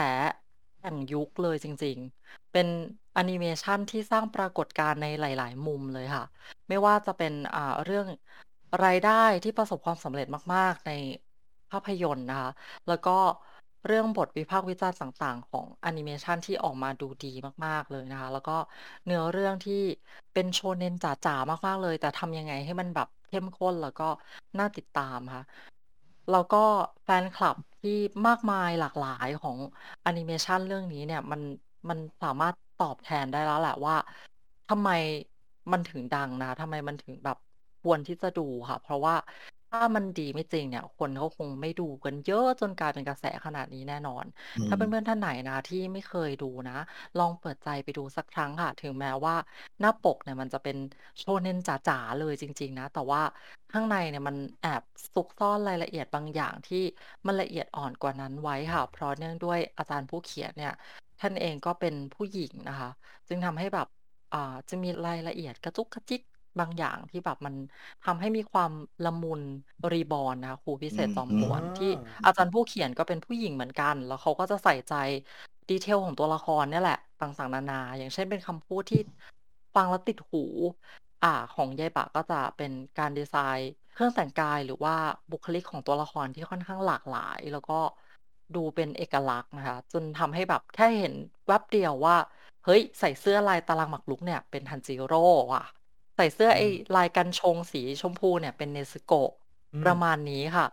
[0.80, 2.66] แห่งยุคเลยจริง ๆ เป็น
[3.12, 6.24] แอนิเมชันที่สร้างปรากฏการณ์ในหลาย ๆ มุมเลยค่ะ
[6.68, 8.06] ไม่ว่าจะเป็น อ่า เรื่อง
[8.84, 9.10] รายได้
[9.42, 10.90] ที่ประสบความสำเร็จมาก ๆ ใน
[11.70, 12.50] ภาพยนตร์นะคะ
[12.88, 13.10] แล้วก็
[13.86, 17.32] เรื่องบทวิพากษ์วิจารณ์ต่างๆ ของแอนิเมชันที่ออกมาดูดี
[17.66, 18.52] มากๆเลยนะคะ แล้วก็
[19.04, 19.74] เนื้อเรื่องที่
[20.32, 24.04] เป็นโชเน็นจ๋าๆ มากๆเลย แต่ทำยังไงให้มันแบบเข้มข้นแล้วก็
[24.58, 25.42] น่าติดตามค่ะ
[26.28, 26.56] แล้วก็
[27.04, 27.90] แฟนคลับที่
[28.26, 29.58] มากมายหลากหลายของ
[30.02, 31.40] แอนิเมชันเรื่องนี้เนี่ยมัน
[31.88, 33.94] มันสามารถตอบแทนได้แล้วแหละว่า
[34.68, 34.88] ทำไม
[35.72, 37.36] มันถึงดังนะทำไมมันถึงแบบ
[37.80, 39.14] ควรที่จะดูค่ะ เพราะว่า
[39.70, 44.24] ถ้ามันดีไม่จริงเนี่ย คนเขาคงไม่ดูกันเยอะจนกลายเป็นกระแสขนาดนี้แน่นอน
[44.56, 46.78] อืถ้าม เพื่อนๆท่านไหนนะที่ไม่เคยดูนะ
[47.18, 49.34] ลองเปิดใจไปดูสักครั้งค่ะ ถึงแม้ว่า
[49.80, 50.76] หน้าปกเนี่ยมันจะเป็น
[51.18, 53.22] โชเน็นจ๋าๆเลยจริง ๆ นะ แต่ว่า
[53.72, 54.82] ข้างในเนี่ยมันแอบ
[55.14, 56.82] ซุกซ่อนรายละเอียดบางอย่างที่
[57.26, 60.72] มันละเอียดอ่อนกว่านั้นไว้ค่ะ เพราะเนื่องด้วยอาจารย์ผู้เขียนเนี่ย
[61.20, 62.90] ท่านเองก็เป็นผู้หญิงนะคะ
[63.28, 63.86] จึงทำให้แบบ
[64.34, 66.22] อ่าจะมีรายละเอียดกระจุกกระจิก
[66.60, 67.54] บางอย่างที่แบบมัน
[68.04, 68.72] ทำให้มีความ
[69.04, 69.42] ละมุน
[69.92, 71.90] reborn นะคะครูพิเศษอืมจอมอืมป่วนอ๋อที่
[72.24, 74.94] อาจารย์ผู้เขียนก็เป็นผู้หญิงเหมือนกัน แล้วเขาก็จะใส่ใจ
[75.68, 79.00] detail ของตัวละครเนี่ยแหละต่างๆนานา อย่างเช่นเป็นคำพูดที่
[79.74, 80.44] ฟังแล้วติดหู
[81.24, 84.94] อ่า ของยายปะก็จะเป็นการดีไซน์เครื่องแต่งกายหรือว่า
[85.32, 87.78] บุคลิกของตัวละครที่ค่อนข้างหลากหลาย แล้วก็
[88.54, 91.14] ดูเป็นเอกลักษณ์นะคะจนทำให้แบบแค่เห็น
[91.46, 92.16] แวบเดียวว่า
[92.64, 95.16] เฮ้ย ใส่เสื้อลายตารางหมากรุกเนี่ย เป็น Tanjiro
[95.52, 95.64] ว่ะ
[96.20, 99.20] ใส่เสื้ออืไอ้มลายกันชงสีชมพูเนี่ยเป็น Nezuko
[99.72, 100.66] อืประมมาณนี้ค่ะ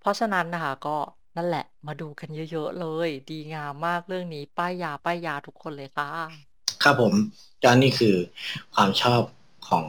[0.00, 0.96] เพราะฉะนั้นนะคะก็
[1.36, 6.10] นั่นแหละมาดูกันเยอะๆเลย ดีงามมากเรื่องนี้ ป้ายยาป้ายยาทุกคนเลยค่ะ
[6.82, 7.12] ครับผม
[7.62, 8.14] ก็นี่คือ
[8.74, 9.22] ความชอบ
[9.68, 9.86] ของ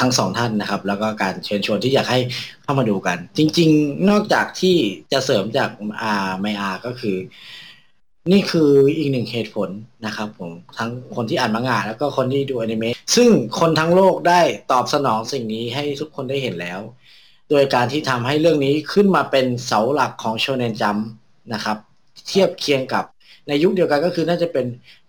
[0.00, 2.20] ทั้งสองท่านนะครับ แล้วก็การเชิญชวนที่อยากให้
[2.62, 4.76] เข้ามาดูกัน จริง ๆ นอกจากที่
[5.12, 5.70] จะเสริมจาก
[6.02, 7.16] อาไม่อาก็คือ
[8.28, 9.68] นี่คืออีกหนึ่งเหตุผล
[10.06, 14.40] นะครับผมทั้งคนที่อ่านมังงะแล้วก็คนที่ดูอนิเมะซึ่งคนทั้งโลกได้
[14.72, 16.80] ตอบสนองสิ่งนี้ให้ทุกคนได้เห็นแล้ว
[17.50, 20.96] โดยการที่ทำให้เรื่องนี้ขึ้นมาเป็นเสาหลักของโชเนนจัมป์
[21.52, 21.76] นะครับ
[22.28, 23.04] เทียบเคียงกับ
[23.48, 24.66] ในยุคเดียวกันก็คือน่าจะเป็น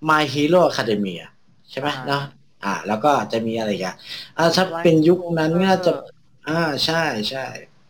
[0.10, 1.24] My Hero Academia
[1.70, 2.24] ใช่ไหมใช่เนาะ
[2.64, 3.96] อ่า แล้วก็จะมีอะไรอีกัน
[4.38, 5.92] อ่าถ้าเป็นยุคนั้นน่าจะ
[6.48, 7.46] อ่าใช่ใช่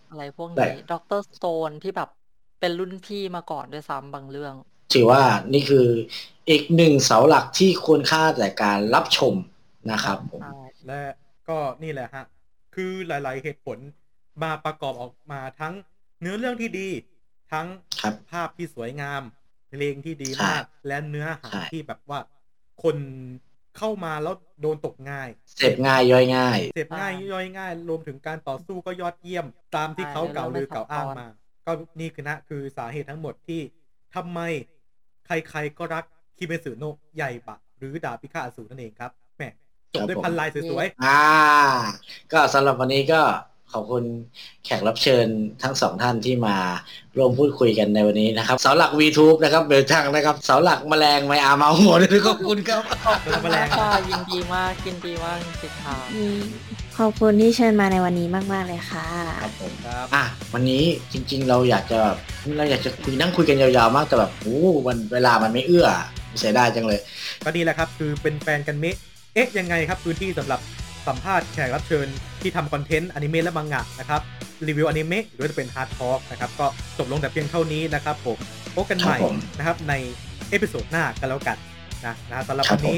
[0.09, 2.09] อะไรพวกแต่นี้ด็อกเตอร์สโตนที่แบบ
[2.59, 4.53] เป็นรุ่นพี่มาก่อนด้วยซ้ำบางเรื่อง
[4.93, 5.21] ถือว่า
[5.53, 5.87] นี่คือ
[6.49, 9.33] อีกหนึ่งเสาหลักที่ควรค่าแต่การรับชม
[9.91, 11.01] นะครับผมใช่และ
[11.49, 12.25] ก็นี่แหละฮะ
[12.75, 13.77] คือหลาย ๆ เหตุผล
[14.43, 15.73] มาประกอบออกมาทั้ง
[16.21, 16.89] เนื้อเรื่องที่ดี
[17.51, 17.67] ทั้ง
[18.01, 19.21] ครับภาพที่สวยงาม
[19.69, 22.19] เพลงที่ดีใช่มาก และเนื้อหาใช่ที่แบบว่า
[22.83, 22.97] คน
[23.77, 31.27] เข้ามาแล้วโดนตกง่าย เสพง่ายย่อยง่าย เสพง่ายใช่ย่อยง่าย รวมถึงการต่อสู้ก็ยอดเยี่ยม ตามที่ใช่เขากล่าวลือเรื่องไม่กล่าวอ้างซับซ้อนมา
[31.65, 33.61] ก็นี่คือนะคือสาเหตุทั้งหมดที่
[34.15, 34.39] ทำไม
[35.49, 36.03] ใครๆก็รัก
[36.37, 39.43] คิเมสึโนะใหญ่บะ หรือดาบพิฆาตอสูรนั่นเองครับแหม
[39.93, 41.21] จบด้วยครับผมพันลายสวยอ่า
[42.31, 43.21] ก็สำหรับวันนี้ก็
[43.71, 44.03] ขอบคุณ
[44.65, 45.27] แขกรับเชิญ
[45.63, 46.57] ทั้งสองท่านที่มา
[47.17, 55.97] ร่วมพูดคุยกันในวันนี้นะครับเสาหลัก VTube นะครับเบลช่างนะครับเสาหลักแมลงไม่อามาหัวด้วยขอบคุณครับๆแล้วแมลงค่ะยินดีมากยินดีมากจริงๆค่ะ
[57.01, 59.05] อืมขอบคุณที่เชิญมาในวันนี้มาก ๆ เลยค่ะ
[59.41, 60.23] ครับผมครับอะ
[60.53, 60.83] วันนี้
[61.13, 62.17] จริง ๆ เราอยากจะแบบ
[62.57, 65.87] เราอยากจะคุยนั่งคุยกันยาวๆมากแต่แบบโอ้มันเวลามันไม่เอื้อ
[66.39, 66.99] เสียดายจังเลย
[67.43, 68.95] ก็นี่แหละครับ คือเป็นแฟนกันเมะ
[69.33, 70.59] เอ๊ะยังไงครับพื้นที่สำหรับ
[71.07, 72.07] สัมภาษณ์แขกรับเชิญ
[72.41, 74.21] ที่ทำคอนเทนต์อนิเมะและมังงะนะครับ
[74.67, 78.37] รีวิวอนิเมะหรือว่าจะเป็น hard talk นะครับก็จบลงแต่เพียงเท่านี้นะครับผม
[78.75, 79.93] พบกันใหม่ครับผมนะครับใน
[80.49, 81.57] episode หน้ากันแล้วกัน
[82.05, 82.97] นะนะสำหรับครัวับนนี้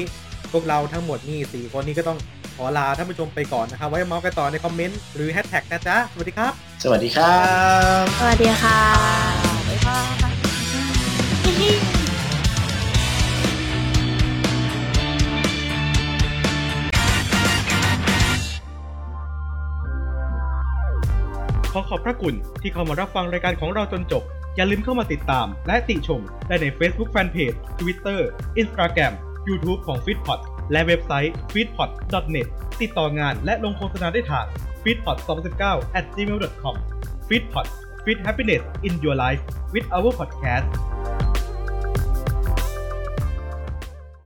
[0.52, 2.18] พวกเราทั้งหมดนี่สี่คนนี้ก็ต้อง
[2.56, 6.52] ขอลาท่านผู้ชมไปก่อนนะครับ ไว้เมาส์กันต่อในคอมเมนต์หรือแฮชแท็กนะจ๊ะ สวัสดีครับ
[6.82, 7.38] สวัสดีครั
[8.02, 8.80] บสวัสดีค่ะ
[9.68, 9.98] บ๊ายบา
[10.30, 10.34] ย
[21.76, 24.22] ขอขอบพระคุณที่เข้ามารับฟังรายการของเราจนจบ
[24.56, 28.20] อย่าลืมเข้ามาติดตาม และติชม ได้ใน Facebook Fanpage Twitter
[28.60, 29.12] Instagram
[29.48, 30.40] YouTube ของ f e e d p o t
[30.72, 31.90] และเว็บไซต์ f e e d p o t
[32.34, 32.46] net
[32.80, 34.46] ติดต่องานและลงโฆษณาได้ทาง
[34.82, 35.16] f e e d p o t
[35.58, 36.76] 2019 at gmail.com
[37.28, 37.68] f e e d p o t
[38.04, 39.40] Feed Happiness in Your Life
[39.72, 40.68] with our podcast